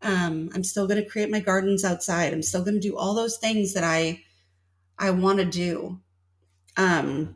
Um, 0.00 0.48
I'm 0.54 0.62
still 0.62 0.86
going 0.86 1.02
to 1.02 1.10
create 1.10 1.28
my 1.28 1.40
gardens 1.40 1.84
outside. 1.84 2.32
I'm 2.32 2.42
still 2.44 2.62
going 2.62 2.80
to 2.80 2.88
do 2.88 2.96
all 2.96 3.14
those 3.14 3.38
things 3.38 3.74
that 3.74 3.84
I 3.84 4.22
I 4.96 5.10
want 5.10 5.40
to 5.40 5.44
do. 5.44 5.98
Um, 6.76 7.34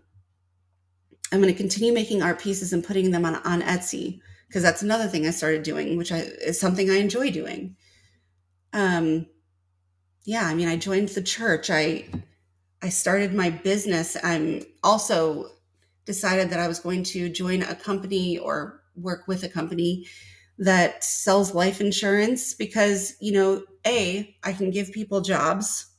I'm 1.32 1.42
going 1.42 1.52
to 1.52 1.59
continue 1.59 1.92
making 1.92 2.22
art 2.22 2.38
pieces 2.38 2.72
and 2.72 2.84
putting 2.84 3.11
them 3.11 3.24
on 3.24 3.34
on 3.34 3.62
Etsy 3.62 4.20
because 4.46 4.62
that's 4.62 4.82
another 4.82 5.09
thing 5.09 5.26
I 5.26 5.30
started 5.30 5.64
doing, 5.64 5.96
which 5.96 6.12
I, 6.12 6.18
is 6.18 6.61
something 6.61 6.88
I 6.88 6.98
enjoy 6.98 7.32
doing 7.32 7.74
um 8.77 9.27
yeah 10.24 10.47
i 10.47 10.55
mean 10.55 10.68
i 10.68 10.77
joined 10.77 11.09
the 11.09 11.22
church 11.22 11.68
i 11.70 12.07
i 12.83 12.89
started 12.89 13.35
my 13.35 13.51
business 13.51 14.16
i'm 14.22 14.62
also 14.85 15.51
decided 16.07 16.49
that 16.51 16.61
I 16.61 16.68
was 16.68 16.81
going 16.81 17.03
to 17.03 17.29
join 17.29 17.62
a 17.62 17.74
company 17.74 18.39
or 18.39 18.81
work 18.95 19.29
with 19.29 19.43
a 19.43 19.49
company 19.49 20.07
that 20.59 21.05
sells 21.05 21.53
life 21.53 21.83
insurance 21.83 22.55
because, 22.55 23.14
you 23.20 23.33
know, 23.33 23.62
A, 23.87 24.35
I 24.43 24.53
can 24.55 24.70
give 24.70 24.93
people 24.93 25.20
jobs 25.20 25.93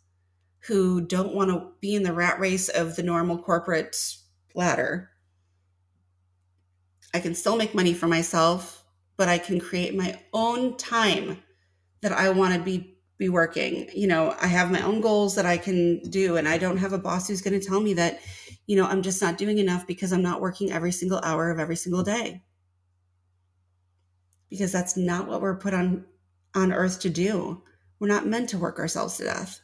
who 0.62 1.02
don't 1.02 1.36
want 1.36 1.52
to 1.52 1.74
be 1.80 1.94
in 1.94 2.04
the 2.04 2.14
rat 2.14 2.40
race 2.40 2.70
of 2.70 2.96
the 2.96 3.04
normal 3.04 3.38
corporate 3.38 3.96
ladder. 4.56 5.12
I 7.14 7.20
can 7.20 7.36
still 7.36 7.56
make 7.56 7.76
money 7.76 7.94
for 7.94 8.08
myself, 8.08 8.84
but 9.18 9.30
I 9.30 9.38
can 9.38 9.60
create 9.60 9.96
my 9.96 10.20
own 10.34 10.76
time 10.78 11.38
that 12.02 12.12
I 12.12 12.30
want 12.30 12.54
to 12.54 12.60
be 12.60 12.98
be 13.18 13.30
working. 13.30 13.90
You 13.94 14.08
know, 14.08 14.36
I 14.40 14.48
have 14.48 14.72
my 14.72 14.82
own 14.82 15.02
goals 15.02 15.36
that 15.36 15.46
I 15.46 15.58
can 15.58 16.00
do 16.10 16.38
and 16.38 16.48
I 16.48 16.58
don't 16.58 16.78
have 16.78 16.94
a 16.94 17.00
boss 17.00 17.28
who's 17.28 17.42
going 17.42 17.60
to 17.60 17.66
tell 17.66 17.82
me 17.82 17.94
that, 17.94 18.20
you 18.68 18.76
know, 18.76 18.86
I'm 18.86 19.02
just 19.02 19.22
not 19.22 19.38
doing 19.38 19.58
enough 19.58 19.88
because 19.88 20.14
I'm 20.14 20.22
not 20.22 20.42
working 20.42 20.72
every 20.72 20.92
single 20.92 21.20
hour 21.24 21.50
of 21.50 21.60
every 21.60 21.76
single 21.76 22.04
day. 22.04 22.44
Because 24.50 24.72
that's 24.72 24.96
not 24.96 25.28
what 25.28 25.42
we're 25.42 25.58
put 25.58 25.74
on 25.74 26.06
on 26.56 26.72
earth 26.72 27.00
to 27.02 27.10
do. 27.10 27.64
We're 28.00 28.08
not 28.08 28.28
meant 28.28 28.50
to 28.50 28.58
work 28.58 28.80
ourselves 28.80 29.18
to 29.18 29.24
death. 29.24 29.60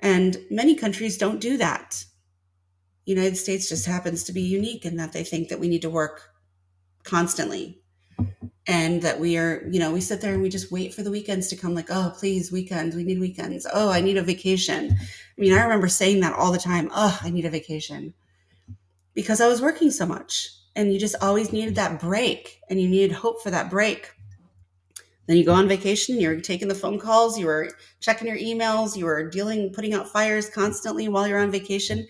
And 0.00 0.36
many 0.50 0.74
countries 0.74 1.16
don't 1.16 1.40
do 1.40 1.56
that. 1.58 2.04
United 3.04 3.36
States 3.36 3.68
just 3.68 3.86
happens 3.86 4.24
to 4.24 4.32
be 4.32 4.42
unique 4.42 4.84
in 4.84 4.96
that 4.96 5.12
they 5.12 5.24
think 5.24 5.48
that 5.48 5.60
we 5.60 5.68
need 5.68 5.82
to 5.82 5.90
work 5.90 6.30
constantly 7.04 7.82
and 8.66 9.02
that 9.02 9.18
we 9.18 9.36
are, 9.36 9.66
you 9.70 9.80
know, 9.80 9.92
we 9.92 10.00
sit 10.00 10.20
there 10.20 10.34
and 10.34 10.42
we 10.42 10.48
just 10.48 10.70
wait 10.70 10.94
for 10.94 11.02
the 11.02 11.10
weekends 11.10 11.48
to 11.48 11.56
come 11.56 11.74
like, 11.74 11.90
oh, 11.90 12.12
please, 12.16 12.52
weekends, 12.52 12.94
we 12.94 13.02
need 13.02 13.18
weekends. 13.18 13.66
Oh, 13.72 13.90
I 13.90 14.00
need 14.00 14.16
a 14.16 14.22
vacation. 14.22 14.92
I 14.92 15.40
mean, 15.40 15.52
I 15.52 15.62
remember 15.62 15.88
saying 15.88 16.20
that 16.20 16.34
all 16.34 16.52
the 16.52 16.58
time. 16.58 16.88
Oh, 16.94 17.18
I 17.22 17.30
need 17.30 17.44
a 17.44 17.50
vacation 17.50 18.14
because 19.14 19.40
I 19.40 19.48
was 19.48 19.60
working 19.60 19.90
so 19.90 20.06
much 20.06 20.48
and 20.76 20.92
you 20.92 20.98
just 20.98 21.16
always 21.20 21.52
needed 21.52 21.74
that 21.74 22.00
break 22.00 22.60
and 22.70 22.80
you 22.80 22.88
needed 22.88 23.12
hope 23.12 23.42
for 23.42 23.50
that 23.50 23.68
break. 23.70 24.12
Then 25.26 25.36
you 25.36 25.44
go 25.44 25.54
on 25.54 25.68
vacation, 25.68 26.20
you're 26.20 26.40
taking 26.40 26.68
the 26.68 26.74
phone 26.74 26.98
calls, 26.98 27.38
you 27.38 27.46
were 27.46 27.70
checking 28.00 28.26
your 28.26 28.38
emails, 28.38 28.96
you 28.96 29.04
were 29.04 29.28
dealing, 29.28 29.72
putting 29.72 29.94
out 29.94 30.08
fires 30.08 30.48
constantly 30.48 31.08
while 31.08 31.26
you're 31.26 31.38
on 31.38 31.50
vacation. 31.50 32.06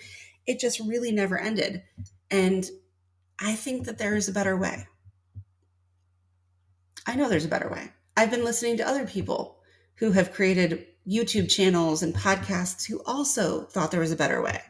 It 0.46 0.58
just 0.58 0.80
really 0.80 1.12
never 1.12 1.38
ended. 1.38 1.82
And 2.30 2.68
I 3.38 3.54
think 3.54 3.84
that 3.86 3.98
there 3.98 4.16
is 4.16 4.28
a 4.28 4.32
better 4.32 4.56
way. 4.56 4.86
I 7.06 7.16
know 7.16 7.28
there's 7.28 7.44
a 7.44 7.48
better 7.48 7.68
way. 7.68 7.90
I've 8.16 8.30
been 8.30 8.44
listening 8.44 8.76
to 8.78 8.88
other 8.88 9.06
people 9.06 9.58
who 9.96 10.12
have 10.12 10.32
created 10.32 10.86
YouTube 11.08 11.50
channels 11.50 12.02
and 12.02 12.14
podcasts 12.14 12.86
who 12.86 13.02
also 13.06 13.62
thought 13.64 13.90
there 13.90 14.00
was 14.00 14.12
a 14.12 14.16
better 14.16 14.42
way. 14.42 14.60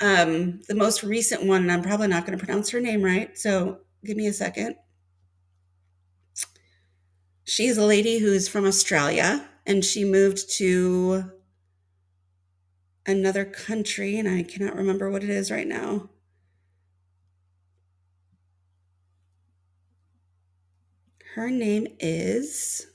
Um, 0.00 0.60
the 0.68 0.74
most 0.74 1.02
recent 1.02 1.44
one, 1.44 1.62
and 1.62 1.72
I'm 1.72 1.82
probably 1.82 2.08
not 2.08 2.26
going 2.26 2.38
to 2.38 2.44
pronounce 2.44 2.70
her 2.70 2.80
name 2.80 3.02
right, 3.02 3.36
so 3.38 3.78
give 4.04 4.16
me 4.16 4.26
a 4.26 4.32
second. 4.32 4.76
She 7.44 7.66
is 7.66 7.78
a 7.78 7.84
lady 7.84 8.18
who's 8.18 8.48
from 8.48 8.64
Australia 8.64 9.48
and 9.66 9.84
she 9.84 10.04
moved 10.04 10.50
to 10.56 11.30
another 13.06 13.44
country, 13.44 14.18
and 14.18 14.28
I 14.28 14.42
cannot 14.42 14.76
remember 14.76 15.10
what 15.10 15.24
it 15.24 15.30
is 15.30 15.50
right 15.50 15.66
now. 15.66 16.10
Her 21.34 21.50
name 21.50 21.88
is 21.98 22.86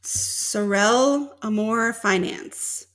Sorelle 0.00 1.30
Amore 1.42 1.92
Finance. 1.92 2.86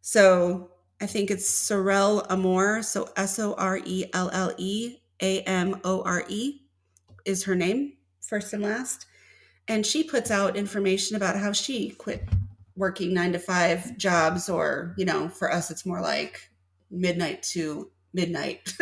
So 0.00 0.70
I 1.02 1.06
think 1.06 1.30
it's 1.30 1.50
Sorelle 1.50 2.26
Amore. 2.30 2.82
So 2.82 3.10
S 3.18 3.38
O 3.38 3.52
R 3.52 3.78
E 3.84 4.06
L 4.14 4.30
L 4.32 4.54
E 4.56 4.96
A 5.20 5.42
M 5.42 5.78
O 5.84 6.02
R 6.04 6.24
E 6.30 6.62
is 7.26 7.44
her 7.44 7.54
name, 7.54 7.92
first 8.22 8.54
and 8.54 8.62
last. 8.62 9.04
And 9.68 9.84
she 9.84 10.02
puts 10.02 10.30
out 10.30 10.56
information 10.56 11.14
about 11.14 11.36
how 11.36 11.52
she 11.52 11.90
quit 11.90 12.26
working 12.74 13.12
nine 13.12 13.34
to 13.34 13.38
five 13.38 13.98
jobs, 13.98 14.48
or, 14.48 14.94
you 14.96 15.04
know, 15.04 15.28
for 15.28 15.52
us, 15.52 15.70
it's 15.70 15.84
more 15.84 16.00
like 16.00 16.49
midnight 16.90 17.42
to 17.42 17.90
midnight 18.12 18.74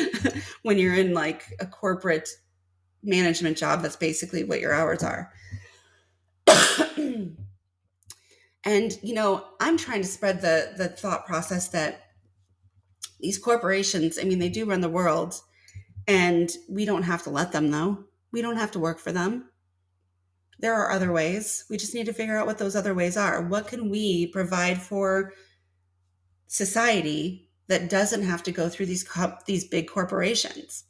when 0.62 0.78
you're 0.78 0.94
in 0.94 1.12
like 1.12 1.44
a 1.60 1.66
corporate 1.66 2.28
management 3.02 3.56
job 3.56 3.82
that's 3.82 3.96
basically 3.96 4.44
what 4.44 4.60
your 4.60 4.72
hours 4.72 5.02
are. 5.02 5.32
And 8.64 8.96
you 9.02 9.12
know 9.12 9.44
i'm 9.58 9.76
trying 9.76 10.02
to 10.02 10.06
spread 10.06 10.40
the 10.40 10.74
the 10.76 10.88
thought 10.88 11.26
process 11.26 11.66
that 11.70 12.12
these 13.18 13.36
corporations 13.36 14.20
i 14.20 14.22
mean 14.22 14.38
they 14.38 14.48
do 14.48 14.66
run 14.66 14.80
the 14.80 14.88
world 14.88 15.34
and 16.06 16.50
we 16.68 16.84
don't 16.84 17.04
have 17.04 17.22
to 17.24 17.30
let 17.30 17.52
them 17.52 17.70
though. 17.70 18.04
We 18.32 18.42
don't 18.42 18.56
have 18.56 18.72
to 18.72 18.78
work 18.78 18.98
for 18.98 19.12
them. 19.12 19.50
There 20.58 20.74
are 20.74 20.90
other 20.90 21.12
ways. 21.12 21.64
We 21.68 21.76
just 21.76 21.94
need 21.94 22.06
to 22.06 22.12
figure 22.12 22.36
out 22.36 22.46
what 22.46 22.58
those 22.58 22.76
other 22.76 22.94
ways 22.94 23.16
are. 23.16 23.42
What 23.42 23.66
can 23.66 23.90
we 23.90 24.28
provide 24.28 24.80
for 24.80 25.32
society 26.52 27.48
that 27.68 27.88
doesn't 27.88 28.24
have 28.24 28.42
to 28.42 28.52
go 28.52 28.68
through 28.68 28.84
these 28.84 29.08
these 29.46 29.64
big 29.64 29.88
corporations. 29.88 30.84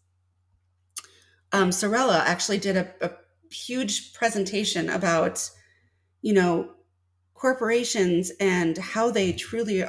Um, 1.53 1.71
Sorella 1.71 2.25
actually 2.27 2.59
did 2.59 2.77
a, 2.77 2.93
a 3.01 3.13
huge 3.49 4.13
presentation 4.13 4.91
about, 4.91 5.49
you 6.21 6.33
know, 6.33 6.71
corporations 7.35 8.33
and 8.41 8.77
how 8.77 9.13
they 9.13 9.33
truly 9.33 9.85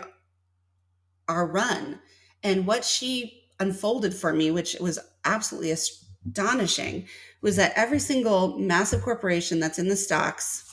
are 1.27 1.47
run. 1.47 1.99
And 2.43 2.67
what 2.67 2.85
she 2.85 3.47
unfolded 3.59 4.13
for 4.13 4.31
me, 4.31 4.51
which 4.51 4.75
was 4.79 4.99
absolutely 5.25 5.71
astonishing, 5.71 7.07
was 7.41 7.55
that 7.55 7.73
every 7.75 7.99
single 7.99 8.59
massive 8.59 9.01
corporation 9.01 9.59
that's 9.59 9.79
in 9.79 9.87
the 9.87 9.95
stocks, 9.95 10.69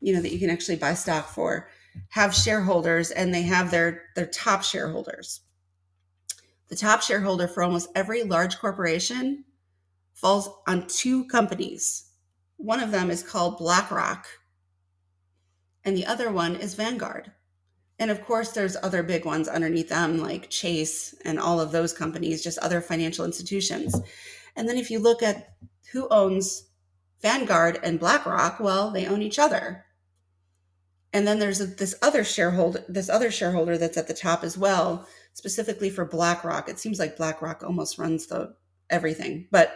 you 0.00 0.12
know, 0.12 0.20
that 0.20 0.32
you 0.32 0.40
can 0.40 0.50
actually 0.50 0.76
buy 0.76 0.94
stock 0.94 1.28
for, 1.28 1.68
have 2.10 2.34
shareholders 2.34 3.10
and 3.10 3.34
they 3.34 3.42
have 3.42 3.70
their 3.70 4.02
their 4.14 4.26
top 4.26 4.62
shareholders. 4.62 5.40
The 6.68 6.76
top 6.76 7.02
shareholder 7.02 7.48
for 7.48 7.62
almost 7.62 7.90
every 7.94 8.22
large 8.22 8.58
corporation 8.58 9.44
falls 10.14 10.48
on 10.66 10.86
two 10.88 11.26
companies. 11.26 12.10
One 12.56 12.80
of 12.80 12.90
them 12.90 13.10
is 13.10 13.22
called 13.22 13.58
BlackRock 13.58 14.26
and 15.84 15.96
the 15.96 16.06
other 16.06 16.30
one 16.30 16.56
is 16.56 16.74
Vanguard. 16.74 17.32
And 17.98 18.10
of 18.10 18.24
course, 18.24 18.50
there's 18.50 18.76
other 18.82 19.02
big 19.02 19.24
ones 19.24 19.48
underneath 19.48 19.88
them, 19.88 20.18
like 20.18 20.50
Chase 20.50 21.14
and 21.24 21.38
all 21.38 21.60
of 21.60 21.72
those 21.72 21.92
companies, 21.92 22.42
just 22.42 22.58
other 22.58 22.80
financial 22.80 23.24
institutions. 23.24 24.00
And 24.56 24.68
then 24.68 24.76
if 24.76 24.90
you 24.90 24.98
look 24.98 25.22
at 25.22 25.54
who 25.92 26.08
owns 26.10 26.68
Vanguard 27.20 27.78
and 27.82 28.00
BlackRock, 28.00 28.60
well, 28.60 28.90
they 28.90 29.06
own 29.06 29.22
each 29.22 29.38
other 29.38 29.84
and 31.12 31.26
then 31.26 31.38
there's 31.38 31.58
this 31.76 31.94
other 32.02 32.24
shareholder 32.24 32.84
this 32.88 33.08
other 33.08 33.30
shareholder 33.30 33.76
that's 33.76 33.96
at 33.96 34.08
the 34.08 34.14
top 34.14 34.42
as 34.44 34.56
well 34.56 35.06
specifically 35.34 35.88
for 35.88 36.04
blackrock. 36.04 36.68
It 36.68 36.78
seems 36.78 36.98
like 36.98 37.16
blackrock 37.16 37.62
almost 37.62 37.98
runs 37.98 38.26
the 38.26 38.54
everything 38.90 39.48
but 39.50 39.74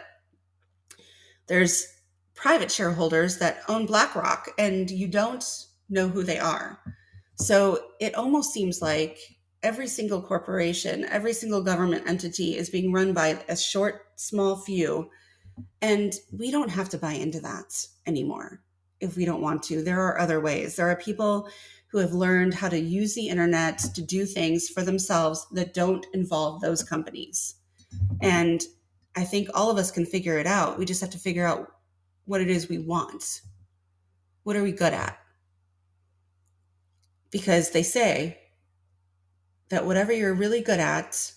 there's 1.47 1.87
private 2.35 2.71
shareholders 2.71 3.39
that 3.39 3.61
own 3.67 3.85
blackrock 3.85 4.49
and 4.59 4.91
you 4.91 5.07
don't 5.07 5.45
know 5.89 6.07
who 6.07 6.23
they 6.23 6.37
are. 6.37 6.79
So 7.35 7.79
it 7.99 8.15
almost 8.15 8.53
seems 8.53 8.81
like 8.81 9.17
every 9.63 9.87
single 9.87 10.21
corporation 10.21 11.03
every 11.05 11.33
single 11.33 11.63
government 11.63 12.07
entity 12.07 12.55
is 12.55 12.69
being 12.69 12.91
run 12.91 13.13
by 13.13 13.39
a 13.49 13.57
short 13.57 14.05
small 14.15 14.55
few 14.55 15.09
and 15.81 16.13
we 16.31 16.51
don't 16.51 16.69
have 16.69 16.89
to 16.89 16.97
buy 16.97 17.13
into 17.13 17.39
that 17.39 17.87
anymore 18.05 18.61
if 18.99 19.15
we 19.15 19.25
don't 19.25 19.41
want 19.41 19.63
to. 19.63 19.83
There 19.83 20.01
are 20.01 20.19
other 20.19 20.39
ways. 20.39 20.75
There 20.75 20.89
are 20.89 20.95
people 20.95 21.49
who 21.87 21.99
have 21.99 22.13
learned 22.13 22.53
how 22.53 22.69
to 22.69 22.79
use 22.79 23.15
the 23.15 23.29
internet 23.29 23.79
to 23.79 24.01
do 24.01 24.25
things 24.25 24.67
for 24.67 24.81
themselves 24.83 25.47
that 25.51 25.73
don't 25.73 26.05
involve 26.13 26.61
those 26.61 26.83
companies. 26.83 27.55
And 28.21 28.61
I 29.15 29.23
think 29.23 29.49
all 29.53 29.71
of 29.71 29.77
us 29.77 29.89
can 29.89 30.05
figure 30.05 30.37
it 30.37 30.47
out. 30.47 30.77
We 30.77 30.85
just 30.85 31.01
have 31.01 31.09
to 31.11 31.17
figure 31.17 31.45
out 31.45 31.71
what 32.25 32.41
it 32.41 32.49
is 32.49 32.67
we 32.67 32.79
want. 32.79 33.41
What 34.43 34.55
are 34.55 34.63
we 34.63 34.71
good 34.71 34.93
at? 34.93 35.17
Because 37.31 37.71
they 37.71 37.83
say 37.83 38.37
that 39.69 39.85
whatever 39.85 40.11
you're 40.11 40.33
really 40.33 40.61
good 40.61 40.79
at 40.79 41.31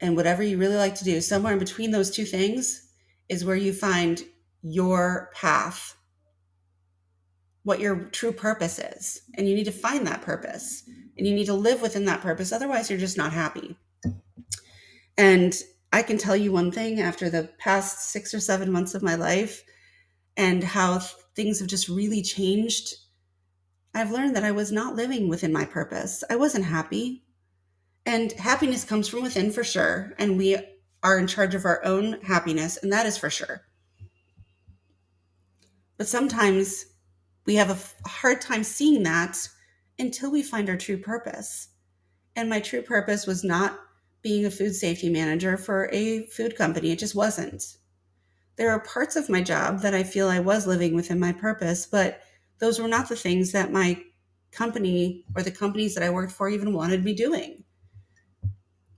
and 0.00 0.16
whatever 0.16 0.42
you 0.42 0.58
really 0.58 0.76
like 0.76 0.94
to 0.96 1.04
do, 1.04 1.20
somewhere 1.20 1.52
in 1.52 1.58
between 1.58 1.90
those 1.90 2.10
two 2.10 2.24
things 2.24 2.90
is 3.28 3.44
where 3.44 3.56
you 3.56 3.72
find 3.72 4.22
your 4.62 5.30
path 5.34 5.96
what 7.70 7.80
your 7.80 8.04
true 8.10 8.32
purpose 8.32 8.78
is. 8.78 9.22
And 9.36 9.48
you 9.48 9.54
need 9.54 9.64
to 9.64 9.72
find 9.72 10.04
that 10.06 10.22
purpose 10.22 10.82
and 11.16 11.26
you 11.26 11.32
need 11.34 11.46
to 11.46 11.54
live 11.54 11.80
within 11.80 12.04
that 12.06 12.20
purpose. 12.20 12.50
Otherwise, 12.50 12.90
you're 12.90 12.98
just 12.98 13.16
not 13.16 13.32
happy. 13.32 13.76
And 15.16 15.54
I 15.92 16.02
can 16.02 16.18
tell 16.18 16.36
you 16.36 16.50
one 16.50 16.72
thing 16.72 17.00
after 17.00 17.30
the 17.30 17.50
past 17.58 18.10
six 18.10 18.34
or 18.34 18.40
seven 18.40 18.72
months 18.72 18.94
of 18.94 19.02
my 19.02 19.14
life 19.14 19.62
and 20.36 20.64
how 20.64 20.98
things 21.36 21.60
have 21.60 21.68
just 21.68 21.88
really 21.88 22.22
changed 22.22 22.94
I've 23.94 24.12
learned 24.12 24.36
that 24.36 24.44
I 24.44 24.52
was 24.52 24.70
not 24.70 24.94
living 24.94 25.28
within 25.28 25.52
my 25.52 25.64
purpose. 25.64 26.22
I 26.30 26.36
wasn't 26.36 26.64
happy. 26.64 27.24
And 28.06 28.32
happiness 28.32 28.84
comes 28.84 29.08
from 29.08 29.22
within 29.22 29.50
for 29.50 29.64
sure. 29.64 30.12
And 30.18 30.38
we 30.38 30.56
are 31.02 31.18
in 31.18 31.26
charge 31.26 31.54
of 31.54 31.64
our 31.64 31.84
own 31.84 32.20
happiness, 32.22 32.78
and 32.82 32.92
that 32.92 33.06
is 33.06 33.18
for 33.18 33.30
sure. 33.30 33.62
But 35.96 36.06
sometimes 36.06 36.84
we 37.46 37.56
have 37.56 37.70
a 37.70 38.08
hard 38.08 38.40
time 38.40 38.64
seeing 38.64 39.02
that 39.04 39.48
until 39.98 40.30
we 40.30 40.42
find 40.42 40.68
our 40.68 40.76
true 40.76 40.96
purpose. 40.96 41.68
And 42.36 42.48
my 42.48 42.60
true 42.60 42.82
purpose 42.82 43.26
was 43.26 43.44
not 43.44 43.78
being 44.22 44.44
a 44.44 44.50
food 44.50 44.74
safety 44.74 45.08
manager 45.08 45.56
for 45.56 45.88
a 45.92 46.26
food 46.26 46.56
company, 46.56 46.90
it 46.90 46.98
just 46.98 47.14
wasn't. 47.14 47.76
There 48.56 48.70
are 48.70 48.80
parts 48.80 49.16
of 49.16 49.30
my 49.30 49.42
job 49.42 49.80
that 49.80 49.94
I 49.94 50.02
feel 50.02 50.28
I 50.28 50.40
was 50.40 50.66
living 50.66 50.94
within 50.94 51.18
my 51.18 51.32
purpose, 51.32 51.86
but 51.86 52.20
those 52.58 52.78
were 52.78 52.88
not 52.88 53.08
the 53.08 53.16
things 53.16 53.52
that 53.52 53.72
my 53.72 54.02
company 54.52 55.24
or 55.34 55.42
the 55.42 55.50
companies 55.50 55.94
that 55.94 56.04
I 56.04 56.10
worked 56.10 56.32
for 56.32 56.48
even 56.48 56.74
wanted 56.74 57.04
me 57.04 57.14
doing. 57.14 57.64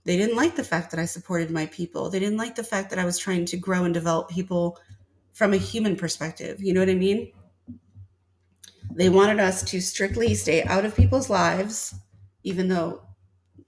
They 0.03 0.17
didn't 0.17 0.35
like 0.35 0.55
the 0.55 0.65
fact 0.65 0.91
that 0.91 0.99
I 0.99 1.05
supported 1.05 1.49
my 1.49 1.67
people. 1.67 2.09
They 2.09 2.19
didn't 2.19 2.37
like 2.37 2.55
the 2.55 2.63
fact 2.63 2.89
that 2.89 2.99
I 2.99 3.05
was 3.05 3.17
trying 3.17 3.45
to 3.45 3.57
grow 3.57 3.85
and 3.85 3.93
develop 3.93 4.29
people 4.29 4.77
from 5.31 5.53
a 5.53 5.57
human 5.57 5.95
perspective. 5.95 6.61
You 6.61 6.73
know 6.73 6.81
what 6.81 6.89
I 6.89 6.95
mean? 6.95 7.31
They 8.91 9.09
wanted 9.09 9.39
us 9.39 9.63
to 9.63 9.81
strictly 9.81 10.35
stay 10.35 10.63
out 10.63 10.85
of 10.85 10.95
people's 10.95 11.29
lives, 11.29 11.95
even 12.43 12.67
though 12.67 13.01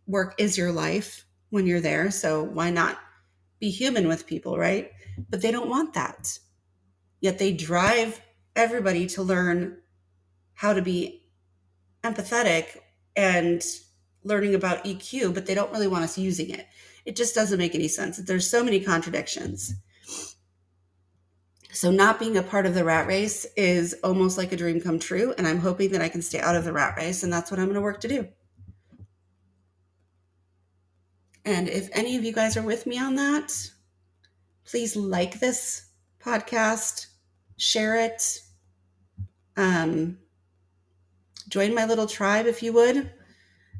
work 0.07 0.35
is 0.37 0.57
your 0.57 0.71
life 0.71 1.25
when 1.49 1.65
you're 1.65 1.81
there. 1.81 2.11
So 2.11 2.43
why 2.43 2.69
not 2.69 2.99
be 3.59 3.69
human 3.69 4.07
with 4.07 4.27
people, 4.27 4.57
right? 4.57 4.91
But 5.29 5.41
they 5.41 5.51
don't 5.51 5.69
want 5.69 5.93
that. 5.93 6.37
Yet 7.21 7.39
they 7.39 7.53
drive 7.53 8.21
everybody 8.55 9.07
to 9.07 9.23
learn 9.23 9.77
how 10.53 10.73
to 10.73 10.81
be 10.81 11.27
empathetic 12.03 12.77
and 13.15 13.63
learning 14.23 14.55
about 14.55 14.83
EQ, 14.83 15.33
but 15.33 15.45
they 15.45 15.55
don't 15.55 15.71
really 15.71 15.87
want 15.87 16.03
us 16.03 16.17
using 16.17 16.49
it. 16.49 16.67
It 17.05 17.15
just 17.15 17.35
doesn't 17.35 17.59
make 17.59 17.75
any 17.75 17.87
sense. 17.87 18.17
There's 18.17 18.49
so 18.49 18.63
many 18.63 18.79
contradictions. 18.79 19.73
So, 21.75 21.91
not 21.91 22.19
being 22.19 22.37
a 22.37 22.41
part 22.41 22.65
of 22.65 22.73
the 22.73 22.85
rat 22.85 23.05
race 23.05 23.45
is 23.57 23.93
almost 24.01 24.37
like 24.37 24.53
a 24.53 24.55
dream 24.55 24.79
come 24.79 24.97
true. 24.97 25.33
And 25.37 25.45
I'm 25.45 25.59
hoping 25.59 25.91
that 25.91 26.01
I 26.01 26.07
can 26.07 26.21
stay 26.21 26.39
out 26.39 26.55
of 26.55 26.63
the 26.63 26.71
rat 26.71 26.95
race. 26.95 27.21
And 27.21 27.33
that's 27.33 27.51
what 27.51 27.59
I'm 27.59 27.65
going 27.65 27.75
to 27.75 27.81
work 27.81 27.99
to 28.01 28.07
do. 28.07 28.29
And 31.43 31.67
if 31.67 31.89
any 31.91 32.15
of 32.15 32.23
you 32.23 32.31
guys 32.31 32.55
are 32.55 32.63
with 32.63 32.87
me 32.87 32.97
on 32.97 33.15
that, 33.15 33.51
please 34.63 34.95
like 34.95 35.41
this 35.41 35.89
podcast, 36.23 37.07
share 37.57 37.97
it, 37.97 38.39
um, 39.57 40.17
join 41.49 41.75
my 41.75 41.85
little 41.85 42.07
tribe 42.07 42.45
if 42.45 42.63
you 42.63 42.71
would. 42.71 43.11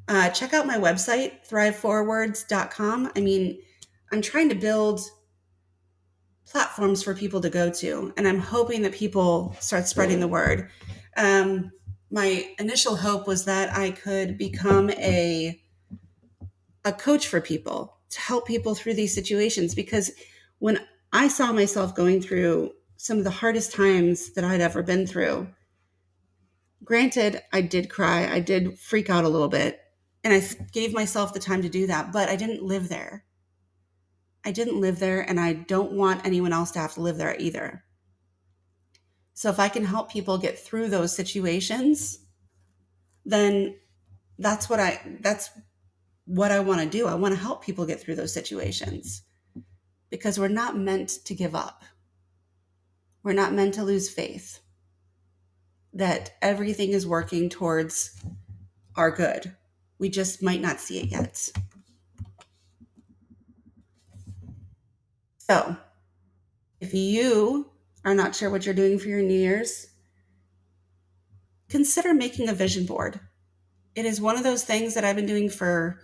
Uh, 0.09 0.29
check 0.29 0.53
out 0.53 0.67
my 0.67 0.77
website, 0.77 1.47
thriveforwards.com. 1.49 3.11
I 3.15 3.21
mean, 3.21 3.57
I'm 4.11 4.21
trying 4.21 4.49
to 4.49 4.55
build 4.55 4.99
platforms 6.45 7.03
for 7.03 7.13
people 7.13 7.41
to 7.41 7.49
go 7.49 7.71
to, 7.71 8.13
and 8.17 8.27
I'm 8.27 8.39
hoping 8.39 8.81
that 8.83 8.93
people 8.93 9.55
start 9.59 9.87
spreading 9.87 10.19
the 10.19 10.27
word. 10.27 10.69
Um, 11.17 11.71
my 12.11 12.49
initial 12.59 12.95
hope 12.95 13.27
was 13.27 13.45
that 13.45 13.75
I 13.75 13.91
could 13.91 14.37
become 14.37 14.89
a 14.91 15.61
a 16.85 16.93
coach 16.93 17.27
for 17.27 17.41
people 17.41 17.97
to 18.11 18.21
help 18.21 18.45
people 18.45 18.75
through 18.75 18.93
these 18.93 19.13
situations 19.13 19.73
because 19.73 20.11
when 20.59 20.79
I 21.11 21.27
saw 21.27 21.51
myself 21.51 21.95
going 21.95 22.21
through 22.21 22.71
some 22.95 23.17
of 23.17 23.23
the 23.23 23.31
hardest 23.31 23.73
times 23.73 24.33
that 24.33 24.43
I'd 24.43 24.61
ever 24.61 24.83
been 24.83 25.07
through, 25.07 25.47
granted, 26.83 27.41
I 27.51 27.61
did 27.61 27.89
cry, 27.89 28.31
I 28.31 28.39
did 28.39 28.77
freak 28.77 29.09
out 29.09 29.25
a 29.25 29.29
little 29.29 29.47
bit, 29.47 29.79
and 30.23 30.33
I 30.33 30.41
gave 30.71 30.93
myself 30.93 31.33
the 31.33 31.39
time 31.39 31.61
to 31.63 31.69
do 31.69 31.87
that, 31.87 32.11
but 32.11 32.29
I 32.29 32.35
didn't 32.35 32.63
live 32.63 32.87
there. 32.87 33.25
I 34.45 34.51
didn't 34.51 34.79
live 34.79 34.99
there, 34.99 35.21
and 35.21 35.39
I 35.39 35.53
don't 35.53 35.93
want 35.93 36.25
anyone 36.25 36.53
else 36.53 36.71
to 36.71 36.79
have 36.79 36.93
to 36.93 37.01
live 37.01 37.17
there 37.17 37.35
either. 37.39 37.83
So 39.33 39.49
if 39.49 39.59
I 39.59 39.67
can 39.67 39.83
help 39.83 40.11
people 40.11 40.37
get 40.37 40.57
through 40.57 40.89
those 40.89 41.15
situations, 41.15 42.19
then 43.25 43.75
that's 44.37 44.69
what 44.69 44.79
I 44.79 45.01
that's 45.21 45.49
what 46.25 46.51
I 46.51 46.59
want 46.59 46.81
to 46.81 46.97
do. 46.97 47.07
I 47.07 47.15
want 47.15 47.33
to 47.33 47.39
help 47.39 47.63
people 47.63 47.85
get 47.85 47.99
through 47.99 48.15
those 48.15 48.33
situations 48.33 49.23
because 50.09 50.39
we're 50.39 50.47
not 50.47 50.77
meant 50.77 51.09
to 51.25 51.35
give 51.35 51.55
up. 51.55 51.83
We're 53.23 53.33
not 53.33 53.53
meant 53.53 53.73
to 53.75 53.83
lose 53.83 54.09
faith 54.09 54.59
that 55.93 56.35
everything 56.41 56.91
is 56.91 57.07
working 57.07 57.49
towards 57.49 58.21
our 58.95 59.11
good. 59.11 59.55
We 59.97 60.09
just 60.09 60.43
might 60.43 60.61
not 60.61 60.79
see 60.79 60.99
it 60.99 61.07
yet. 61.07 61.49
So, 65.47 65.77
if 66.79 66.93
you 66.93 67.69
are 68.03 68.15
not 68.15 68.35
sure 68.35 68.49
what 68.49 68.65
you're 68.65 68.73
doing 68.73 68.97
for 68.97 69.07
your 69.07 69.21
New 69.21 69.37
Year's, 69.37 69.87
consider 71.69 72.15
making 72.15 72.49
a 72.49 72.53
vision 72.53 72.87
board. 72.87 73.19
It 73.93 74.05
is 74.05 74.19
one 74.19 74.37
of 74.37 74.43
those 74.43 74.63
things 74.63 74.95
that 74.95 75.05
I've 75.05 75.15
been 75.15 75.27
doing 75.27 75.49
for 75.49 75.99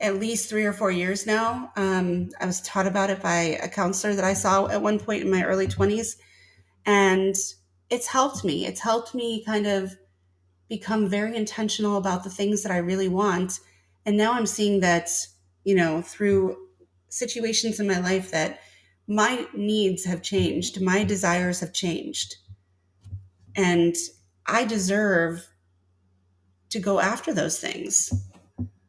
at 0.00 0.18
least 0.18 0.48
three 0.48 0.64
or 0.64 0.72
four 0.72 0.90
years 0.90 1.26
now. 1.26 1.72
Um, 1.76 2.30
I 2.40 2.46
was 2.46 2.62
taught 2.62 2.86
about 2.86 3.10
it 3.10 3.22
by 3.22 3.58
a 3.62 3.68
counselor 3.68 4.14
that 4.14 4.24
I 4.24 4.32
saw 4.32 4.66
at 4.68 4.82
one 4.82 4.98
point 4.98 5.22
in 5.22 5.30
my 5.30 5.44
early 5.44 5.66
20s. 5.66 6.16
And 6.86 7.34
it's 7.90 8.06
helped 8.06 8.44
me. 8.44 8.66
It's 8.66 8.80
helped 8.80 9.14
me 9.14 9.44
kind 9.44 9.66
of 9.66 9.94
become 10.68 11.08
very 11.08 11.36
intentional 11.36 11.98
about 11.98 12.24
the 12.24 12.30
things 12.30 12.62
that 12.62 12.72
I 12.72 12.78
really 12.78 13.08
want. 13.08 13.60
And 14.06 14.16
now 14.16 14.32
I'm 14.32 14.46
seeing 14.46 14.80
that, 14.80 15.10
you 15.64 15.74
know, 15.74 16.00
through 16.00 16.56
situations 17.08 17.78
in 17.78 17.86
my 17.86 17.98
life 17.98 18.30
that 18.30 18.60
my 19.06 19.46
needs 19.54 20.04
have 20.04 20.22
changed, 20.22 20.80
my 20.80 21.04
desires 21.04 21.60
have 21.60 21.72
changed. 21.72 22.36
And 23.54 23.94
I 24.46 24.64
deserve 24.64 25.46
to 26.70 26.78
go 26.78 27.00
after 27.00 27.32
those 27.32 27.58
things. 27.58 28.12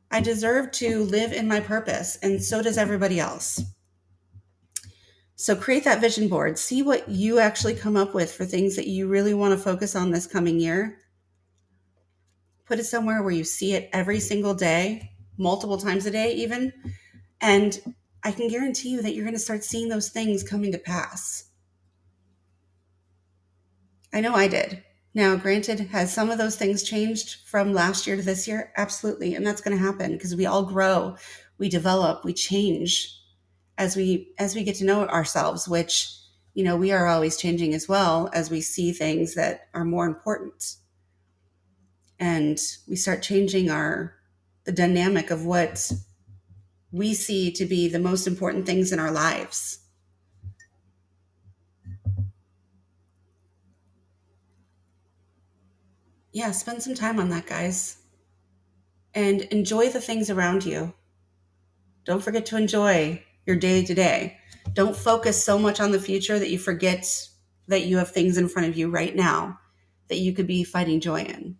I 0.09 0.21
deserve 0.21 0.71
to 0.73 1.03
live 1.03 1.33
in 1.33 1.47
my 1.47 1.59
purpose, 1.59 2.17
and 2.21 2.41
so 2.43 2.61
does 2.61 2.77
everybody 2.77 3.19
else. 3.19 3.61
So 5.35 5.55
create 5.55 5.83
that 5.83 6.01
vision 6.01 6.29
board. 6.29 6.57
See 6.57 6.81
what 6.81 7.07
you 7.09 7.39
actually 7.39 7.75
come 7.75 7.95
up 7.95 8.15
with 8.15 8.31
for 8.31 8.45
things 8.45 8.75
that 8.75 8.87
you 8.87 9.07
really 9.07 9.35
want 9.35 9.51
to 9.53 9.63
focus 9.63 9.95
on 9.95 10.09
this 10.09 10.25
coming 10.25 10.59
year. 10.59 10.97
Put 12.65 12.79
it 12.79 12.85
somewhere 12.85 13.21
where 13.21 13.31
you 13.31 13.43
see 13.43 13.73
it 13.73 13.89
every 13.93 14.19
single 14.19 14.55
day, 14.55 15.11
multiple 15.37 15.77
times 15.77 16.05
a 16.07 16.11
day, 16.11 16.33
even. 16.33 16.73
And 17.39 17.95
I 18.23 18.31
can 18.31 18.47
guarantee 18.49 18.89
you 18.89 19.01
that 19.01 19.13
you're 19.13 19.25
going 19.25 19.35
to 19.35 19.39
start 19.39 19.63
seeing 19.63 19.89
those 19.89 20.09
things 20.09 20.43
coming 20.43 20.71
to 20.71 20.77
pass. 20.77 21.45
I 24.13 24.21
know 24.21 24.33
I 24.33 24.47
did. 24.47 24.83
Now, 25.13 25.35
granted, 25.35 25.79
has 25.79 26.13
some 26.13 26.29
of 26.29 26.37
those 26.37 26.55
things 26.55 26.83
changed 26.83 27.47
from 27.47 27.73
last 27.73 28.05
year 28.05 28.15
to 28.15 28.21
this 28.21 28.47
year? 28.47 28.71
Absolutely. 28.77 29.35
And 29.35 29.45
that's 29.45 29.61
going 29.61 29.77
to 29.77 29.83
happen 29.83 30.13
because 30.13 30.35
we 30.35 30.45
all 30.45 30.63
grow, 30.63 31.15
we 31.57 31.69
develop, 31.69 32.23
we 32.23 32.33
change 32.33 33.17
as 33.77 33.95
we 33.95 34.33
as 34.37 34.55
we 34.55 34.63
get 34.63 34.75
to 34.75 34.85
know 34.85 35.07
ourselves 35.07 35.67
which 35.67 36.11
you 36.53 36.63
know 36.63 36.75
we 36.75 36.91
are 36.91 37.07
always 37.07 37.37
changing 37.37 37.73
as 37.73 37.87
well 37.87 38.29
as 38.33 38.49
we 38.49 38.61
see 38.61 38.91
things 38.91 39.35
that 39.35 39.67
are 39.73 39.85
more 39.85 40.05
important 40.05 40.75
and 42.19 42.59
we 42.87 42.95
start 42.95 43.21
changing 43.21 43.69
our 43.69 44.13
the 44.63 44.71
dynamic 44.71 45.29
of 45.29 45.45
what 45.45 45.91
we 46.91 47.13
see 47.13 47.51
to 47.51 47.65
be 47.65 47.87
the 47.87 47.99
most 47.99 48.27
important 48.27 48.65
things 48.65 48.91
in 48.91 48.99
our 48.99 49.11
lives 49.11 49.79
yeah 56.31 56.51
spend 56.51 56.81
some 56.81 56.95
time 56.95 57.19
on 57.19 57.29
that 57.29 57.45
guys 57.45 57.97
and 59.13 59.41
enjoy 59.43 59.89
the 59.89 60.01
things 60.01 60.29
around 60.29 60.65
you 60.65 60.93
don't 62.07 62.23
forget 62.23 62.45
to 62.47 62.57
enjoy 62.57 63.21
your 63.45 63.55
day 63.55 63.83
to 63.83 63.93
day. 63.93 64.37
Don't 64.73 64.95
focus 64.95 65.43
so 65.43 65.59
much 65.59 65.81
on 65.81 65.91
the 65.91 65.99
future 65.99 66.39
that 66.39 66.49
you 66.49 66.57
forget 66.57 67.05
that 67.67 67.85
you 67.85 67.97
have 67.97 68.11
things 68.11 68.37
in 68.37 68.47
front 68.47 68.67
of 68.69 68.77
you 68.77 68.89
right 68.89 69.13
now 69.13 69.59
that 70.07 70.19
you 70.19 70.33
could 70.33 70.47
be 70.47 70.63
finding 70.63 71.01
joy 71.01 71.21
in. 71.21 71.57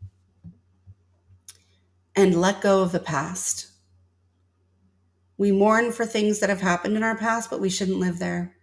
And 2.16 2.40
let 2.40 2.62
go 2.62 2.82
of 2.82 2.94
the 2.94 3.00
past. 3.00 3.68
We 5.38 5.52
mourn 5.52 5.92
for 5.92 6.06
things 6.06 6.40
that 6.40 6.50
have 6.50 6.62
happened 6.62 6.98
in 6.98 7.04
our 7.04 7.18
past, 7.18 7.50
but 7.50 7.62
we 7.62 7.70
shouldn't 7.70 8.00
live 8.00 8.20
there. 8.20 8.56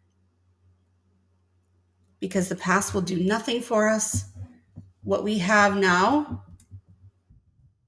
Because 2.20 2.48
the 2.48 2.56
past 2.56 2.94
will 2.94 3.02
do 3.02 3.22
nothing 3.22 3.60
for 3.60 3.88
us. 3.88 4.24
What 5.02 5.24
we 5.24 5.38
have 5.38 5.76
now 5.76 6.44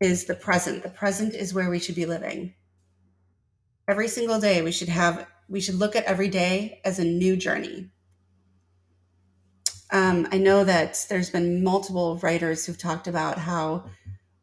is 0.01 0.27
the 0.27 0.35
present. 0.35 0.83
The 0.83 0.91
present 0.91 1.35
is 1.35 1.55
where 1.55 1.71
we 1.71 1.79
should 1.79 1.95
be 1.95 2.07
living 2.07 2.55
every 3.89 4.09
single 4.09 4.41
day 4.41 4.63
we 4.63 4.73
should 4.73 4.89
have 4.89 5.27
we 5.49 5.61
should 5.61 5.77
look 5.77 5.95
at 5.95 6.05
every 6.05 6.29
day 6.29 6.81
as 6.85 6.99
a 6.99 7.05
new 7.05 7.37
journey 7.37 7.91
Um, 9.93 10.27
I 10.33 10.39
know 10.39 10.65
that 10.65 11.07
there's 11.09 11.31
been 11.31 11.63
multiple 11.63 12.19
writers 12.19 12.67
who've 12.67 12.79
talked 12.79 13.07
about 13.07 13.39
how 13.39 13.85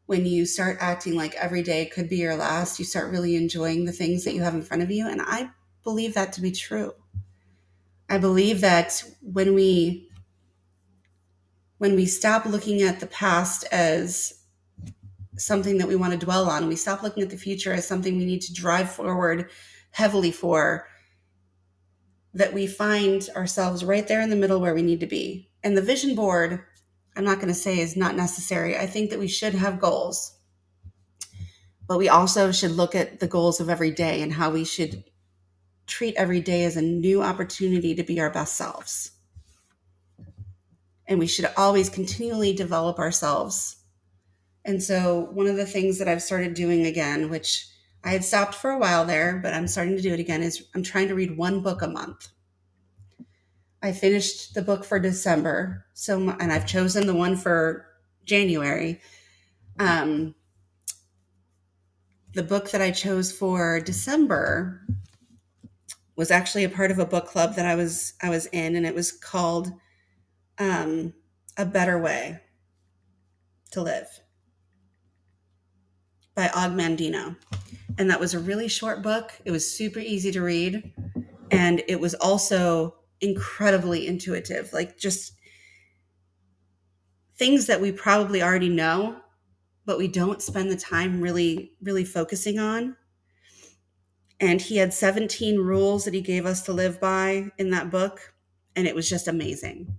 when 0.06 0.26
you 0.26 0.44
start 0.44 0.76
acting 0.80 1.14
like 1.14 1.34
every 1.34 1.62
day 1.62 1.86
could 1.86 2.08
be 2.08 2.18
your 2.18 2.36
last, 2.36 2.78
you 2.78 2.84
start 2.84 3.10
really 3.10 3.36
enjoying 3.36 3.84
the 3.84 3.92
things 3.92 4.24
that 4.24 4.34
you 4.34 4.42
have 4.42 4.54
in 4.54 4.62
front 4.62 4.82
of 4.82 4.90
you. 4.90 5.08
And 5.08 5.22
I 5.22 5.50
believe 5.82 6.14
that 6.14 6.32
to 6.34 6.40
be 6.40 6.52
true. 6.52 6.92
I 8.08 8.18
believe 8.18 8.60
that 8.60 9.02
when 9.22 9.54
we 9.54 10.08
when 11.78 11.96
we 11.96 12.06
stop 12.06 12.46
looking 12.46 12.82
at 12.82 13.00
the 13.00 13.06
past 13.06 13.64
as 13.72 14.40
something 15.36 15.78
that 15.78 15.88
we 15.88 15.96
want 15.96 16.12
to 16.12 16.24
dwell 16.24 16.48
on, 16.48 16.68
we 16.68 16.76
stop 16.76 17.02
looking 17.02 17.22
at 17.22 17.30
the 17.30 17.36
future 17.36 17.72
as 17.72 17.86
something 17.86 18.16
we 18.16 18.24
need 18.24 18.40
to 18.42 18.54
drive 18.54 18.90
forward 18.90 19.50
heavily 19.90 20.30
for, 20.30 20.86
that 22.32 22.54
we 22.54 22.66
find 22.66 23.28
ourselves 23.36 23.84
right 23.84 24.08
there 24.08 24.20
in 24.20 24.30
the 24.30 24.36
middle 24.36 24.60
where 24.60 24.74
we 24.74 24.82
need 24.82 25.00
to 25.00 25.06
be. 25.06 25.50
And 25.62 25.76
the 25.76 25.82
vision 25.82 26.14
board, 26.14 26.64
I'm 27.16 27.24
not 27.24 27.36
going 27.36 27.48
to 27.48 27.54
say 27.54 27.78
is 27.78 27.96
not 27.96 28.16
necessary. 28.16 28.76
I 28.76 28.86
think 28.86 29.10
that 29.10 29.18
we 29.18 29.28
should 29.28 29.54
have 29.54 29.80
goals, 29.80 30.36
but 31.86 31.98
we 31.98 32.08
also 32.08 32.50
should 32.50 32.72
look 32.72 32.94
at 32.94 33.20
the 33.20 33.28
goals 33.28 33.60
of 33.60 33.70
every 33.70 33.90
day 33.90 34.22
and 34.22 34.32
how 34.32 34.50
we 34.50 34.64
should 34.64 35.04
treat 35.86 36.16
every 36.16 36.40
day 36.40 36.64
as 36.64 36.76
a 36.76 36.82
new 36.82 37.22
opportunity 37.22 37.94
to 37.94 38.02
be 38.02 38.20
our 38.20 38.30
best 38.30 38.56
selves. 38.56 39.12
And 41.06 41.18
we 41.18 41.26
should 41.26 41.50
always 41.56 41.90
continually 41.90 42.54
develop 42.54 42.98
ourselves. 42.98 43.76
And 44.64 44.82
so, 44.82 45.28
one 45.32 45.46
of 45.46 45.56
the 45.56 45.66
things 45.66 45.98
that 45.98 46.08
I've 46.08 46.22
started 46.22 46.54
doing 46.54 46.86
again, 46.86 47.28
which 47.28 47.68
I 48.02 48.10
had 48.10 48.24
stopped 48.24 48.54
for 48.54 48.70
a 48.70 48.78
while 48.78 49.04
there, 49.04 49.38
but 49.42 49.52
I'm 49.52 49.68
starting 49.68 49.96
to 49.96 50.02
do 50.02 50.14
it 50.14 50.20
again, 50.20 50.42
is 50.42 50.66
I'm 50.74 50.82
trying 50.82 51.08
to 51.08 51.14
read 51.14 51.36
one 51.36 51.60
book 51.60 51.82
a 51.82 51.88
month. 51.88 52.28
I 53.84 53.92
finished 53.92 54.54
the 54.54 54.62
book 54.62 54.82
for 54.82 54.98
December, 54.98 55.84
so 55.92 56.30
and 56.40 56.50
I've 56.50 56.64
chosen 56.64 57.06
the 57.06 57.14
one 57.14 57.36
for 57.36 57.84
January. 58.24 59.02
Um, 59.78 60.34
the 62.32 62.42
book 62.42 62.70
that 62.70 62.80
I 62.80 62.92
chose 62.92 63.30
for 63.30 63.80
December 63.80 64.86
was 66.16 66.30
actually 66.30 66.64
a 66.64 66.70
part 66.70 66.92
of 66.92 66.98
a 66.98 67.04
book 67.04 67.26
club 67.26 67.56
that 67.56 67.66
I 67.66 67.74
was 67.74 68.14
I 68.22 68.30
was 68.30 68.46
in, 68.46 68.74
and 68.74 68.86
it 68.86 68.94
was 68.94 69.12
called 69.12 69.70
um, 70.56 71.12
"A 71.58 71.66
Better 71.66 71.98
Way 71.98 72.40
to 73.72 73.82
Live" 73.82 74.08
by 76.34 76.48
Og 76.54 76.72
Mandino, 76.72 77.36
and 77.98 78.08
that 78.08 78.18
was 78.18 78.32
a 78.32 78.40
really 78.40 78.68
short 78.68 79.02
book. 79.02 79.32
It 79.44 79.50
was 79.50 79.70
super 79.70 79.98
easy 79.98 80.32
to 80.32 80.40
read, 80.40 80.90
and 81.50 81.82
it 81.86 82.00
was 82.00 82.14
also 82.14 82.94
incredibly 83.24 84.06
intuitive. 84.06 84.72
Like 84.72 84.98
just 84.98 85.32
things 87.36 87.66
that 87.66 87.80
we 87.80 87.90
probably 87.90 88.42
already 88.42 88.68
know, 88.68 89.16
but 89.86 89.98
we 89.98 90.08
don't 90.08 90.42
spend 90.42 90.70
the 90.70 90.76
time 90.76 91.20
really 91.20 91.72
really 91.82 92.04
focusing 92.04 92.58
on. 92.58 92.96
And 94.40 94.60
he 94.60 94.76
had 94.76 94.92
17 94.92 95.58
rules 95.58 96.04
that 96.04 96.14
he 96.14 96.20
gave 96.20 96.44
us 96.44 96.62
to 96.62 96.72
live 96.72 97.00
by 97.00 97.50
in 97.56 97.70
that 97.70 97.90
book 97.90 98.34
and 98.76 98.86
it 98.86 98.94
was 98.94 99.08
just 99.08 99.28
amazing. 99.28 99.98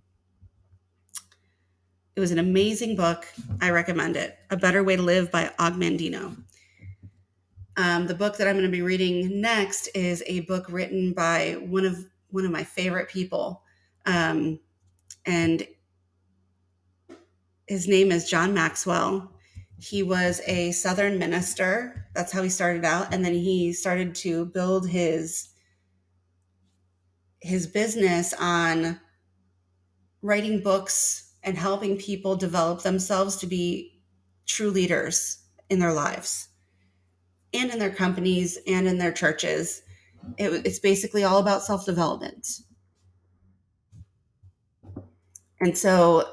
It 2.15 2.19
was 2.19 2.31
an 2.31 2.39
amazing 2.39 2.95
book. 2.95 3.25
I 3.61 3.71
recommend 3.71 4.15
it. 4.15 4.37
A 4.49 4.57
better 4.57 4.83
way 4.83 4.95
to 4.95 5.01
live 5.01 5.31
by 5.31 5.51
og 5.59 5.73
mandino. 5.73 6.37
Um, 7.77 8.07
the 8.07 8.15
book 8.15 8.37
that 8.37 8.47
i'm 8.47 8.55
going 8.55 8.65
to 8.65 8.71
be 8.71 8.81
reading 8.81 9.41
next 9.41 9.89
is 9.93 10.23
a 10.27 10.41
book 10.41 10.65
written 10.69 11.11
by 11.11 11.57
one 11.59 11.83
of 11.83 11.97
one 12.29 12.45
of 12.45 12.51
my 12.51 12.63
favorite 12.63 13.09
people. 13.09 13.63
Um, 14.05 14.59
and 15.25 15.67
his 17.67 17.87
name 17.87 18.11
is 18.11 18.29
john 18.29 18.53
maxwell. 18.53 19.31
He 19.77 20.03
was 20.03 20.41
a 20.47 20.71
southern 20.71 21.19
minister. 21.19 22.07
That's 22.13 22.31
how 22.31 22.41
he 22.43 22.49
started 22.49 22.85
out. 22.85 23.13
And 23.13 23.25
then 23.25 23.33
he 23.33 23.73
started 23.73 24.15
to 24.15 24.45
build 24.45 24.89
his 24.89 25.49
his 27.41 27.67
business 27.67 28.33
on 28.39 28.99
writing 30.21 30.61
books 30.61 31.33
and 31.43 31.57
helping 31.57 31.97
people 31.97 32.35
develop 32.35 32.81
themselves 32.81 33.35
to 33.37 33.47
be 33.47 34.01
true 34.47 34.71
leaders 34.71 35.43
in 35.69 35.77
their 35.77 35.93
lives 35.93 36.47
and 37.53 37.71
in 37.71 37.77
their 37.77 37.93
companies 37.93 38.57
and 38.67 38.87
in 38.87 38.97
their 38.97 39.11
churches 39.11 39.83
it, 40.37 40.65
it's 40.65 40.79
basically 40.79 41.23
all 41.23 41.39
about 41.39 41.63
self-development 41.63 42.61
and 45.59 45.77
so 45.77 46.27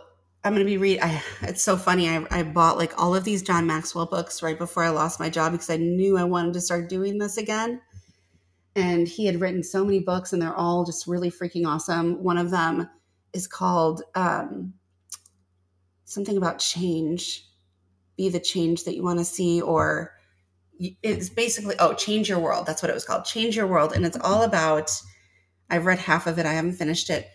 I'm 0.45 0.55
going 0.55 0.67
to 0.67 0.71
be 0.71 0.77
read. 0.77 1.01
I, 1.01 1.23
it's 1.43 1.63
so 1.63 1.77
funny. 1.77 2.09
I, 2.09 2.27
I 2.31 2.43
bought 2.43 2.77
like 2.77 3.01
all 3.01 3.15
of 3.15 3.25
these 3.25 3.43
John 3.43 3.67
Maxwell 3.67 4.07
books 4.07 4.43
right 4.43 4.59
before 4.59 4.83
I 4.83 4.89
lost 4.89 5.21
my 5.21 5.31
job 5.31 5.53
because 5.53 5.71
I 5.71 5.77
knew 5.77 6.19
I 6.19 6.25
wanted 6.25 6.55
to 6.55 6.61
start 6.61 6.89
doing 6.89 7.19
this 7.19 7.37
again. 7.37 7.81
And 8.75 9.07
he 9.07 9.27
had 9.27 9.41
written 9.41 9.63
so 9.63 9.85
many 9.85 10.01
books, 10.01 10.33
and 10.33 10.41
they're 10.41 10.55
all 10.55 10.85
just 10.85 11.07
really 11.07 11.31
freaking 11.31 11.67
awesome. 11.67 12.23
One 12.23 12.39
of 12.39 12.51
them 12.51 12.89
is 13.35 13.47
called 13.47 14.03
um, 14.15 14.73
something 16.05 16.39
about 16.39 16.59
change. 16.59 17.47
Be 18.17 18.31
the 18.31 18.41
change 18.41 18.85
that 18.85 18.97
you 18.97 19.03
want 19.03 19.19
to 19.19 19.25
see, 19.27 19.61
or 19.61 20.12
it's 21.03 21.29
basically 21.29 21.75
oh, 21.79 21.95
change 21.95 22.29
your 22.29 22.39
world. 22.39 22.67
That's 22.67 22.83
what 22.83 22.91
it 22.91 22.95
was 22.95 23.05
called. 23.05 23.25
Change 23.25 23.57
your 23.57 23.67
world, 23.67 23.93
and 23.93 24.05
it's 24.05 24.19
all 24.19 24.41
mm-hmm. 24.41 24.51
about. 24.51 24.91
I've 25.71 25.87
read 25.87 25.99
half 25.99 26.27
of 26.27 26.39
it. 26.39 26.47
I 26.47 26.53
haven't 26.53 26.75
finished 26.75 27.09
it, 27.09 27.29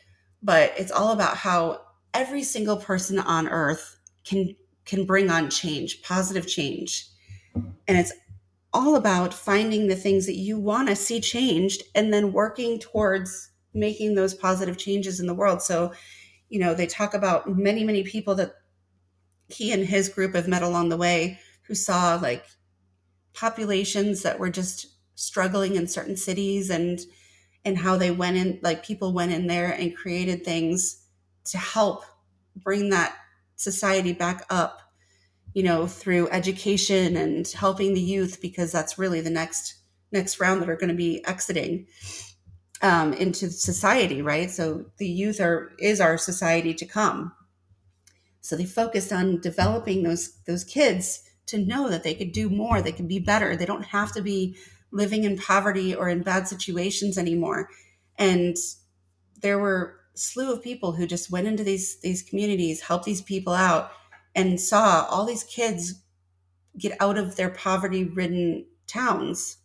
but 0.44 0.74
it's 0.78 0.92
all 0.92 1.12
about 1.12 1.38
how 1.38 1.82
every 2.14 2.44
single 2.44 2.78
person 2.78 3.20
on 3.20 3.48
earth 3.48 3.98
can 4.26 4.56
can 4.86 5.06
bring 5.06 5.30
on 5.30 5.50
change, 5.50 6.02
positive 6.02 6.48
change. 6.48 7.08
And 7.56 7.98
it's 7.98 8.14
all 8.74 8.96
about 8.96 9.34
finding 9.34 9.88
the 9.88 9.96
things 9.96 10.26
that 10.26 10.36
you 10.36 10.60
want 10.60 10.90
to 10.90 10.96
see 10.96 11.20
changed 11.20 11.84
and 11.96 12.14
then 12.14 12.32
working 12.32 12.80
towards 12.80 13.50
making 13.74 14.16
those 14.16 14.34
positive 14.34 14.78
changes 14.78 15.20
in 15.20 15.28
the 15.28 15.34
world. 15.34 15.62
So, 15.62 15.94
you 16.50 16.60
know, 16.60 16.74
they 16.74 16.88
talk 16.88 17.14
about 17.14 17.50
many, 17.50 17.84
many 17.84 18.04
people 18.04 18.36
that 18.36 18.54
he 19.50 19.72
and 19.72 19.86
his 19.86 20.10
group 20.10 20.36
have 20.36 20.48
met 20.48 20.64
along 20.64 20.90
the 20.90 20.98
way 20.98 21.40
who 21.68 21.76
saw 21.76 22.20
like 22.22 22.46
populations 23.38 24.24
that 24.24 24.40
were 24.40 24.50
just 24.50 24.88
struggling 25.16 25.76
in 25.76 25.88
certain 25.88 26.18
cities 26.18 26.70
and 26.70 27.00
and 27.64 27.78
how 27.78 27.98
they 27.98 28.12
went 28.12 28.38
in 28.38 28.60
like 28.64 28.86
people 28.86 29.14
went 29.14 29.32
in 29.32 29.48
there 29.48 29.72
and 29.72 29.96
created 29.96 30.44
things 30.44 31.06
to 31.44 31.58
help 31.58 32.04
bring 32.56 32.90
that 32.90 33.16
society 33.56 34.14
back 34.14 34.46
up 34.50 34.82
you 35.54 35.64
know 35.64 35.86
through 35.88 36.30
education 36.30 37.16
and 37.16 37.48
helping 37.48 37.94
the 37.94 38.02
youth 38.02 38.40
because 38.42 38.72
that's 38.72 38.98
really 38.98 39.22
the 39.22 39.30
next 39.30 39.76
next 40.12 40.40
round 40.40 40.62
that 40.62 40.70
are 40.70 40.76
going 40.76 40.90
to 40.90 40.96
be 40.96 41.24
exiting 41.26 41.86
um, 42.82 43.14
into 43.14 43.50
society 43.50 44.22
right? 44.22 44.50
So 44.50 44.86
the 44.98 45.08
youth 45.08 45.40
are 45.40 45.72
is 45.80 46.00
our 46.00 46.18
society 46.18 46.74
to 46.76 46.86
come. 46.86 47.34
So 48.42 48.56
they 48.56 48.66
focused 48.66 49.12
on 49.12 49.42
developing 49.42 50.04
those 50.04 50.38
those 50.46 50.64
kids 50.64 51.27
to 51.48 51.58
know 51.58 51.90
that 51.90 52.04
they 52.04 52.14
could 52.14 52.32
do 52.32 52.50
more 52.50 52.82
they 52.82 52.92
could 52.92 53.08
be 53.08 53.20
better. 53.20 53.56
They 53.56 53.66
don't 53.66 53.86
have 53.86 54.12
to 54.14 54.22
be 54.22 54.58
living 54.92 55.24
in 55.24 55.38
poverty 55.38 55.94
or 55.94 56.10
in 56.10 56.24
bad 56.24 56.48
situations 56.48 57.18
anymore. 57.18 57.70
And 58.18 58.56
there 59.42 59.60
were 59.60 60.00
slew 60.14 60.52
of 60.52 60.64
people 60.64 60.94
who 60.94 61.06
just 61.06 61.32
went 61.32 61.48
into 61.48 61.64
these 61.64 62.00
these 62.02 62.24
communities, 62.24 62.82
helped 62.82 63.06
these 63.06 63.22
people 63.22 63.54
out, 63.54 63.92
and 64.36 64.60
saw 64.60 65.06
all 65.10 65.26
these 65.26 65.44
kids 65.44 66.02
get 66.78 66.96
out 67.00 67.18
of 67.18 67.36
their 67.36 67.50
poverty-ridden 67.50 68.66
towns 68.86 69.58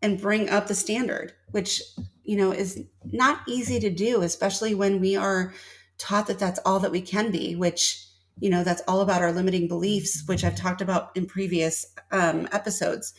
and 0.00 0.20
bring 0.20 0.48
up 0.48 0.66
the 0.66 0.74
standard, 0.74 1.32
which 1.50 1.82
you 2.24 2.36
know 2.36 2.52
is 2.52 2.84
not 3.04 3.40
easy 3.46 3.78
to 3.80 3.90
do, 3.90 4.22
especially 4.22 4.74
when 4.74 5.00
we 5.00 5.16
are 5.16 5.52
taught 5.98 6.26
that 6.26 6.38
that's 6.38 6.60
all 6.64 6.80
that 6.80 6.90
we 6.90 7.00
can 7.00 7.30
be, 7.30 7.54
which 7.54 8.06
you 8.38 8.50
know 8.50 8.64
that's 8.64 8.82
all 8.88 9.00
about 9.00 9.22
our 9.22 9.32
limiting 9.32 9.68
beliefs, 9.68 10.22
which 10.26 10.44
I've 10.44 10.56
talked 10.56 10.80
about 10.80 11.16
in 11.16 11.26
previous 11.26 11.86
um, 12.10 12.48
episodes. 12.52 13.14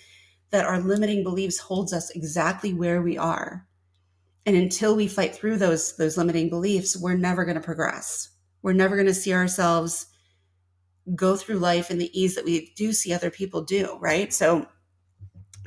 That 0.51 0.65
our 0.65 0.79
limiting 0.79 1.23
beliefs 1.23 1.57
holds 1.57 1.93
us 1.93 2.11
exactly 2.11 2.73
where 2.73 3.01
we 3.01 3.17
are. 3.17 3.67
And 4.45 4.55
until 4.55 4.95
we 4.95 5.07
fight 5.07 5.33
through 5.33 5.57
those 5.57 5.95
those 5.97 6.17
limiting 6.17 6.49
beliefs 6.49 6.97
we're 6.97 7.17
never 7.17 7.45
going 7.45 7.55
to 7.55 7.61
progress. 7.61 8.29
We're 8.61 8.73
never 8.73 8.95
going 8.95 9.07
to 9.07 9.13
see 9.13 9.33
ourselves 9.33 10.05
go 11.15 11.35
through 11.35 11.57
life 11.57 11.91
in 11.91 11.97
the 11.97 12.17
ease 12.19 12.35
that 12.35 12.45
we 12.45 12.71
do 12.75 12.93
see 12.93 13.13
other 13.13 13.29
people 13.29 13.61
do 13.61 13.97
right? 13.99 14.33
So 14.33 14.67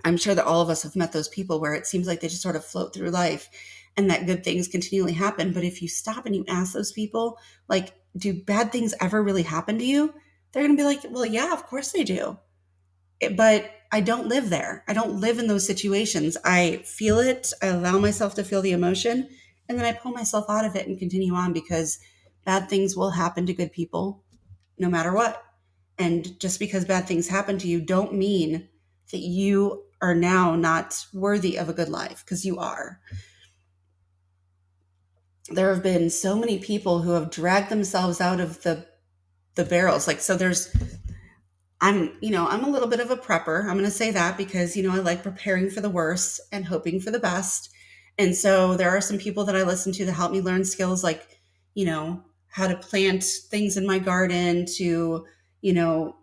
i'm 0.05 0.17
sure 0.17 0.35
that 0.35 0.45
all 0.45 0.61
of 0.61 0.69
us 0.69 0.83
have 0.83 0.95
met 0.95 1.13
those 1.13 1.29
people 1.29 1.59
where 1.59 1.75
it 1.75 1.87
seems 1.87 2.07
like 2.07 2.21
they 2.21 2.29
just 2.29 2.43
sort 2.43 2.55
of 2.55 2.65
float 2.65 2.93
through 2.93 3.11
life 3.11 3.49
and 3.97 4.11
that 4.11 4.27
good 4.27 4.45
things 4.45 4.69
continually 4.69 5.13
happen 5.13 5.53
but 5.53 5.65
if 5.65 5.81
you 5.83 5.89
stop 5.89 6.27
and 6.27 6.35
you 6.35 6.45
ask 6.49 6.73
those 6.73 6.93
people 6.93 7.39
like 7.69 7.95
do 8.17 8.33
bad 8.45 8.73
things 8.73 8.95
ever 9.01 9.23
really 9.23 9.43
happen 9.43 9.79
to 9.79 9.85
you 9.85 10.13
they're 10.53 10.63
going 10.63 10.77
to 10.77 10.81
be 10.81 10.87
like 10.87 11.01
well 11.11 11.27
yeah 11.27 11.53
of 11.53 11.67
course 11.67 11.93
they 11.93 12.05
do 12.05 12.39
but 13.35 13.71
I 13.93 14.01
don't 14.01 14.29
live 14.29 14.51
there. 14.51 14.85
I 14.89 14.93
don't 14.93 15.21
live 15.21 15.39
in 15.39 15.47
those 15.47 15.67
situations. 15.67 16.37
I 16.45 16.83
feel 16.85 17.19
it. 17.19 17.53
I 17.63 17.69
allow 17.69 17.99
myself 17.99 18.35
to 18.35 18.45
feel 18.45 18.61
the 18.61 18.73
emotion 18.73 19.29
and 19.69 19.79
then 19.79 19.87
I 19.87 19.93
pull 19.93 20.13
myself 20.13 20.47
out 20.49 20.65
of 20.65 20.77
it 20.77 20.87
and 20.87 20.99
continue 20.99 21.35
on 21.35 21.53
because 21.53 21.99
bad 22.45 22.69
things 22.69 22.97
will 22.97 23.11
happen 23.11 23.47
to 23.47 23.55
good 23.55 23.73
people 23.73 24.23
no 24.79 24.89
matter 24.89 25.13
what. 25.13 25.43
And 25.99 26.39
just 26.39 26.59
because 26.59 26.85
bad 26.85 27.07
things 27.07 27.29
happen 27.29 27.59
to 27.59 27.69
you 27.69 27.81
don't 27.81 28.15
mean 28.15 28.69
that 29.13 29.19
you 29.19 29.85
are 30.03 30.15
now 30.15 30.55
not 30.55 31.07
worthy 31.15 31.57
of 31.57 31.69
a 31.69 31.73
good 31.73 31.89
life 31.89 32.23
because 32.25 32.45
you 32.45 32.59
are. 32.59 33.01
There 35.49 35.73
have 35.73 35.83
been 35.83 36.11
so 36.11 36.37
many 36.37 36.59
people 36.59 37.03
who 37.03 37.13
have 37.13 37.31
dragged 37.31 37.69
themselves 37.69 38.21
out 38.21 38.41
of 38.41 38.63
the 38.63 38.87
the 39.55 39.65
barrels. 39.65 40.07
Like 40.07 40.21
so 40.21 40.37
there's 40.37 40.75
I'm, 41.81 42.17
you 42.21 42.31
know, 42.31 42.49
I'm 42.49 42.65
a 42.65 42.71
little 42.71 42.89
bit 42.89 43.01
of 43.01 43.11
a 43.11 43.17
prepper. 43.17 43.61
I'm 43.61 43.77
going 43.77 43.85
to 43.85 43.91
say 43.91 44.11
that 44.11 44.39
because, 44.39 44.77
you 44.77 44.83
know, 44.83 44.95
I 44.95 45.01
like 45.01 45.23
preparing 45.23 45.69
for 45.69 45.81
the 45.81 45.91
worst 45.91 46.41
and 46.51 46.65
hoping 46.65 47.01
for 47.01 47.11
the 47.11 47.19
best. 47.19 47.71
And 48.19 48.35
so 48.35 48.77
there 48.77 48.91
are 48.91 49.01
some 49.03 49.19
people 49.19 49.45
that 49.45 49.57
I 49.57 49.63
listen 49.63 49.93
to 49.93 50.07
that 50.07 50.13
help 50.13 50.33
me 50.33 50.41
learn 50.41 50.65
skills 50.65 51.05
like, 51.05 51.39
you 51.75 51.85
know, 51.85 52.23
how 52.49 52.67
to 52.67 52.77
plant 52.77 53.23
things 53.23 53.77
in 53.77 53.87
my 53.87 53.99
garden 53.99 54.65
to, 54.77 55.27
you 55.61 55.73
know, 55.75 56.17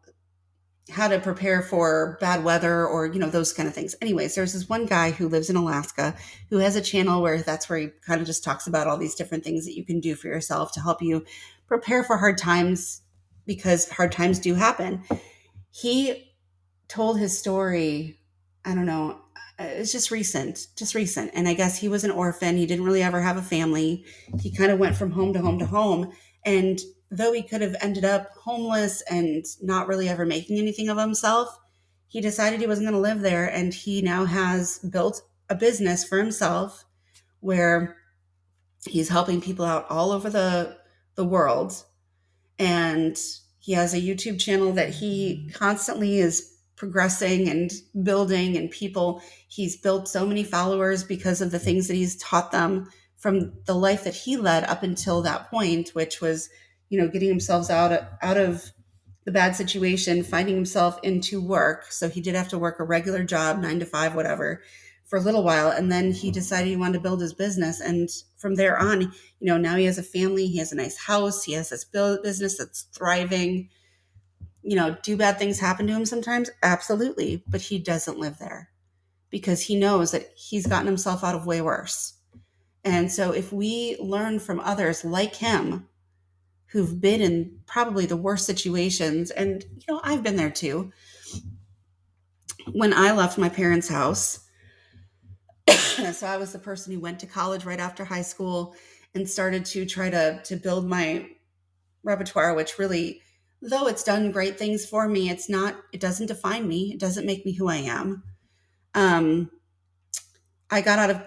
how 0.89 1.07
to 1.07 1.19
prepare 1.19 1.61
for 1.61 2.17
bad 2.19 2.43
weather 2.43 2.86
or, 2.86 3.05
you 3.05 3.19
know, 3.19 3.29
those 3.29 3.53
kind 3.53 3.67
of 3.69 3.73
things. 3.73 3.95
Anyways, 4.01 4.36
there's 4.36 4.53
this 4.53 4.67
one 4.67 4.86
guy 4.86 5.11
who 5.11 5.29
lives 5.29 5.49
in 5.49 5.55
Alaska 5.55 6.13
who 6.49 6.57
has 6.57 6.75
a 6.75 6.81
channel 6.81 7.21
where 7.21 7.41
that's 7.41 7.69
where 7.69 7.79
he 7.79 7.88
kind 8.05 8.19
of 8.19 8.27
just 8.27 8.43
talks 8.43 8.67
about 8.67 8.88
all 8.88 8.97
these 8.97 9.15
different 9.15 9.43
things 9.43 9.65
that 9.65 9.75
you 9.75 9.86
can 9.86 9.99
do 9.99 10.15
for 10.15 10.27
yourself 10.27 10.73
to 10.73 10.81
help 10.81 11.01
you 11.01 11.23
prepare 11.67 12.03
for 12.03 12.17
hard 12.17 12.38
times 12.38 13.01
because 13.45 13.89
hard 13.89 14.11
times 14.11 14.39
do 14.39 14.55
happen. 14.55 15.03
He 15.71 16.34
told 16.93 17.17
his 17.17 17.38
story 17.38 18.19
i 18.65 18.75
don't 18.75 18.86
know 18.86 19.19
uh, 19.59 19.63
it's 19.63 19.91
just 19.91 20.11
recent 20.11 20.67
just 20.75 20.95
recent. 20.95 21.31
And 21.34 21.47
i 21.47 21.53
guess 21.53 21.77
he 21.77 21.88
was 21.88 22.03
an 22.03 22.11
orphan. 22.11 22.57
He 22.57 22.65
didn't 22.65 22.86
really 22.86 23.03
ever 23.03 23.21
have 23.21 23.38
a 23.38 23.41
family. 23.41 24.05
He 24.39 24.51
kind 24.51 24.71
of 24.71 24.79
went 24.79 24.95
from 24.95 25.11
home 25.11 25.34
to 25.34 25.39
home 25.39 25.59
to 25.59 25.65
home 25.65 26.11
and 26.46 26.80
though 27.12 27.34
he 27.34 27.44
could 27.44 27.62
have 27.62 27.76
ended 27.82 28.06
up 28.06 28.30
homeless 28.41 29.02
and 29.10 29.46
not 29.62 29.88
really 29.88 30.10
ever 30.10 30.26
making 30.26 30.58
anything 30.58 30.89
of 30.89 30.98
himself 30.98 31.60
he 32.08 32.22
decided 32.22 32.60
he 32.60 32.68
wasn't 32.68 32.88
going 32.88 32.94
to 32.94 33.00
live 33.00 33.22
there 33.22 33.48
and 33.48 33.74
he 33.74 34.02
now 34.02 34.26
has 34.26 34.78
built 34.80 35.24
a 35.50 35.56
business 35.56 36.04
for 36.04 36.18
himself 36.18 36.86
where 37.39 37.98
he's 38.86 39.10
helping 39.10 39.41
people 39.41 39.66
out 39.66 39.86
all 39.89 40.12
over 40.12 40.30
the 40.30 40.78
the 41.16 41.26
world. 41.26 41.84
And 42.60 43.20
he 43.60 43.74
has 43.74 43.94
a 43.94 44.02
YouTube 44.02 44.39
channel 44.39 44.74
that 44.74 44.89
he 44.89 45.50
constantly 45.54 46.20
is 46.20 46.52
progressing 46.76 47.48
and 47.50 47.72
building, 48.04 48.58
and 48.58 48.70
people, 48.70 49.22
he's 49.48 49.78
built 49.78 50.08
so 50.08 50.26
many 50.26 50.44
followers 50.44 51.04
because 51.04 51.41
of 51.41 51.52
the 51.52 51.60
things 51.60 51.88
that 51.88 51.94
he's 51.96 52.18
taught 52.18 52.52
them 52.52 52.89
from 53.24 53.53
the 53.63 53.74
life 53.74 54.03
that 54.03 54.13
he 54.13 54.36
led 54.36 54.65
up 54.65 54.84
until 54.84 55.21
that 55.21 55.49
point, 55.49 55.91
which 55.93 56.19
was, 56.19 56.49
you 56.89 56.99
know, 56.99 57.07
getting 57.07 57.30
himself 57.30 57.69
out 57.69 57.93
of, 57.93 58.05
out 58.21 58.36
of 58.36 58.74
the 59.24 59.32
bad 59.32 59.55
situation, 59.55 60.24
finding 60.24 60.55
himself 60.55 60.99
into 61.03 61.41
work. 61.41 61.89
So 61.89 62.09
he 62.09 62.19
did 62.19 62.36
have 62.36 62.49
to 62.49 62.59
work 62.59 62.82
a 62.82 62.84
regular 62.84 63.24
job, 63.24 63.59
nine 63.59 63.80
to 63.80 63.86
five, 63.86 64.13
whatever, 64.13 64.61
for 65.05 65.15
a 65.15 65.21
little 65.21 65.41
while. 65.41 65.69
And 65.69 65.89
then 65.89 66.11
he 66.11 66.32
decided 66.32 66.67
he 66.67 66.76
wanted 66.76 66.95
to 66.95 66.99
build 66.99 67.21
his 67.21 67.34
business. 67.34 67.80
And 67.80 68.09
from 68.36 68.55
there 68.55 68.78
on, 68.78 68.99
you 69.03 69.11
know, 69.39 69.57
now 69.57 69.78
he 69.78 69.86
has 69.86 69.97
a 69.97 70.03
family, 70.03 70.47
he 70.47 70.57
has 70.57 70.74
a 70.74 70.76
nice 70.76 70.97
house, 70.97 71.45
he 71.45 71.53
has 71.53 71.69
this 71.69 71.86
business 71.86 72.57
that's 72.57 72.88
thriving. 72.93 73.69
You 74.63 74.76
know, 74.76 74.97
do 75.01 75.15
bad 75.15 75.39
things 75.39 75.61
happen 75.61 75.88
to 75.88 75.93
him 75.93 76.05
sometimes? 76.05 76.49
Absolutely. 76.61 77.41
But 77.47 77.61
he 77.61 77.80
doesn't 77.80 78.19
live 78.19 78.38
there 78.39 78.69
because 79.30 79.61
he 79.61 79.80
knows 79.80 80.11
that 80.11 80.30
he's 80.36 80.67
gotten 80.67 80.88
himself 80.88 81.24
out 81.24 81.36
of 81.36 81.45
way 81.45 81.61
worse. 81.61 82.15
And 82.84 83.11
so 83.11 83.31
if 83.31 83.53
we 83.53 83.97
learn 83.99 84.39
from 84.39 84.59
others 84.59 85.05
like 85.05 85.36
him, 85.36 85.88
who've 86.67 86.99
been 86.99 87.21
in 87.21 87.59
probably 87.67 88.07
the 88.07 88.17
worst 88.17 88.45
situations, 88.45 89.29
and, 89.29 89.63
you 89.63 89.93
know, 89.93 90.01
I've 90.03 90.23
been 90.23 90.36
there 90.36 90.49
too. 90.49 90.91
When 92.71 92.93
I 92.93 93.11
left 93.11 93.38
my 93.38 93.49
parents' 93.49 93.88
house, 93.88 94.39
so 95.69 96.25
I 96.25 96.38
was 96.38 96.51
the 96.51 96.59
person 96.59 96.91
who 96.91 96.99
went 96.99 97.19
to 97.19 97.27
college 97.27 97.63
right 97.63 97.79
after 97.79 98.03
high 98.03 98.23
school 98.23 98.75
and 99.13 99.29
started 99.29 99.65
to 99.65 99.86
try 99.86 100.09
to 100.09 100.41
to 100.43 100.55
build 100.55 100.88
my 100.88 101.29
repertoire, 102.03 102.55
which 102.55 102.79
really, 102.79 103.21
though 103.61 103.88
it's 103.88 104.03
done 104.03 104.31
great 104.31 104.57
things 104.57 104.86
for 104.86 105.07
me, 105.07 105.29
it's 105.29 105.49
not. 105.49 105.75
It 105.91 105.99
doesn't 105.99 106.27
define 106.27 106.67
me. 106.67 106.93
It 106.93 106.99
doesn't 106.99 107.25
make 107.25 107.45
me 107.45 107.53
who 107.53 107.67
I 107.67 107.77
am. 107.77 108.23
Um, 108.95 109.51
I 110.69 110.81
got 110.81 110.99
out 110.99 111.11
of 111.11 111.21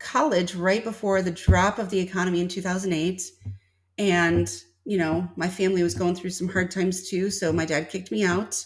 college 0.00 0.54
right 0.54 0.82
before 0.82 1.22
the 1.22 1.30
drop 1.30 1.78
of 1.78 1.90
the 1.90 2.00
economy 2.00 2.40
in 2.40 2.48
2008, 2.48 3.22
and 3.98 4.50
you 4.84 4.98
know 4.98 5.28
my 5.36 5.48
family 5.48 5.82
was 5.82 5.94
going 5.94 6.16
through 6.16 6.30
some 6.30 6.48
hard 6.48 6.70
times 6.70 7.08
too. 7.08 7.30
So 7.30 7.52
my 7.52 7.64
dad 7.64 7.90
kicked 7.90 8.10
me 8.10 8.24
out. 8.24 8.64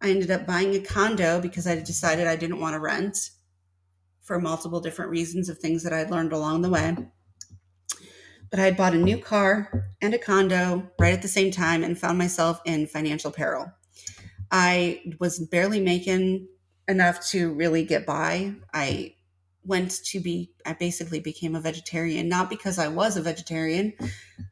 I 0.00 0.10
ended 0.10 0.30
up 0.30 0.46
buying 0.46 0.74
a 0.74 0.80
condo 0.80 1.40
because 1.40 1.66
I 1.66 1.74
decided 1.74 2.26
I 2.26 2.36
didn't 2.36 2.60
want 2.60 2.74
to 2.74 2.80
rent 2.80 3.30
for 4.22 4.40
multiple 4.40 4.80
different 4.80 5.10
reasons 5.10 5.48
of 5.48 5.58
things 5.58 5.82
that 5.82 5.92
I'd 5.92 6.10
learned 6.10 6.32
along 6.32 6.62
the 6.62 6.70
way. 6.70 6.96
But 8.50 8.60
I 8.60 8.64
had 8.64 8.76
bought 8.76 8.94
a 8.94 8.98
new 8.98 9.18
car 9.18 9.90
and 10.00 10.14
a 10.14 10.18
condo 10.18 10.90
right 11.00 11.12
at 11.12 11.22
the 11.22 11.28
same 11.28 11.50
time 11.50 11.82
and 11.82 11.98
found 11.98 12.16
myself 12.16 12.60
in 12.64 12.86
financial 12.86 13.30
peril. 13.30 13.72
I 14.50 15.02
was 15.18 15.38
barely 15.38 15.80
making 15.80 16.48
enough 16.86 17.26
to 17.30 17.52
really 17.52 17.84
get 17.84 18.06
by. 18.06 18.54
I 18.72 19.14
went 19.68 20.02
to 20.06 20.18
be, 20.18 20.50
I 20.64 20.72
basically 20.72 21.20
became 21.20 21.54
a 21.54 21.60
vegetarian, 21.60 22.28
not 22.28 22.48
because 22.48 22.78
I 22.78 22.88
was 22.88 23.16
a 23.16 23.22
vegetarian, 23.22 23.92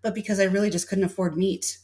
but 0.02 0.14
because 0.14 0.38
I 0.38 0.44
really 0.44 0.68
just 0.68 0.88
couldn't 0.88 1.04
afford 1.04 1.38
meat. 1.38 1.78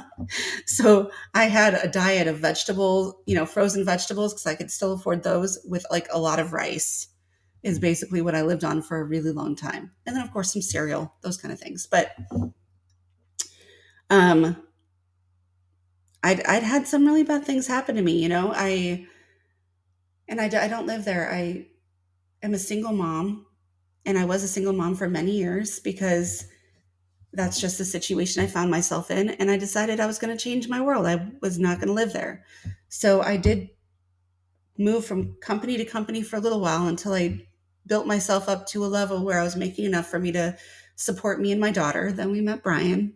so 0.66 1.10
I 1.34 1.44
had 1.44 1.74
a 1.74 1.88
diet 1.88 2.26
of 2.26 2.38
vegetables, 2.38 3.14
you 3.26 3.34
know, 3.34 3.44
frozen 3.44 3.84
vegetables, 3.84 4.32
because 4.32 4.46
I 4.46 4.54
could 4.54 4.70
still 4.70 4.94
afford 4.94 5.22
those 5.22 5.58
with 5.68 5.84
like 5.90 6.08
a 6.10 6.18
lot 6.18 6.38
of 6.40 6.54
rice 6.54 7.08
is 7.62 7.78
basically 7.78 8.22
what 8.22 8.34
I 8.34 8.40
lived 8.40 8.64
on 8.64 8.80
for 8.80 8.98
a 8.98 9.04
really 9.04 9.32
long 9.32 9.54
time. 9.54 9.90
And 10.06 10.16
then 10.16 10.24
of 10.24 10.32
course 10.32 10.54
some 10.54 10.62
cereal, 10.62 11.14
those 11.20 11.36
kind 11.36 11.52
of 11.52 11.60
things. 11.60 11.86
But 11.86 12.16
um 14.08 14.56
I'd 16.22 16.42
I'd 16.46 16.62
had 16.62 16.86
some 16.88 17.04
really 17.04 17.24
bad 17.24 17.44
things 17.44 17.66
happen 17.66 17.96
to 17.96 18.02
me, 18.02 18.22
you 18.22 18.30
know. 18.30 18.52
I 18.54 19.06
and 20.28 20.40
I, 20.40 20.44
I 20.44 20.68
don't 20.68 20.86
live 20.86 21.04
there. 21.04 21.30
I 21.30 21.66
am 22.42 22.54
a 22.54 22.58
single 22.58 22.92
mom 22.92 23.46
and 24.06 24.18
I 24.18 24.24
was 24.24 24.42
a 24.42 24.48
single 24.48 24.72
mom 24.72 24.94
for 24.94 25.08
many 25.08 25.32
years 25.32 25.78
because 25.78 26.46
that's 27.32 27.60
just 27.60 27.78
the 27.78 27.84
situation 27.84 28.42
I 28.42 28.46
found 28.46 28.70
myself 28.70 29.10
in 29.10 29.30
and 29.30 29.50
I 29.50 29.56
decided 29.56 30.00
I 30.00 30.06
was 30.06 30.18
going 30.18 30.36
to 30.36 30.42
change 30.42 30.68
my 30.68 30.80
world. 30.80 31.06
I 31.06 31.30
was 31.40 31.58
not 31.58 31.78
going 31.78 31.88
to 31.88 31.94
live 31.94 32.12
there. 32.12 32.44
So 32.88 33.22
I 33.22 33.36
did 33.36 33.70
move 34.78 35.04
from 35.04 35.36
company 35.40 35.76
to 35.76 35.84
company 35.84 36.22
for 36.22 36.36
a 36.36 36.40
little 36.40 36.60
while 36.60 36.88
until 36.88 37.12
I 37.12 37.46
built 37.86 38.06
myself 38.06 38.48
up 38.48 38.66
to 38.68 38.84
a 38.84 38.86
level 38.86 39.24
where 39.24 39.38
I 39.38 39.44
was 39.44 39.56
making 39.56 39.84
enough 39.84 40.06
for 40.06 40.18
me 40.18 40.32
to 40.32 40.56
support 40.96 41.40
me 41.40 41.52
and 41.52 41.60
my 41.60 41.70
daughter. 41.70 42.12
Then 42.12 42.30
we 42.30 42.40
met 42.40 42.62
Brian. 42.62 43.14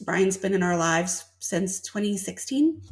Brian's 0.00 0.36
been 0.36 0.54
in 0.54 0.62
our 0.62 0.76
lives 0.76 1.24
since 1.38 1.80
2016. 1.80 2.82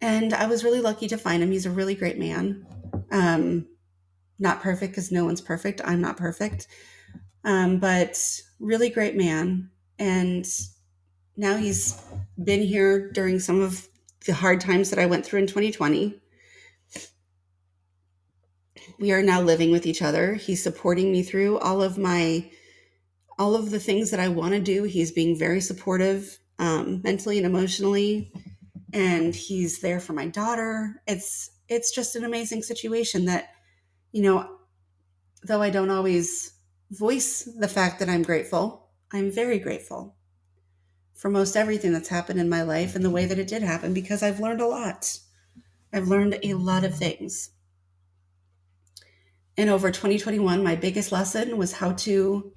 And 0.00 0.34
I 0.34 0.46
was 0.46 0.64
really 0.64 0.80
lucky 0.80 1.08
to 1.08 1.18
find 1.18 1.42
him. 1.42 1.50
He's 1.50 1.66
a 1.66 1.70
really 1.70 1.94
great 1.94 2.18
man. 2.18 2.66
Um, 3.10 3.66
not 4.44 4.62
perfect 4.62 4.92
because 4.92 5.10
no 5.10 5.24
one's 5.24 5.40
perfect. 5.40 5.80
I'm 5.84 6.00
not 6.00 6.16
perfect. 6.16 6.68
Um, 7.42 7.80
but 7.80 8.16
really 8.60 8.88
great 8.88 9.16
man. 9.16 9.70
And 9.98 10.46
now 11.36 11.56
he's 11.56 12.00
been 12.42 12.62
here 12.62 13.10
during 13.10 13.40
some 13.40 13.60
of 13.60 13.88
the 14.26 14.34
hard 14.34 14.60
times 14.60 14.90
that 14.90 15.00
I 15.00 15.06
went 15.06 15.26
through 15.26 15.40
in 15.40 15.46
2020 15.48 16.20
we 18.98 19.12
are 19.12 19.22
now 19.22 19.40
living 19.40 19.70
with 19.70 19.86
each 19.86 20.02
other. 20.02 20.34
He's 20.34 20.62
supporting 20.62 21.10
me 21.12 21.22
through 21.22 21.58
all 21.58 21.82
of 21.82 21.98
my 21.98 22.50
all 23.38 23.56
of 23.56 23.70
the 23.70 23.80
things 23.80 24.10
that 24.12 24.20
I 24.20 24.28
want 24.28 24.54
to 24.54 24.60
do. 24.60 24.84
He's 24.84 25.10
being 25.10 25.36
very 25.36 25.60
supportive 25.60 26.38
um, 26.60 27.00
mentally 27.02 27.36
and 27.36 27.46
emotionally, 27.46 28.32
and 28.92 29.34
he's 29.34 29.80
there 29.80 29.98
for 29.98 30.12
my 30.12 30.26
daughter. 30.26 31.02
It's 31.06 31.50
it's 31.68 31.94
just 31.94 32.16
an 32.16 32.24
amazing 32.24 32.62
situation 32.62 33.24
that 33.24 33.53
you 34.14 34.22
know, 34.22 34.48
though 35.42 35.60
I 35.60 35.70
don't 35.70 35.90
always 35.90 36.52
voice 36.90 37.42
the 37.42 37.68
fact 37.68 37.98
that 37.98 38.08
I'm 38.08 38.22
grateful, 38.22 38.88
I'm 39.12 39.30
very 39.30 39.58
grateful 39.58 40.16
for 41.12 41.28
most 41.28 41.56
everything 41.56 41.92
that's 41.92 42.08
happened 42.08 42.40
in 42.40 42.48
my 42.48 42.62
life 42.62 42.94
and 42.94 43.04
the 43.04 43.10
way 43.10 43.26
that 43.26 43.38
it 43.38 43.48
did 43.48 43.62
happen 43.62 43.92
because 43.92 44.22
I've 44.22 44.40
learned 44.40 44.60
a 44.60 44.66
lot. 44.66 45.18
I've 45.92 46.08
learned 46.08 46.38
a 46.42 46.54
lot 46.54 46.84
of 46.84 46.94
things 46.94 47.50
and 49.56 49.70
over 49.70 49.90
2021 49.90 50.62
my 50.62 50.74
biggest 50.74 51.12
lesson 51.12 51.56
was 51.56 51.72
how 51.72 51.92
to 51.92 52.52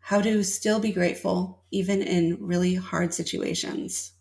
how 0.00 0.20
to 0.20 0.42
still 0.42 0.80
be 0.80 0.92
grateful 0.92 1.64
even 1.70 2.02
in 2.02 2.36
really 2.40 2.74
hard 2.74 3.14
situations 3.14 4.12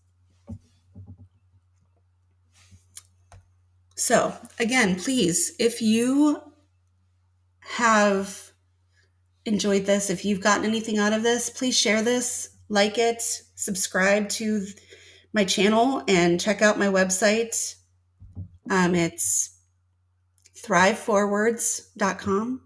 so 4.01 4.33
again 4.59 4.95
please 4.95 5.53
if 5.59 5.81
you 5.81 6.41
have 7.61 8.51
enjoyed 9.45 9.85
this, 9.85 10.09
if 10.09 10.25
you've 10.25 10.41
gotten 10.41 10.65
anything 10.65 10.97
out 10.97 11.13
of 11.13 11.23
this, 11.23 11.49
please 11.49 11.77
share 11.77 12.01
this, 12.01 12.49
like 12.69 12.97
it, 12.97 13.21
subscribe 13.55 14.29
to 14.29 14.65
my 15.33 15.43
channel, 15.43 16.03
and 16.07 16.39
check 16.39 16.61
out 16.61 16.79
my 16.79 16.87
website. 16.87 17.75
Um, 18.69 18.95
it's 18.95 19.57
thriveforwards.com. 20.57 22.61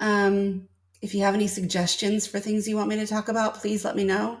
Um, 0.00 0.68
if 1.02 1.14
you 1.14 1.22
have 1.22 1.34
any 1.34 1.46
suggestions 1.46 2.26
for 2.26 2.40
things 2.40 2.66
you 2.66 2.76
want 2.76 2.88
me 2.88 2.96
to 2.96 3.06
talk 3.06 3.28
about, 3.28 3.56
please 3.56 3.84
let 3.84 3.96
me 3.96 4.04
know. 4.04 4.38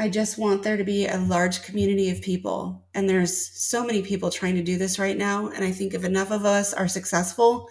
I 0.00 0.08
just 0.08 0.38
want 0.38 0.62
there 0.62 0.78
to 0.78 0.84
be 0.84 1.06
a 1.06 1.18
large 1.18 1.62
community 1.62 2.08
of 2.08 2.22
people. 2.22 2.86
And 2.94 3.06
there's 3.06 3.36
so 3.60 3.84
many 3.84 4.00
people 4.00 4.30
trying 4.30 4.54
to 4.54 4.62
do 4.62 4.78
this 4.78 4.98
right 4.98 5.16
now. 5.16 5.48
And 5.48 5.62
I 5.62 5.72
think 5.72 5.92
if 5.92 6.04
enough 6.04 6.30
of 6.30 6.46
us 6.46 6.72
are 6.72 6.88
successful, 6.88 7.68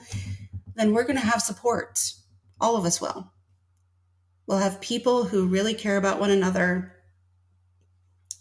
then 0.75 0.93
we're 0.93 1.05
going 1.05 1.17
to 1.19 1.25
have 1.25 1.41
support. 1.41 2.13
All 2.61 2.75
of 2.75 2.85
us 2.85 3.01
will. 3.01 3.33
We'll 4.45 4.59
have 4.59 4.79
people 4.79 5.23
who 5.23 5.47
really 5.47 5.73
care 5.73 5.97
about 5.97 6.19
one 6.19 6.29
another 6.29 6.93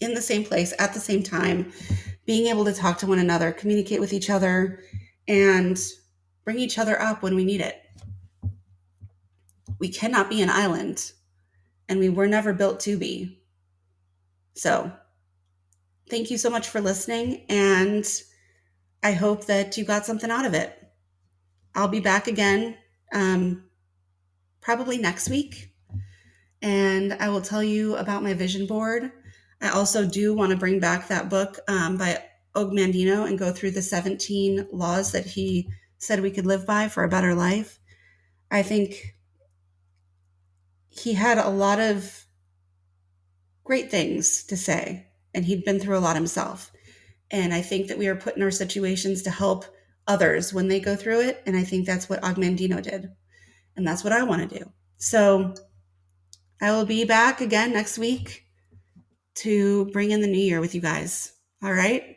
in 0.03 0.13
the 0.13 0.21
same 0.21 0.45
place 0.45 0.75
at 0.79 0.93
the 0.93 1.01
same 1.01 1.23
time, 1.23 1.73
being 2.27 2.49
able 2.49 2.67
to 2.67 2.75
talk 2.75 2.99
to 2.99 3.07
one 3.07 3.19
another, 3.19 3.53
communicate 3.53 4.01
with 4.01 4.13
each 4.13 4.29
other, 4.29 4.81
and 5.27 5.81
bring 6.45 6.59
each 6.59 6.79
other 6.79 7.01
up 7.01 7.23
when 7.23 7.35
we 7.35 7.45
need 7.47 7.63
it. 7.63 7.83
We 9.79 9.89
cannot 9.89 10.29
be 10.29 10.43
an 10.43 10.51
island, 10.51 11.11
and 11.89 11.99
we 11.99 12.11
were 12.11 12.27
never 12.27 12.53
built 12.53 12.81
to 12.81 12.99
be. 12.99 13.38
So, 14.59 14.91
thank 16.11 16.33
you 16.33 16.37
so 16.37 16.51
much 16.51 16.69
for 16.69 16.81
listening, 16.81 17.45
and 17.49 18.05
I 19.05 19.13
hope 19.13 19.47
that 19.47 19.79
you 19.79 19.85
got 19.85 20.05
something 20.05 20.33
out 20.33 20.47
of 20.47 20.53
it. 20.53 20.77
I'll 21.77 21.87
be 21.87 22.01
back 22.01 22.27
again 22.27 22.77
um, 23.13 23.69
probably 24.61 24.99
next 24.99 25.31
week, 25.31 25.73
and 26.61 27.13
I 27.21 27.29
will 27.29 27.41
tell 27.41 27.63
you 27.63 27.95
about 27.99 28.25
my 28.25 28.35
vision 28.35 28.67
board. 28.67 29.13
I 29.61 29.69
also 29.69 30.05
do 30.05 30.35
want 30.35 30.51
to 30.51 30.59
bring 30.59 30.81
back 30.81 31.07
that 31.07 31.31
book 31.31 31.61
um, 31.69 31.97
by 31.97 32.21
Og 32.57 32.73
Mandino 32.73 33.29
and 33.29 33.39
go 33.39 33.53
through 33.53 33.71
the 33.71 33.81
17 33.81 34.67
laws 34.73 35.13
that 35.13 35.25
he 35.25 35.71
said 35.99 36.21
we 36.21 36.33
could 36.33 36.47
live 36.47 36.67
by 36.67 36.89
for 36.89 37.05
a 37.05 37.09
better 37.09 37.33
life. 37.33 37.79
I 38.51 38.65
think 38.65 39.15
he 40.89 41.13
had 41.13 41.39
a 41.39 41.49
lot 41.49 41.79
of 41.79 42.25
great 43.69 43.91
things 43.91 44.45
to 44.45 44.57
say, 44.57 45.07
and 45.35 45.45
he'd 45.45 45.63
been 45.63 45.79
through 45.79 45.99
a 45.99 46.01
lot 46.01 46.17
himself. 46.17 46.73
And 47.31 47.53
I 47.53 47.61
think 47.61 47.89
that 47.89 47.99
we 47.99 48.09
are 48.09 48.17
put 48.17 48.35
in 48.35 48.43
our 48.43 48.51
situations 48.51 49.23
to 49.23 49.31
help 49.31 49.67
others 50.07 50.55
when 50.55 50.69
they 50.69 50.81
go 50.81 50.97
through 50.97 51.21
it. 51.21 51.43
And 51.45 51.55
I 51.55 51.65
think 51.65 51.85
that's 51.85 52.09
what 52.09 52.25
Og 52.25 52.37
Mandino 52.37 52.83
did. 52.83 53.11
And 53.77 53.87
that's 53.87 54.03
what 54.03 54.15
I 54.15 54.23
want 54.23 54.49
to 54.49 54.59
do. 54.59 54.73
So 54.97 55.53
I 56.63 56.73
will 56.73 56.87
be 56.87 57.05
back 57.05 57.43
again 57.43 57.75
next 57.75 57.99
week 57.99 58.45
to 59.35 59.85
bring 59.93 60.13
in 60.13 60.23
the 60.23 60.27
new 60.27 60.39
year 60.39 60.61
with 60.61 60.75
you 60.75 60.81
guys. 60.81 61.35
All 61.63 61.73
right. 61.73 62.17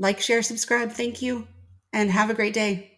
Like, 0.00 0.20
share, 0.20 0.42
subscribe. 0.42 0.90
Thank 0.90 1.22
you. 1.22 1.46
And 1.92 2.10
have 2.10 2.28
a 2.28 2.34
great 2.34 2.54
day. 2.54 2.95